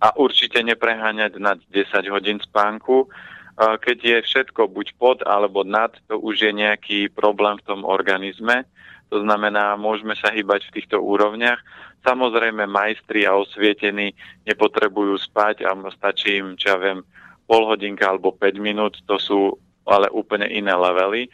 a 0.00 0.16
určite 0.16 0.64
nepreháňať 0.64 1.36
nad 1.36 1.60
10 1.68 2.08
hodín 2.08 2.40
spánku. 2.40 3.12
A 3.60 3.76
keď 3.76 3.98
je 4.00 4.16
všetko 4.24 4.72
buď 4.72 4.96
pod 4.96 5.20
alebo 5.28 5.60
nad, 5.60 5.92
to 6.08 6.16
už 6.16 6.40
je 6.48 6.52
nejaký 6.56 7.12
problém 7.12 7.60
v 7.60 7.66
tom 7.68 7.80
organizme. 7.84 8.64
To 9.12 9.20
znamená, 9.20 9.76
môžeme 9.76 10.16
sa 10.16 10.32
hýbať 10.32 10.72
v 10.72 10.74
týchto 10.80 10.98
úrovniach. 10.98 11.60
Samozrejme, 12.02 12.64
majstri 12.64 13.28
a 13.28 13.36
osvietení 13.36 14.16
nepotrebujú 14.48 15.20
spať 15.20 15.68
a 15.68 15.76
stačí 15.92 16.40
im, 16.40 16.56
čo 16.56 16.74
ja 16.74 16.78
viem, 16.80 16.98
pol 17.44 17.68
hodinka 17.68 18.08
alebo 18.08 18.32
5 18.32 18.56
minút, 18.56 18.98
to 19.04 19.20
sú 19.20 19.54
ale 19.84 20.08
úplne 20.10 20.48
iné 20.48 20.72
levely. 20.72 21.28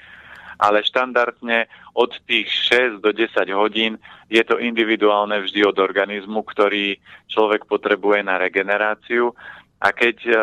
Ale 0.61 0.84
štandardne 0.84 1.64
od 1.96 2.12
tých 2.28 2.52
6 3.00 3.00
do 3.00 3.16
10 3.16 3.32
hodín 3.56 3.96
je 4.28 4.44
to 4.44 4.61
individuálne 4.61 5.40
vždy 5.40 5.64
od 5.64 5.80
organizmu, 5.80 6.44
ktorý 6.44 7.00
človek 7.32 7.64
potrebuje 7.64 8.20
na 8.28 8.36
regeneráciu. 8.36 9.32
A 9.80 9.96
keď 9.96 10.16
uh, 10.28 10.36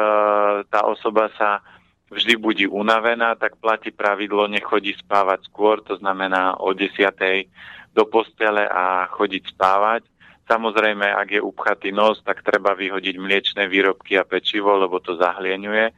tá 0.65 0.89
osoba 0.89 1.30
sa 1.38 1.61
vždy 2.09 2.34
budí 2.41 2.65
unavená, 2.65 3.38
tak 3.38 3.61
platí 3.61 3.93
pravidlo 3.93 4.49
nechodí 4.49 4.97
spávať 4.97 5.45
skôr, 5.45 5.86
to 5.86 6.01
znamená 6.01 6.57
o 6.57 6.74
10. 6.74 6.89
do 7.93 8.03
postele 8.09 8.65
a 8.65 9.05
chodiť 9.13 9.53
spávať 9.53 10.01
Samozrejme, 10.47 11.03
ak 11.03 11.28
je 11.36 11.41
upchatý 11.43 11.91
nos, 11.91 12.24
tak 12.24 12.39
treba 12.39 12.72
vyhodiť 12.72 13.20
mliečne 13.20 13.68
výrobky 13.68 14.15
a 14.15 14.24
pečivo, 14.24 14.80
lebo 14.80 15.03
to 15.03 15.20
zahlieňuje. 15.20 15.91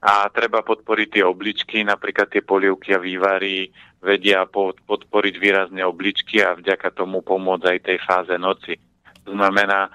A 0.00 0.32
treba 0.32 0.64
podporiť 0.64 1.08
tie 1.20 1.24
obličky, 1.28 1.84
napríklad 1.84 2.32
tie 2.32 2.40
polievky 2.40 2.96
a 2.96 3.02
vývary 3.04 3.68
vedia 4.00 4.48
podporiť 4.48 5.34
výrazne 5.36 5.84
obličky 5.84 6.40
a 6.40 6.56
vďaka 6.56 6.88
tomu 6.96 7.20
pomôcť 7.20 7.64
aj 7.68 7.78
tej 7.84 7.98
fáze 8.00 8.34
noci. 8.40 8.80
To 9.28 9.36
znamená, 9.36 9.92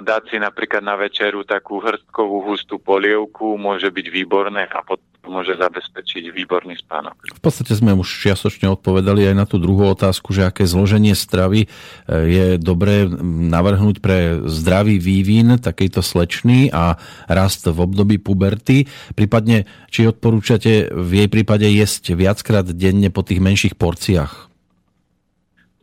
dať 0.00 0.22
si 0.32 0.36
napríklad 0.40 0.80
na 0.80 0.96
večeru 0.96 1.44
takú 1.44 1.78
hrstkovú 1.84 2.48
hustú 2.48 2.80
polievku 2.80 3.60
môže 3.60 3.92
byť 3.92 4.06
výborné 4.08 4.64
a 4.66 4.80
potom 4.80 5.04
môže 5.28 5.52
zabezpečiť 5.54 6.32
výborný 6.32 6.80
spánok. 6.80 7.14
V 7.28 7.42
podstate 7.44 7.76
sme 7.76 7.92
už 7.92 8.08
čiastočne 8.08 8.72
odpovedali 8.72 9.28
aj 9.28 9.34
na 9.36 9.44
tú 9.44 9.60
druhú 9.60 9.92
otázku, 9.92 10.32
že 10.32 10.48
aké 10.48 10.64
zloženie 10.64 11.12
stravy 11.12 11.64
e, 11.64 11.68
je 12.08 12.46
dobré 12.56 13.04
navrhnúť 13.52 14.00
pre 14.00 14.40
zdravý 14.48 14.96
vývin 14.96 15.60
takejto 15.60 16.00
slečny 16.00 16.72
a 16.72 16.96
rast 17.28 17.68
v 17.68 17.78
období 17.78 18.16
puberty. 18.16 18.88
Prípadne, 19.12 19.68
či 19.92 20.08
odporúčate 20.08 20.88
v 20.88 21.10
jej 21.24 21.28
prípade 21.28 21.68
jesť 21.68 22.16
viackrát 22.16 22.64
denne 22.64 23.12
po 23.12 23.20
tých 23.20 23.44
menších 23.44 23.76
porciách? 23.76 24.50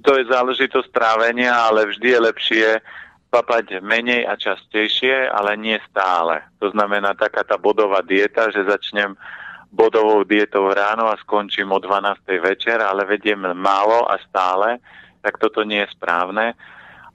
To 0.01 0.15
je 0.15 0.23
záležitosť 0.27 0.89
trávenia, 0.89 1.51
ale 1.51 1.91
vždy 1.91 2.07
je 2.09 2.19
lepšie 2.19 2.67
papať 3.27 3.83
menej 3.83 4.23
a 4.23 4.39
častejšie, 4.39 5.27
ale 5.27 5.59
nie 5.59 5.75
stále. 5.91 6.43
To 6.63 6.71
znamená 6.71 7.13
taká 7.13 7.43
tá 7.43 7.59
bodová 7.59 7.99
dieta, 7.99 8.47
že 8.49 8.63
začnem 8.63 9.15
bodovou 9.71 10.23
dietou 10.23 10.71
ráno 10.71 11.11
a 11.11 11.19
skončím 11.19 11.71
o 11.75 11.79
12. 11.79 12.23
večer, 12.39 12.79
ale 12.79 13.03
vediem 13.03 13.39
málo 13.53 14.07
a 14.07 14.15
stále, 14.23 14.79
tak 15.19 15.37
toto 15.37 15.67
nie 15.67 15.83
je 15.83 15.91
správne. 15.91 16.55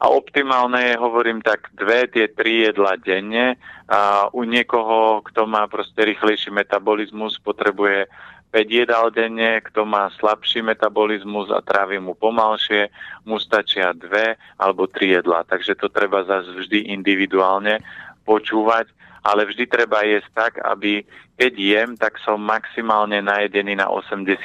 A 0.02 0.10
optimálne 0.10 0.90
je, 0.90 0.98
hovorím 0.98 1.38
tak, 1.46 1.70
dve, 1.78 2.10
tie 2.10 2.26
tri 2.26 2.66
jedla 2.66 2.98
denne. 2.98 3.54
A 3.86 4.26
u 4.34 4.42
niekoho, 4.42 5.22
kto 5.30 5.46
má 5.46 5.70
proste 5.70 6.02
rýchlejší 6.02 6.50
metabolizmus, 6.50 7.38
potrebuje 7.38 8.10
5 8.52 8.68
jedál 8.68 9.08
denne, 9.08 9.64
kto 9.64 9.88
má 9.88 10.12
slabší 10.20 10.60
metabolizmus 10.60 11.48
a 11.48 11.64
trávi 11.64 11.96
mu 11.96 12.12
pomalšie, 12.12 12.92
mu 13.24 13.40
stačia 13.40 13.96
dve 13.96 14.36
alebo 14.60 14.84
tri 14.84 15.16
jedlá. 15.16 15.48
Takže 15.48 15.72
to 15.80 15.88
treba 15.88 16.20
zase 16.28 16.52
vždy 16.52 16.92
individuálne 16.92 17.80
počúvať, 18.28 18.92
ale 19.24 19.48
vždy 19.48 19.64
treba 19.66 20.04
jesť 20.04 20.28
tak, 20.36 20.52
aby 20.60 21.00
keď 21.40 21.52
jem, 21.56 21.90
tak 21.96 22.20
som 22.20 22.36
maximálne 22.38 23.24
najedený 23.24 23.80
na 23.80 23.88
80%. 23.88 24.36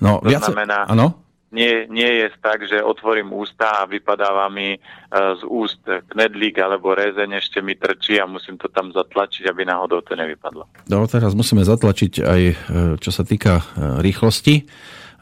No, 0.00 0.18
to 0.24 0.32
viac... 0.32 0.48
znamená, 0.48 0.88
ano? 0.88 1.23
Nie, 1.54 1.86
nie 1.86 2.10
je 2.18 2.26
tak, 2.42 2.66
že 2.66 2.82
otvorím 2.82 3.30
ústa 3.30 3.78
a 3.78 3.86
vypadáva 3.86 4.50
mi 4.50 4.74
e, 4.74 4.78
z 5.14 5.42
úst 5.46 5.78
knedlík 5.86 6.58
alebo 6.58 6.98
rezeň 6.98 7.38
ešte 7.38 7.62
mi 7.62 7.78
trčí 7.78 8.18
a 8.18 8.26
musím 8.26 8.58
to 8.58 8.66
tam 8.66 8.90
zatlačiť, 8.90 9.46
aby 9.46 9.62
náhodou 9.62 10.02
to 10.02 10.18
nevypadlo. 10.18 10.66
No 10.90 11.06
teraz 11.06 11.38
musíme 11.38 11.62
zatlačiť 11.62 12.12
aj 12.18 12.40
e, 12.42 12.54
čo 12.98 13.10
sa 13.14 13.22
týka 13.22 13.62
e, 13.62 13.64
rýchlosti 14.02 14.66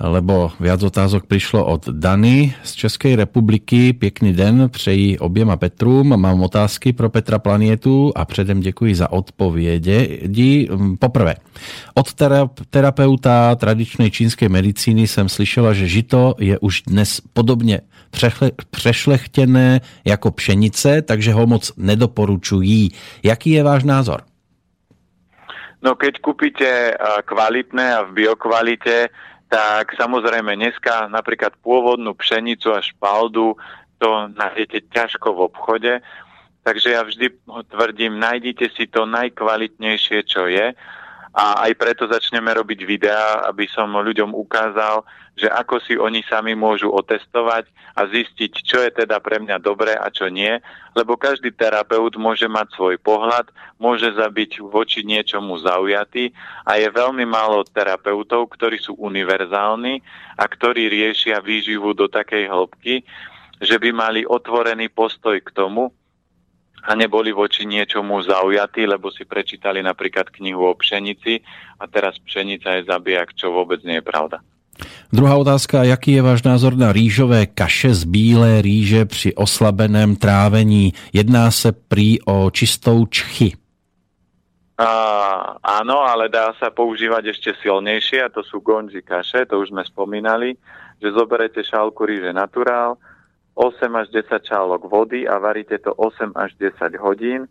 lebo 0.02 0.50
viac 0.60 0.82
otázok 0.82 1.30
prišlo 1.30 1.62
od 1.62 1.88
Dany 1.88 2.54
z 2.62 2.72
Českej 2.74 3.16
republiky. 3.16 3.92
Pěkný 3.92 4.32
den, 4.32 4.68
přeji 4.68 5.18
oběma 5.18 5.56
Petrům. 5.56 6.20
Mám 6.20 6.42
otázky 6.42 6.92
pro 6.92 7.10
Petra 7.10 7.38
Planietu 7.38 8.12
a 8.14 8.24
předem 8.24 8.60
děkuji 8.60 8.94
za 8.94 9.12
odpovědi. 9.12 10.68
Poprvé, 10.98 11.34
od 11.94 12.06
terapeuta 12.70 13.54
tradičnej 13.54 14.10
čínskej 14.10 14.48
medicíny 14.48 15.06
jsem 15.06 15.28
slyšela, 15.28 15.72
že 15.72 15.86
žito 15.86 16.34
je 16.38 16.58
už 16.58 16.82
dnes 16.82 17.22
podobně 17.32 17.80
přešlechtěné 18.70 19.80
jako 20.04 20.30
pšenice, 20.30 21.02
takže 21.02 21.32
ho 21.32 21.46
moc 21.46 21.72
nedoporučují. 21.76 22.90
Jaký 23.22 23.50
je 23.50 23.62
váš 23.62 23.84
názor? 23.84 24.22
No 25.82 25.98
keď 25.98 26.22
kúpite 26.22 26.94
kvalitné 27.26 27.90
a 27.90 28.06
v 28.06 28.22
biokvalite, 28.22 29.10
tak 29.52 29.92
samozrejme 30.00 30.56
dneska 30.56 31.12
napríklad 31.12 31.52
pôvodnú 31.60 32.16
pšenicu 32.16 32.72
a 32.72 32.80
špaldu 32.80 33.52
to 34.00 34.32
nájdete 34.32 34.88
ťažko 34.88 35.28
v 35.36 35.44
obchode, 35.44 35.92
takže 36.64 36.96
ja 36.96 37.04
vždy 37.04 37.36
tvrdím, 37.68 38.16
nájdite 38.16 38.72
si 38.72 38.88
to 38.88 39.04
najkvalitnejšie, 39.04 40.24
čo 40.24 40.48
je 40.48 40.72
a 41.32 41.64
aj 41.64 41.72
preto 41.80 42.04
začneme 42.04 42.52
robiť 42.52 42.84
videá, 42.84 43.40
aby 43.48 43.64
som 43.64 43.88
ľuďom 43.88 44.36
ukázal, 44.36 45.00
že 45.32 45.48
ako 45.48 45.80
si 45.80 45.96
oni 45.96 46.20
sami 46.28 46.52
môžu 46.52 46.92
otestovať 46.92 47.64
a 47.96 48.04
zistiť, 48.04 48.52
čo 48.60 48.84
je 48.84 48.92
teda 48.92 49.16
pre 49.16 49.40
mňa 49.40 49.56
dobré 49.64 49.96
a 49.96 50.12
čo 50.12 50.28
nie, 50.28 50.60
lebo 50.92 51.16
každý 51.16 51.48
terapeut 51.56 52.12
môže 52.20 52.44
mať 52.44 52.76
svoj 52.76 53.00
pohľad, 53.00 53.48
môže 53.80 54.12
zabiť 54.12 54.60
voči 54.60 55.00
niečomu 55.08 55.56
zaujatý 55.64 56.36
a 56.68 56.76
je 56.76 56.88
veľmi 56.92 57.24
málo 57.24 57.64
terapeutov, 57.64 58.52
ktorí 58.52 58.76
sú 58.76 58.92
univerzálni 59.00 60.04
a 60.36 60.44
ktorí 60.44 60.92
riešia 60.92 61.40
výživu 61.40 61.96
do 61.96 62.12
takej 62.12 62.52
hĺbky, 62.52 63.08
že 63.56 63.80
by 63.80 63.88
mali 63.88 64.20
otvorený 64.28 64.92
postoj 64.92 65.40
k 65.40 65.48
tomu, 65.56 65.96
a 66.82 66.90
neboli 66.98 67.30
voči 67.30 67.62
niečomu 67.62 68.22
zaujatí, 68.26 68.86
lebo 68.86 69.14
si 69.14 69.22
prečítali 69.22 69.80
napríklad 69.82 70.34
knihu 70.34 70.66
o 70.66 70.74
pšenici 70.74 71.38
a 71.78 71.86
teraz 71.86 72.18
pšenica 72.18 72.82
je 72.82 72.90
zabijak, 72.90 73.38
čo 73.38 73.54
vôbec 73.54 73.82
nie 73.86 74.02
je 74.02 74.04
pravda. 74.04 74.42
Druhá 75.12 75.36
otázka, 75.36 75.84
jaký 75.84 76.18
je 76.18 76.22
váš 76.24 76.42
názor 76.42 76.74
na 76.74 76.90
rýžové 76.90 77.46
kaše 77.46 77.94
z 77.94 78.02
bílé 78.08 78.64
rýže 78.64 79.04
při 79.04 79.34
oslabeném 79.34 80.16
trávení? 80.16 80.92
Jedná 81.12 81.50
se 81.50 81.72
prý 81.72 82.18
o 82.24 82.50
čistou 82.50 83.06
čchy. 83.06 83.52
A, 84.80 84.88
áno, 85.62 86.02
ale 86.02 86.32
dá 86.32 86.50
sa 86.58 86.72
používať 86.72 87.36
ešte 87.36 87.54
silnejšie 87.60 88.24
a 88.24 88.32
to 88.32 88.42
sú 88.42 88.64
gonži 88.64 89.04
kaše, 89.04 89.46
to 89.46 89.60
už 89.60 89.70
sme 89.70 89.84
spomínali, 89.84 90.56
že 90.98 91.12
zoberete 91.12 91.60
šálku 91.62 92.02
rýže 92.02 92.32
naturál, 92.32 92.98
8 93.54 93.84
až 93.96 94.08
10 94.10 94.32
čálok 94.48 94.88
vody 94.88 95.28
a 95.28 95.36
varíte 95.36 95.76
to 95.78 95.92
8 95.94 96.32
až 96.34 96.56
10 96.56 96.96
hodín 97.00 97.44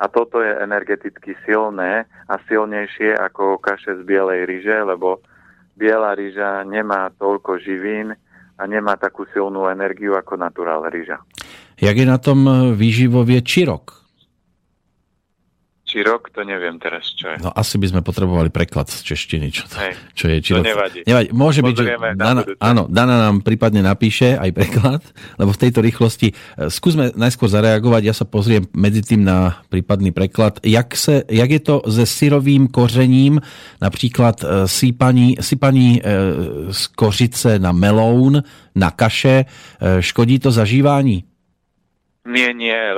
a 0.00 0.08
toto 0.08 0.40
je 0.40 0.50
energeticky 0.50 1.36
silné 1.44 2.08
a 2.26 2.34
silnejšie 2.48 3.14
ako 3.14 3.60
kaše 3.60 4.00
z 4.00 4.02
bielej 4.02 4.48
ryže, 4.48 4.82
lebo 4.82 5.20
biela 5.78 6.16
ryža 6.16 6.64
nemá 6.64 7.12
toľko 7.20 7.60
živín 7.60 8.16
a 8.58 8.62
nemá 8.66 8.96
takú 8.96 9.28
silnú 9.30 9.68
energiu 9.68 10.16
ako 10.18 10.40
naturál 10.40 10.88
ryža. 10.88 11.20
Jak 11.78 11.96
je 11.96 12.06
na 12.06 12.18
tom 12.18 12.72
výživovie 12.74 13.42
čirok? 13.44 14.01
Či 15.92 16.00
rok, 16.00 16.32
to 16.32 16.40
neviem 16.40 16.80
teraz, 16.80 17.04
čo 17.12 17.28
je. 17.28 17.44
No 17.44 17.52
asi 17.52 17.76
by 17.76 17.92
sme 17.92 18.00
potrebovali 18.00 18.48
preklad 18.48 18.88
z 18.88 19.12
češtiny, 19.12 19.52
čo, 19.52 19.68
to, 19.68 19.76
Hej, 19.76 19.92
čo 20.16 20.24
je. 20.32 20.36
Či 20.40 20.50
to 20.56 20.64
nevadí. 20.64 21.00
nevadí. 21.04 21.28
Môže 21.36 21.60
byť, 21.60 21.74
že 21.76 21.84
Dana, 22.16 22.40
áno, 22.56 22.88
Dana 22.88 23.28
nám 23.28 23.44
prípadne 23.44 23.84
napíše 23.84 24.40
aj 24.40 24.50
preklad, 24.56 25.04
lebo 25.36 25.52
v 25.52 25.60
tejto 25.60 25.84
rýchlosti 25.84 26.32
e, 26.32 26.34
skúsme 26.72 27.12
najskôr 27.12 27.52
zareagovať, 27.52 28.02
ja 28.08 28.14
sa 28.16 28.24
pozriem 28.24 28.64
medzi 28.72 29.04
tým 29.04 29.20
na 29.20 29.60
prípadný 29.68 30.16
preklad. 30.16 30.64
Jak, 30.64 30.96
se, 30.96 31.28
jak 31.28 31.50
je 31.52 31.60
to 31.60 31.84
se 31.84 32.08
syrovým 32.08 32.72
kořením, 32.72 33.36
například 33.76 34.40
e, 34.40 34.46
sypaní, 34.64 35.36
sypaní 35.44 36.00
e, 36.00 36.08
z 36.72 36.82
kořice 36.96 37.60
na 37.60 37.76
meloun, 37.76 38.40
na 38.72 38.88
kaše, 38.88 39.44
škodí 40.00 40.40
to 40.40 40.48
zažívání? 40.48 41.31
Nie, 42.22 42.54
nie. 42.54 42.70
E, 42.74 42.94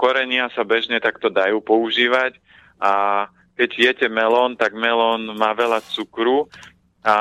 korenia 0.00 0.48
sa 0.56 0.64
bežne 0.64 0.96
takto 0.96 1.28
dajú 1.28 1.60
používať 1.60 2.40
a 2.80 3.26
keď 3.52 3.70
jete 3.76 4.06
melón, 4.08 4.56
tak 4.56 4.72
melón 4.72 5.36
má 5.36 5.52
veľa 5.52 5.84
cukru 5.92 6.48
a 7.04 7.16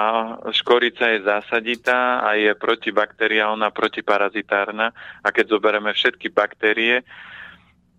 škorica 0.55 1.11
je 1.11 1.27
zásaditá 1.27 2.23
a 2.23 2.39
je 2.39 2.55
protibakteriálna, 2.55 3.75
protiparazitárna 3.75 4.95
a 5.19 5.27
keď 5.33 5.57
zoberieme 5.57 5.91
všetky 5.91 6.31
baktérie, 6.31 7.03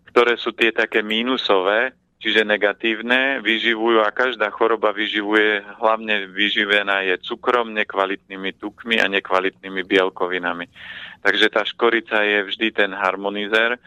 ktoré 0.08 0.40
sú 0.40 0.56
tie 0.56 0.72
také 0.72 1.04
mínusové, 1.04 1.92
čiže 2.22 2.46
negatívne, 2.46 3.42
vyživujú 3.42 3.98
a 4.00 4.14
každá 4.14 4.48
choroba 4.54 4.94
vyživuje, 4.94 5.60
hlavne 5.82 6.30
vyživená 6.30 7.02
je 7.02 7.18
cukrom, 7.18 7.74
nekvalitnými 7.74 8.54
tukmi 8.62 9.02
a 9.02 9.10
nekvalitnými 9.10 9.82
bielkovinami. 9.82 10.70
Takže 11.22 11.46
tá 11.48 11.62
škorica 11.62 12.20
je 12.26 12.44
vždy 12.50 12.68
ten 12.74 12.90
harmonizer, 12.90 13.78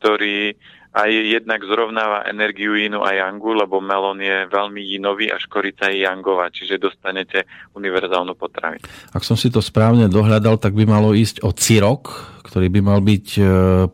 ktorý 0.00 0.56
aj 0.90 1.10
jednak 1.10 1.62
zrovnáva 1.62 2.26
energiu 2.26 2.74
inu 2.74 3.06
a 3.06 3.14
yangu, 3.14 3.54
lebo 3.54 3.78
melón 3.78 4.18
je 4.18 4.50
veľmi 4.50 4.82
jinový 4.82 5.30
a 5.30 5.38
škorica 5.38 5.86
je 5.86 6.02
yangová, 6.02 6.50
čiže 6.50 6.82
dostanete 6.82 7.46
univerzálnu 7.78 8.34
potravinu. 8.34 8.82
Ak 9.14 9.22
som 9.22 9.38
si 9.38 9.54
to 9.54 9.62
správne 9.62 10.10
dohľadal, 10.10 10.58
tak 10.58 10.74
by 10.74 10.90
malo 10.90 11.14
ísť 11.14 11.46
o 11.46 11.54
cirok, 11.54 12.34
ktorý 12.42 12.66
by 12.74 12.80
mal 12.82 12.98
byť 13.06 13.26
e, 13.38 13.42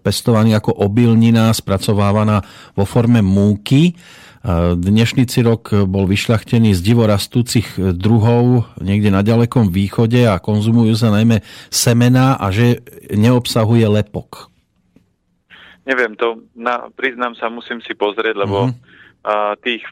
pestovaný 0.01 0.57
ako 0.57 0.73
obilnina, 0.73 1.53
spracovávaná 1.53 2.41
vo 2.73 2.89
forme 2.89 3.21
múky. 3.21 3.93
Dnešný 4.79 5.27
cirok 5.27 5.91
bol 5.91 6.07
vyšľachtený 6.07 6.71
z 6.71 6.79
divorastúcich 6.79 7.99
druhov 7.99 8.71
niekde 8.79 9.11
na 9.11 9.27
ďalekom 9.27 9.75
východe 9.75 10.23
a 10.23 10.39
konzumujú 10.39 10.95
sa 10.95 11.11
najmä 11.11 11.43
semená 11.67 12.39
a 12.39 12.55
že 12.55 12.79
neobsahuje 13.11 13.83
lepok. 13.91 14.47
Neviem, 15.83 16.15
to 16.15 16.47
na, 16.55 16.87
priznám 16.95 17.35
sa, 17.35 17.51
musím 17.51 17.83
si 17.83 17.99
pozrieť, 17.99 18.39
lebo 18.39 18.71
mm-hmm. 18.71 18.79
a, 19.27 19.59
tých 19.59 19.83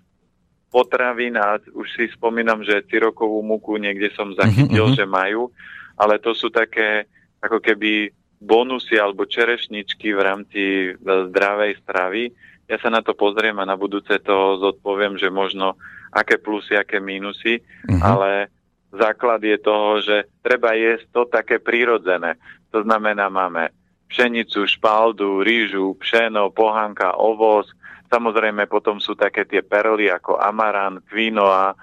potravín 0.70 1.34
a 1.34 1.58
už 1.74 1.86
si 1.90 2.06
spomínam, 2.14 2.62
že 2.62 2.86
tyrokovú 2.86 3.42
múku 3.42 3.74
niekde 3.74 4.14
som 4.14 4.38
zachytil, 4.38 4.90
mm-hmm. 4.90 4.98
že 4.98 5.06
majú, 5.06 5.50
ale 5.98 6.22
to 6.22 6.30
sú 6.30 6.50
také 6.54 7.10
ako 7.42 7.58
keby 7.58 8.14
bonusy 8.38 9.02
alebo 9.02 9.26
čerešničky 9.26 10.14
v 10.14 10.20
rámci 10.22 10.62
e, 10.62 10.88
zdravej 11.02 11.82
stravy. 11.82 12.30
Ja 12.64 12.76
sa 12.80 12.88
na 12.88 13.04
to 13.04 13.12
pozriem 13.12 13.56
a 13.60 13.68
na 13.68 13.76
budúce 13.76 14.16
to 14.24 14.56
zodpoviem, 14.60 15.20
že 15.20 15.28
možno 15.28 15.76
aké 16.14 16.40
plusy, 16.40 16.78
aké 16.78 17.02
mínusy, 17.02 17.60
mm-hmm. 17.60 18.00
ale 18.00 18.48
základ 18.94 19.42
je 19.42 19.58
toho, 19.58 20.00
že 20.00 20.16
treba 20.40 20.72
jesť 20.78 21.06
to 21.10 21.22
také 21.26 21.58
prírodzené. 21.58 22.38
To 22.70 22.86
znamená, 22.86 23.26
máme 23.28 23.74
pšenicu, 24.08 24.64
špaldu, 24.70 25.42
rýžu, 25.42 25.98
pšeno, 25.98 26.54
pohanka, 26.54 27.18
ovoz. 27.18 27.66
Samozrejme 28.08 28.70
potom 28.70 29.02
sú 29.02 29.18
také 29.18 29.42
tie 29.42 29.60
perly 29.60 30.06
ako 30.06 30.38
amaran, 30.38 31.02
quinoa, 31.10 31.74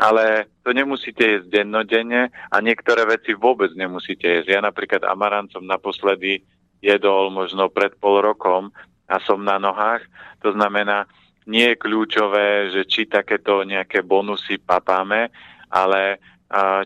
ale 0.00 0.48
to 0.64 0.72
nemusíte 0.72 1.20
jesť 1.20 1.52
dennodenne 1.52 2.32
a 2.32 2.56
niektoré 2.64 3.04
veci 3.04 3.36
vôbec 3.36 3.68
nemusíte 3.76 4.24
jesť. 4.24 4.56
Ja 4.56 4.60
napríklad 4.64 5.04
amaran 5.04 5.52
som 5.52 5.68
naposledy 5.68 6.40
jedol 6.80 7.28
možno 7.28 7.68
pred 7.68 7.92
pol 8.00 8.24
rokom 8.24 8.72
a 9.10 9.18
som 9.26 9.42
na 9.42 9.58
nohách. 9.58 10.06
To 10.46 10.54
znamená, 10.54 11.10
nie 11.50 11.74
je 11.74 11.82
kľúčové, 11.82 12.70
že 12.70 12.86
či 12.86 13.10
takéto 13.10 13.66
nejaké 13.66 14.06
bonusy 14.06 14.62
papáme, 14.62 15.34
ale 15.66 16.22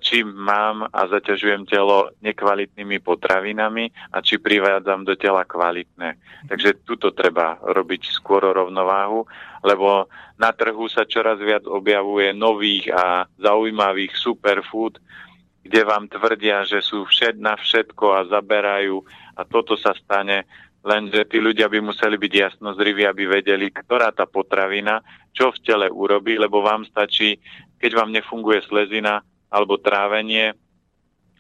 či 0.05 0.21
mám 0.21 0.85
a 0.93 1.09
zaťažujem 1.09 1.65
telo 1.65 2.13
nekvalitnými 2.21 3.01
potravinami 3.01 3.89
a 4.13 4.21
či 4.21 4.37
privádzam 4.37 5.09
do 5.09 5.17
tela 5.17 5.41
kvalitné. 5.49 6.21
Takže 6.53 6.85
tuto 6.85 7.17
treba 7.17 7.57
robiť 7.65 8.13
skôr 8.13 8.45
rovnováhu, 8.45 9.25
lebo 9.65 10.13
na 10.37 10.53
trhu 10.53 10.85
sa 10.93 11.09
čoraz 11.09 11.41
viac 11.41 11.65
objavuje 11.65 12.37
nových 12.37 12.93
a 12.93 13.25
zaujímavých 13.41 14.13
superfood, 14.13 15.01
kde 15.65 15.81
vám 15.81 16.13
tvrdia, 16.13 16.69
že 16.69 16.85
sú 16.85 17.09
všet 17.09 17.41
na 17.41 17.57
všetko 17.57 18.05
a 18.21 18.29
zaberajú 18.29 19.01
a 19.33 19.49
toto 19.49 19.81
sa 19.81 19.97
stane, 19.97 20.45
lenže 20.85 21.25
tí 21.27 21.41
ľudia 21.41 21.67
by 21.73 21.81
museli 21.81 22.21
byť 22.21 22.33
jasnozriví, 22.33 23.09
aby 23.09 23.25
vedeli, 23.25 23.73
ktorá 23.73 24.13
tá 24.13 24.29
potravina, 24.29 25.01
čo 25.33 25.51
v 25.51 25.59
tele 25.65 25.87
urobí, 25.89 26.37
lebo 26.37 26.61
vám 26.61 26.85
stačí, 26.85 27.41
keď 27.81 27.91
vám 28.05 28.13
nefunguje 28.13 28.61
slezina, 28.69 29.25
alebo 29.49 29.81
trávenie, 29.81 30.53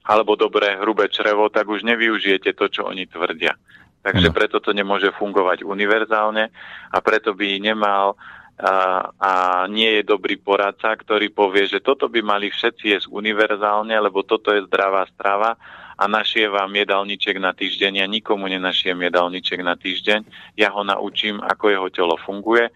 alebo 0.04 0.36
dobré 0.36 0.76
hrubé 0.80 1.08
črevo, 1.10 1.48
tak 1.48 1.66
už 1.66 1.82
nevyužijete 1.82 2.54
to, 2.54 2.68
čo 2.68 2.86
oni 2.86 3.08
tvrdia. 3.08 3.56
Takže 4.04 4.28
no. 4.30 4.34
preto 4.36 4.56
to 4.60 4.76
nemôže 4.76 5.08
fungovať 5.16 5.64
univerzálne 5.64 6.52
a 6.92 6.98
preto 7.00 7.32
by 7.32 7.56
nemal 7.56 8.20
a, 8.54 9.10
a 9.18 9.32
nie 9.66 9.98
je 9.98 10.02
dobrý 10.06 10.38
poradca, 10.38 10.94
ktorý 10.94 11.32
povie, 11.34 11.66
že 11.66 11.82
toto 11.82 12.06
by 12.06 12.22
mali 12.22 12.54
všetci 12.54 12.84
jesť 12.94 13.10
univerzálne, 13.10 13.96
lebo 13.98 14.22
toto 14.22 14.54
je 14.54 14.62
zdravá 14.70 15.08
strava 15.10 15.58
a 15.94 16.04
našievam 16.10 16.70
jedálniček 16.70 17.38
na 17.38 17.54
týždeň. 17.54 18.02
Ja 18.02 18.06
nikomu 18.10 18.50
nenašiem 18.50 18.98
jedálniček 18.98 19.62
na 19.62 19.78
týždeň. 19.78 20.26
Ja 20.58 20.74
ho 20.74 20.82
naučím, 20.82 21.38
ako 21.42 21.64
jeho 21.70 21.88
telo 21.90 22.16
funguje 22.20 22.70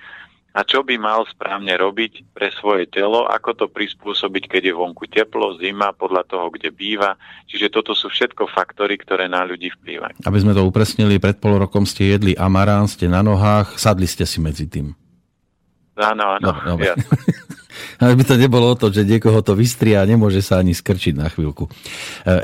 a 0.59 0.67
čo 0.67 0.83
by 0.83 0.99
mal 0.99 1.23
správne 1.31 1.71
robiť 1.79 2.35
pre 2.35 2.51
svoje 2.51 2.91
telo, 2.91 3.31
ako 3.31 3.51
to 3.55 3.67
prispôsobiť, 3.71 4.51
keď 4.51 4.63
je 4.67 4.75
vonku 4.75 5.07
teplo, 5.07 5.55
zima, 5.61 5.95
podľa 5.95 6.27
toho, 6.27 6.51
kde 6.51 6.75
býva. 6.75 7.15
Čiže 7.47 7.71
toto 7.71 7.95
sú 7.95 8.11
všetko 8.11 8.51
faktory, 8.51 8.99
ktoré 8.99 9.31
na 9.31 9.47
ľudí 9.47 9.71
vplývajú. 9.79 10.27
Aby 10.27 10.39
sme 10.43 10.59
to 10.59 10.67
upresnili, 10.67 11.23
pred 11.23 11.39
pol 11.39 11.63
rokom 11.63 11.87
ste 11.87 12.11
jedli 12.11 12.35
amarán, 12.35 12.91
ste 12.91 13.07
na 13.07 13.23
nohách, 13.23 13.79
sadli 13.79 14.11
ste 14.11 14.27
si 14.27 14.43
medzi 14.43 14.67
tým. 14.67 14.99
Áno, 15.99 16.39
áno. 16.39 16.51
No, 16.55 16.75
ja. 16.79 16.95
Aby 17.99 18.23
to 18.23 18.39
nebolo 18.39 18.75
o 18.75 18.79
to, 18.79 18.95
že 18.95 19.03
niekoho 19.03 19.43
to 19.43 19.59
vystria 19.59 20.03
a 20.03 20.09
nemôže 20.09 20.39
sa 20.39 20.63
ani 20.63 20.71
skrčiť 20.71 21.15
na 21.19 21.27
chvíľku. 21.27 21.67
E, 21.67 21.71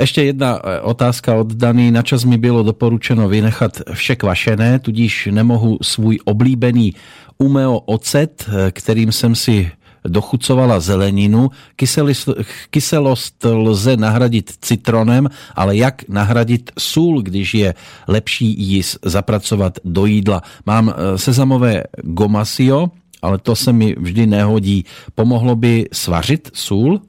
ešte 0.02 0.26
jedna 0.34 0.58
e, 0.58 0.82
otázka 0.82 1.38
od 1.38 1.54
Dany. 1.54 1.94
Načas 1.94 2.26
mi 2.26 2.38
bylo 2.38 2.66
doporučeno 2.66 3.30
vynechat 3.30 3.86
vše 3.94 4.18
kvašené, 4.18 4.78
tudíž 4.78 5.30
nemohu 5.30 5.78
svůj 5.82 6.18
oblíbený 6.26 6.94
umeo 7.38 7.78
ocet, 7.78 8.46
eh, 8.46 8.70
kterým 8.70 9.12
jsem 9.12 9.34
si 9.34 9.70
dochucovala 10.04 10.80
zeleninu. 10.80 11.50
Kyselost, 11.76 12.28
kyselost 12.70 13.44
lze 13.44 13.96
nahradit 13.96 14.52
citronem, 14.60 15.28
ale 15.56 15.76
jak 15.76 16.08
nahradit 16.08 16.70
sůl, 16.78 17.22
když 17.22 17.54
je 17.54 17.74
lepší 18.08 18.54
jíst 18.58 18.98
zapracovat 19.04 19.78
do 19.84 20.06
jídla. 20.06 20.42
Mám 20.66 20.94
sezamové 21.16 21.82
gomasio, 22.02 22.92
ale 23.24 23.40
to 23.40 23.56
se 23.56 23.72
mi 23.72 23.96
vždy 23.96 24.26
nehodí. 24.26 24.84
Pomohlo 25.16 25.56
by 25.56 25.88
svařit 25.92 26.52
sůl? 26.52 27.00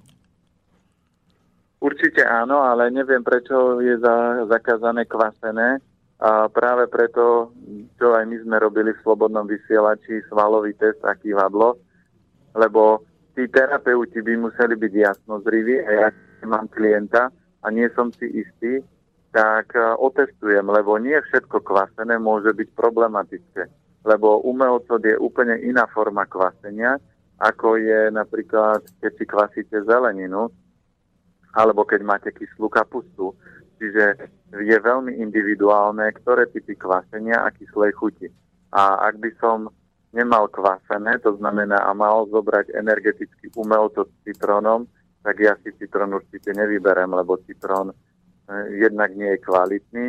Určite 1.85 2.25
áno, 2.25 2.65
ale 2.65 2.89
neviem, 2.89 3.21
prečo 3.21 3.77
je 3.77 3.93
za, 4.01 4.47
zakázané 4.49 5.05
kvasené 5.05 5.77
a 6.17 6.49
práve 6.49 6.89
preto, 6.89 7.53
čo 8.01 8.17
aj 8.17 8.25
my 8.25 8.41
sme 8.41 8.57
robili 8.57 8.89
v 8.89 9.01
Slobodnom 9.05 9.45
vysielači, 9.45 10.25
svalový 10.25 10.73
test 10.81 10.97
a 11.05 11.13
kývadlo, 11.13 11.77
lebo 12.57 13.05
tí 13.37 13.45
terapeuti 13.51 14.17
by 14.17 14.33
museli 14.49 14.73
byť 14.73 14.93
jasnozriví 14.97 15.85
a 15.85 15.89
ja 15.93 16.07
mám 16.49 16.65
klienta 16.73 17.29
a 17.61 17.67
nie 17.69 17.85
som 17.93 18.09
si 18.17 18.33
istý, 18.33 18.81
tak 19.35 19.75
e, 19.75 19.83
otestujem, 19.99 20.65
lebo 20.65 20.95
nie 20.97 21.19
všetko 21.21 21.61
kvasené 21.61 22.15
môže 22.17 22.49
byť 22.55 22.69
problematické. 22.73 23.67
Lebo 24.05 24.45
umelcod 24.45 25.01
je 25.01 25.17
úplne 25.17 25.57
iná 25.65 25.89
forma 25.89 26.29
kvasenia, 26.29 27.01
ako 27.41 27.81
je 27.81 28.13
napríklad, 28.13 28.85
keď 29.01 29.11
si 29.17 29.25
kvasíte 29.25 29.77
zeleninu, 29.83 30.47
alebo 31.57 31.83
keď 31.83 32.01
máte 32.05 32.29
kyslú 32.31 32.69
kapustu. 32.69 33.33
Čiže 33.81 34.05
je 34.55 34.77
veľmi 34.79 35.19
individuálne, 35.19 36.07
ktoré 36.21 36.47
typy 36.47 36.77
kvasenia 36.79 37.43
a 37.43 37.51
kyslej 37.51 37.91
chuti. 37.97 38.27
A 38.71 39.03
ak 39.09 39.19
by 39.19 39.31
som 39.41 39.67
nemal 40.15 40.47
kvasené, 40.47 41.19
to 41.19 41.35
znamená 41.35 41.83
a 41.83 41.91
mal 41.91 42.23
zobrať 42.31 42.71
energetický 42.71 43.51
umelco 43.59 44.07
s 44.07 44.13
citrónom, 44.23 44.87
tak 45.25 45.41
ja 45.41 45.57
si 45.59 45.75
citrón 45.75 46.15
určite 46.15 46.53
nevyberem, 46.53 47.11
lebo 47.11 47.41
citrón 47.43 47.91
eh, 47.91 48.65
jednak 48.79 49.11
nie 49.17 49.35
je 49.35 49.43
kvalitný 49.43 50.05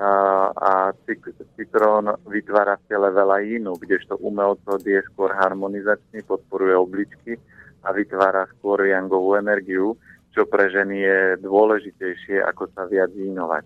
a, 0.00 0.90
citrón 1.54 2.10
vytvára 2.26 2.80
v 2.82 2.86
tele 2.90 3.08
veľa 3.14 3.38
inú, 3.46 3.78
kdežto 3.78 4.18
umelco 4.18 4.74
je 4.82 4.98
skôr 5.14 5.30
harmonizačný, 5.30 6.26
podporuje 6.26 6.74
obličky 6.74 7.32
a 7.86 7.94
vytvára 7.94 8.50
skôr 8.58 8.90
jangovú 8.90 9.38
energiu 9.38 9.94
čo 10.34 10.42
pre 10.50 10.66
ženy 10.66 10.98
je 10.98 11.20
dôležitejšie, 11.46 12.42
ako 12.42 12.66
sa 12.74 12.90
viac 12.90 13.14
zínovať. 13.14 13.64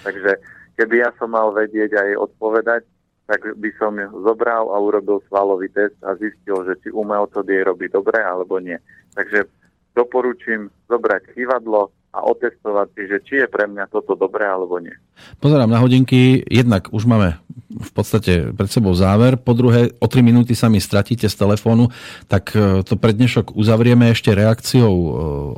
Takže 0.00 0.32
keby 0.80 1.04
ja 1.04 1.12
som 1.20 1.36
mal 1.36 1.52
vedieť 1.52 1.92
aj 1.92 2.10
odpovedať, 2.32 2.82
tak 3.28 3.44
by 3.44 3.70
som 3.76 4.00
zobral 4.24 4.72
a 4.72 4.80
urobil 4.80 5.20
svalový 5.28 5.68
test 5.68 5.98
a 6.00 6.16
zistil, 6.16 6.64
že 6.64 6.80
či 6.80 6.88
umelco 6.88 7.44
jej 7.44 7.60
robí 7.68 7.92
dobre 7.92 8.16
alebo 8.24 8.56
nie. 8.56 8.80
Takže 9.12 9.44
doporučím 9.92 10.72
zobrať 10.88 11.36
chývadlo, 11.36 11.92
a 12.16 12.24
otestovať 12.24 12.88
si, 12.96 13.02
že 13.04 13.18
či 13.20 13.34
je 13.44 13.48
pre 13.52 13.68
mňa 13.68 13.92
toto 13.92 14.16
dobré 14.16 14.48
alebo 14.48 14.80
nie. 14.80 14.96
Pozerám 15.36 15.68
na 15.68 15.76
hodinky, 15.84 16.40
jednak 16.48 16.88
už 16.88 17.04
máme 17.04 17.36
v 17.76 17.90
podstate 17.92 18.56
pred 18.56 18.70
sebou 18.72 18.96
záver, 18.96 19.36
po 19.36 19.52
druhé 19.52 19.92
o 20.00 20.08
3 20.08 20.24
minúty 20.24 20.56
sa 20.56 20.72
mi 20.72 20.80
stratíte 20.80 21.28
z 21.28 21.36
telefónu, 21.36 21.92
tak 22.24 22.56
e, 22.56 22.80
to 22.80 22.96
pre 22.96 23.12
dnešok 23.12 23.52
uzavrieme 23.52 24.16
ešte 24.16 24.32
reakciou 24.32 24.92
e, 24.92 25.10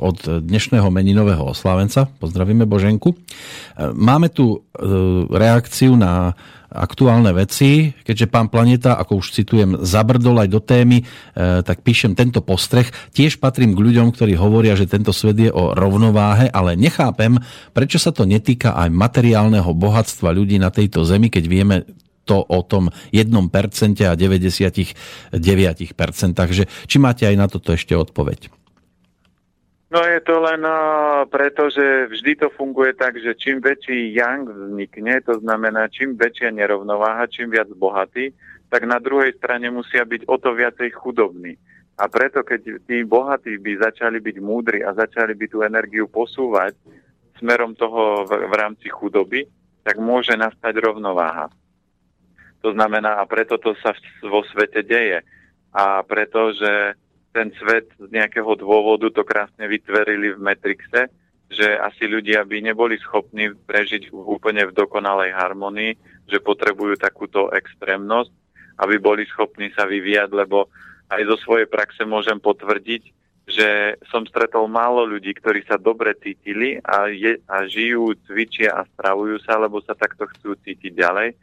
od 0.03 0.43
dnešného 0.43 0.91
meninového 0.91 1.47
oslávenca. 1.47 2.11
Pozdravíme 2.19 2.67
Boženku. 2.67 3.15
E, 3.15 3.17
máme 3.95 4.27
tu 4.27 4.67
reakciu 5.31 5.95
na 5.95 6.35
aktuálne 6.69 7.33
veci. 7.33 7.91
Keďže 7.91 8.29
pán 8.29 8.47
Planeta, 8.47 8.95
ako 8.95 9.19
už 9.19 9.33
citujem, 9.33 9.81
zabrdol 9.81 10.45
aj 10.45 10.49
do 10.49 10.61
témy, 10.61 11.01
e, 11.01 11.05
tak 11.65 11.81
píšem 11.81 12.13
tento 12.13 12.45
postreh. 12.45 12.85
Tiež 13.13 13.41
patrím 13.41 13.73
k 13.73 13.83
ľuďom, 13.89 14.13
ktorí 14.13 14.37
hovoria, 14.37 14.77
že 14.77 14.85
tento 14.89 15.09
svet 15.09 15.37
je 15.37 15.51
o 15.51 15.73
rovnováhe, 15.73 16.53
ale 16.53 16.77
nechápem, 16.77 17.41
prečo 17.73 17.97
sa 17.97 18.13
to 18.13 18.29
netýka 18.29 18.77
aj 18.77 18.93
materiálneho 18.93 19.73
bohatstva 19.73 20.29
ľudí 20.29 20.61
na 20.61 20.69
tejto 20.69 21.01
zemi, 21.01 21.33
keď 21.33 21.43
vieme 21.49 21.75
to 22.29 22.45
o 22.45 22.61
tom 22.61 22.93
1% 23.09 23.25
a 24.05 24.13
99%. 24.13 24.93
Takže 26.37 26.69
či 26.85 26.97
máte 27.01 27.25
aj 27.25 27.35
na 27.35 27.49
toto 27.49 27.73
ešte 27.73 27.97
odpoveď? 27.97 28.58
No 29.89 30.05
je 30.05 30.21
to 30.21 30.37
len 30.37 30.61
uh, 30.61 31.25
preto, 31.25 31.73
že 31.73 32.13
vždy 32.13 32.45
to 32.45 32.47
funguje 32.53 32.93
tak, 32.93 33.17
že 33.17 33.33
čím 33.33 33.57
väčší 33.57 34.13
yang 34.13 34.45
vznikne, 34.45 35.17
to 35.25 35.41
znamená 35.41 35.89
čím 35.89 36.13
väčšia 36.13 36.53
nerovnováha, 36.53 37.25
čím 37.25 37.49
viac 37.49 37.73
bohatý, 37.73 38.29
tak 38.69 38.85
na 38.85 39.01
druhej 39.01 39.33
strane 39.41 39.65
musia 39.73 40.05
byť 40.05 40.29
o 40.29 40.37
to 40.37 40.53
viacej 40.53 40.93
chudobní. 40.93 41.57
A 41.97 42.05
preto, 42.05 42.45
keď 42.45 42.85
tí 42.85 43.01
bohatí 43.01 43.57
by 43.57 43.81
začali 43.81 44.21
byť 44.21 44.37
múdri 44.37 44.85
a 44.85 44.93
začali 44.93 45.33
by 45.33 45.45
tú 45.49 45.65
energiu 45.65 46.05
posúvať 46.05 46.77
smerom 47.41 47.73
toho 47.73 48.29
v, 48.29 48.45
v 48.45 48.53
rámci 48.55 48.93
chudoby, 48.93 49.49
tak 49.81 49.97
môže 49.97 50.37
nastať 50.37 50.85
rovnováha. 50.85 51.49
To 52.61 52.77
znamená, 52.77 53.17
a 53.17 53.23
preto 53.25 53.57
to 53.57 53.73
sa 53.81 53.97
vo 54.21 54.45
svete 54.53 54.85
deje. 54.85 55.25
A 55.73 56.05
preto, 56.05 56.53
že 56.53 56.93
ten 57.39 57.55
svet 57.55 57.87
z 57.95 58.11
nejakého 58.11 58.51
dôvodu 58.59 59.07
to 59.07 59.23
krásne 59.23 59.63
vytverili 59.63 60.35
v 60.35 60.43
Matrixe, 60.43 61.07
že 61.47 61.79
asi 61.79 62.03
ľudia 62.03 62.43
by 62.43 62.59
neboli 62.59 62.99
schopní 62.99 63.55
prežiť 63.55 64.11
úplne 64.11 64.67
v 64.67 64.75
dokonalej 64.75 65.31
harmonii, 65.31 65.95
že 66.27 66.43
potrebujú 66.43 66.99
takúto 66.99 67.47
extrémnosť, 67.55 68.35
aby 68.83 68.99
boli 68.99 69.23
schopní 69.23 69.71
sa 69.71 69.87
vyvíjať, 69.87 70.29
lebo 70.35 70.67
aj 71.07 71.21
zo 71.31 71.37
svojej 71.39 71.71
praxe 71.71 72.03
môžem 72.03 72.43
potvrdiť, 72.43 73.03
že 73.49 73.97
som 74.11 74.27
stretol 74.27 74.69
málo 74.69 75.07
ľudí, 75.07 75.33
ktorí 75.33 75.63
sa 75.65 75.79
dobre 75.79 76.13
cítili 76.19 76.77
a, 76.85 77.07
je, 77.09 77.39
a 77.49 77.65
žijú, 77.65 78.13
cvičia 78.27 78.77
a 78.77 78.85
stravujú 78.93 79.41
sa, 79.41 79.57
lebo 79.57 79.81
sa 79.81 79.95
takto 79.95 80.27
chcú 80.37 80.53
cítiť 80.59 80.91
ďalej. 80.91 81.33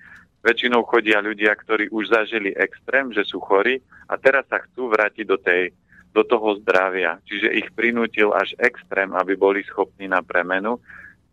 Väčšinou 0.47 0.87
chodia 0.87 1.19
ľudia, 1.19 1.51
ktorí 1.59 1.91
už 1.91 2.15
zažili 2.15 2.55
extrém, 2.55 3.11
že 3.11 3.27
sú 3.27 3.43
chorí 3.43 3.83
a 4.07 4.15
teraz 4.15 4.47
sa 4.47 4.63
chcú 4.63 4.95
vrátiť 4.95 5.27
do, 5.27 5.35
tej, 5.43 5.75
do 6.15 6.23
toho 6.23 6.55
zdravia. 6.63 7.19
Čiže 7.27 7.51
ich 7.51 7.75
prinútil 7.75 8.31
až 8.31 8.55
extrém, 8.63 9.11
aby 9.11 9.35
boli 9.35 9.67
schopní 9.67 10.07
na 10.07 10.23
premenu. 10.23 10.79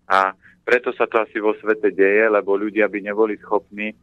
A 0.09 0.34
preto 0.66 0.89
sa 0.97 1.05
to 1.05 1.22
asi 1.22 1.38
vo 1.38 1.53
svete 1.61 1.93
deje, 1.93 2.26
lebo 2.26 2.57
ľudia 2.57 2.89
by 2.89 2.99
neboli 3.05 3.38
schopní 3.38 3.93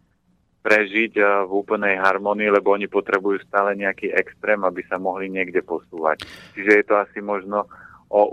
prežiť 0.60 1.12
eh, 1.18 1.26
v 1.48 1.50
úplnej 1.50 1.96
harmonii, 1.98 2.52
lebo 2.52 2.70
oni 2.70 2.86
potrebujú 2.86 3.42
stále 3.48 3.74
nejaký 3.74 4.12
extrém, 4.12 4.60
aby 4.62 4.84
sa 4.86 5.00
mohli 5.00 5.26
niekde 5.26 5.64
posúvať. 5.64 6.22
Čiže 6.54 6.70
je 6.70 6.84
to 6.86 6.94
asi 7.00 7.18
možno 7.18 7.66
o 8.10 8.30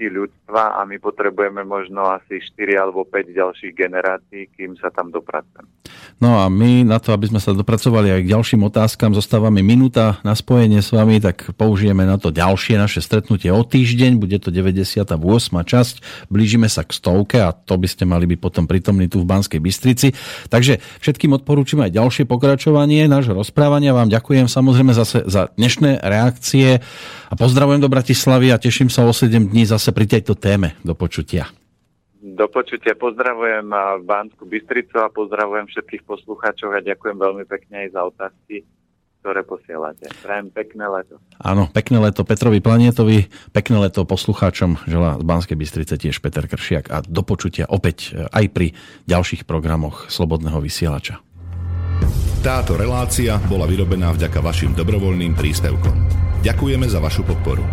uvedomelosti 0.00 0.06
ľudstva 0.08 0.80
a 0.80 0.88
my 0.88 0.96
potrebujeme 0.96 1.62
možno 1.64 2.08
asi 2.08 2.40
4 2.40 2.80
alebo 2.80 3.04
5 3.04 3.36
ďalších 3.36 3.72
generácií, 3.76 4.48
kým 4.56 4.76
sa 4.80 4.88
tam 4.88 5.12
dopracujeme. 5.12 5.68
No 6.20 6.40
a 6.40 6.48
my 6.52 6.84
na 6.84 7.00
to, 7.00 7.12
aby 7.12 7.28
sme 7.28 7.40
sa 7.40 7.56
dopracovali 7.56 8.12
aj 8.12 8.20
k 8.24 8.32
ďalším 8.32 8.60
otázkam, 8.68 9.16
zostávame 9.16 9.64
minúta 9.64 10.20
na 10.20 10.36
spojenie 10.36 10.80
s 10.84 10.92
vami, 10.92 11.20
tak 11.20 11.56
použijeme 11.56 12.04
na 12.04 12.20
to 12.20 12.28
ďalšie 12.32 12.76
naše 12.76 13.00
stretnutie 13.00 13.48
o 13.48 13.60
týždeň, 13.64 14.20
bude 14.20 14.36
to 14.40 14.52
98. 14.52 15.16
časť, 15.64 15.94
blížime 16.28 16.68
sa 16.68 16.84
k 16.84 16.92
stovke 16.92 17.36
a 17.40 17.52
to 17.52 17.76
by 17.80 17.88
ste 17.88 18.04
mali 18.04 18.28
byť 18.28 18.38
potom 18.40 18.64
prítomní 18.68 19.08
tu 19.08 19.24
v 19.24 19.28
Banskej 19.28 19.60
Bystrici. 19.60 20.12
Takže 20.52 20.80
všetkým 21.00 21.32
odporúčam 21.40 21.80
aj 21.84 21.96
ďalšie 21.96 22.24
pokračovanie 22.28 23.08
nášho 23.08 23.32
rozprávania. 23.32 23.96
Vám 23.96 24.12
ďakujem 24.12 24.46
samozrejme 24.46 24.92
zase 24.92 25.24
za 25.24 25.48
dnešné 25.56 26.04
reakcie 26.04 26.84
a 27.30 27.34
pozdravujem 27.38 27.80
do 27.80 27.88
Bratislavy 27.88 28.52
a 28.52 28.60
teším 28.60 28.92
sa 28.92 29.08
o 29.08 29.12
7 29.12 29.50
dní 29.50 29.64
zase 29.64 29.89
pri 29.90 30.06
tejto 30.06 30.38
téme. 30.38 30.78
Do 30.82 30.96
počutia. 30.96 31.50
Do 32.20 32.52
počutia 32.52 32.92
pozdravujem 33.00 33.72
Banskú 34.04 34.44
Bystricu 34.44 35.00
a 35.00 35.08
pozdravujem 35.08 35.72
všetkých 35.72 36.04
poslucháčov 36.04 36.76
a 36.76 36.84
ďakujem 36.84 37.16
veľmi 37.16 37.44
pekne 37.48 37.88
aj 37.88 37.88
za 37.96 38.00
otázky, 38.04 38.56
ktoré 39.24 39.40
posielate. 39.40 40.04
Prajem 40.20 40.52
pekné 40.52 40.84
leto. 40.84 41.16
Áno, 41.40 41.72
pekné 41.72 41.96
leto 41.96 42.20
Petrovi 42.28 42.60
Planietovi, 42.60 43.28
pekné 43.56 43.88
leto 43.88 44.04
poslucháčom, 44.04 44.84
želá 44.84 45.16
z 45.16 45.24
Banskej 45.24 45.56
Bystrice 45.56 45.96
tiež 45.96 46.20
Peter 46.20 46.44
Kršiak 46.44 46.92
a 46.92 47.00
do 47.00 47.24
počutia 47.24 47.64
opäť 47.68 48.12
e, 48.12 48.28
aj 48.28 48.44
pri 48.52 48.76
ďalších 49.08 49.48
programoch 49.48 50.12
Slobodného 50.12 50.60
vysielača. 50.60 51.24
Táto 52.40 52.76
relácia 52.76 53.36
bola 53.48 53.68
vyrobená 53.68 54.12
vďaka 54.16 54.40
vašim 54.40 54.72
dobrovoľným 54.72 55.36
príspevkom. 55.36 55.96
Ďakujeme 56.40 56.88
za 56.88 57.00
vašu 57.00 57.24
podporu. 57.24 57.64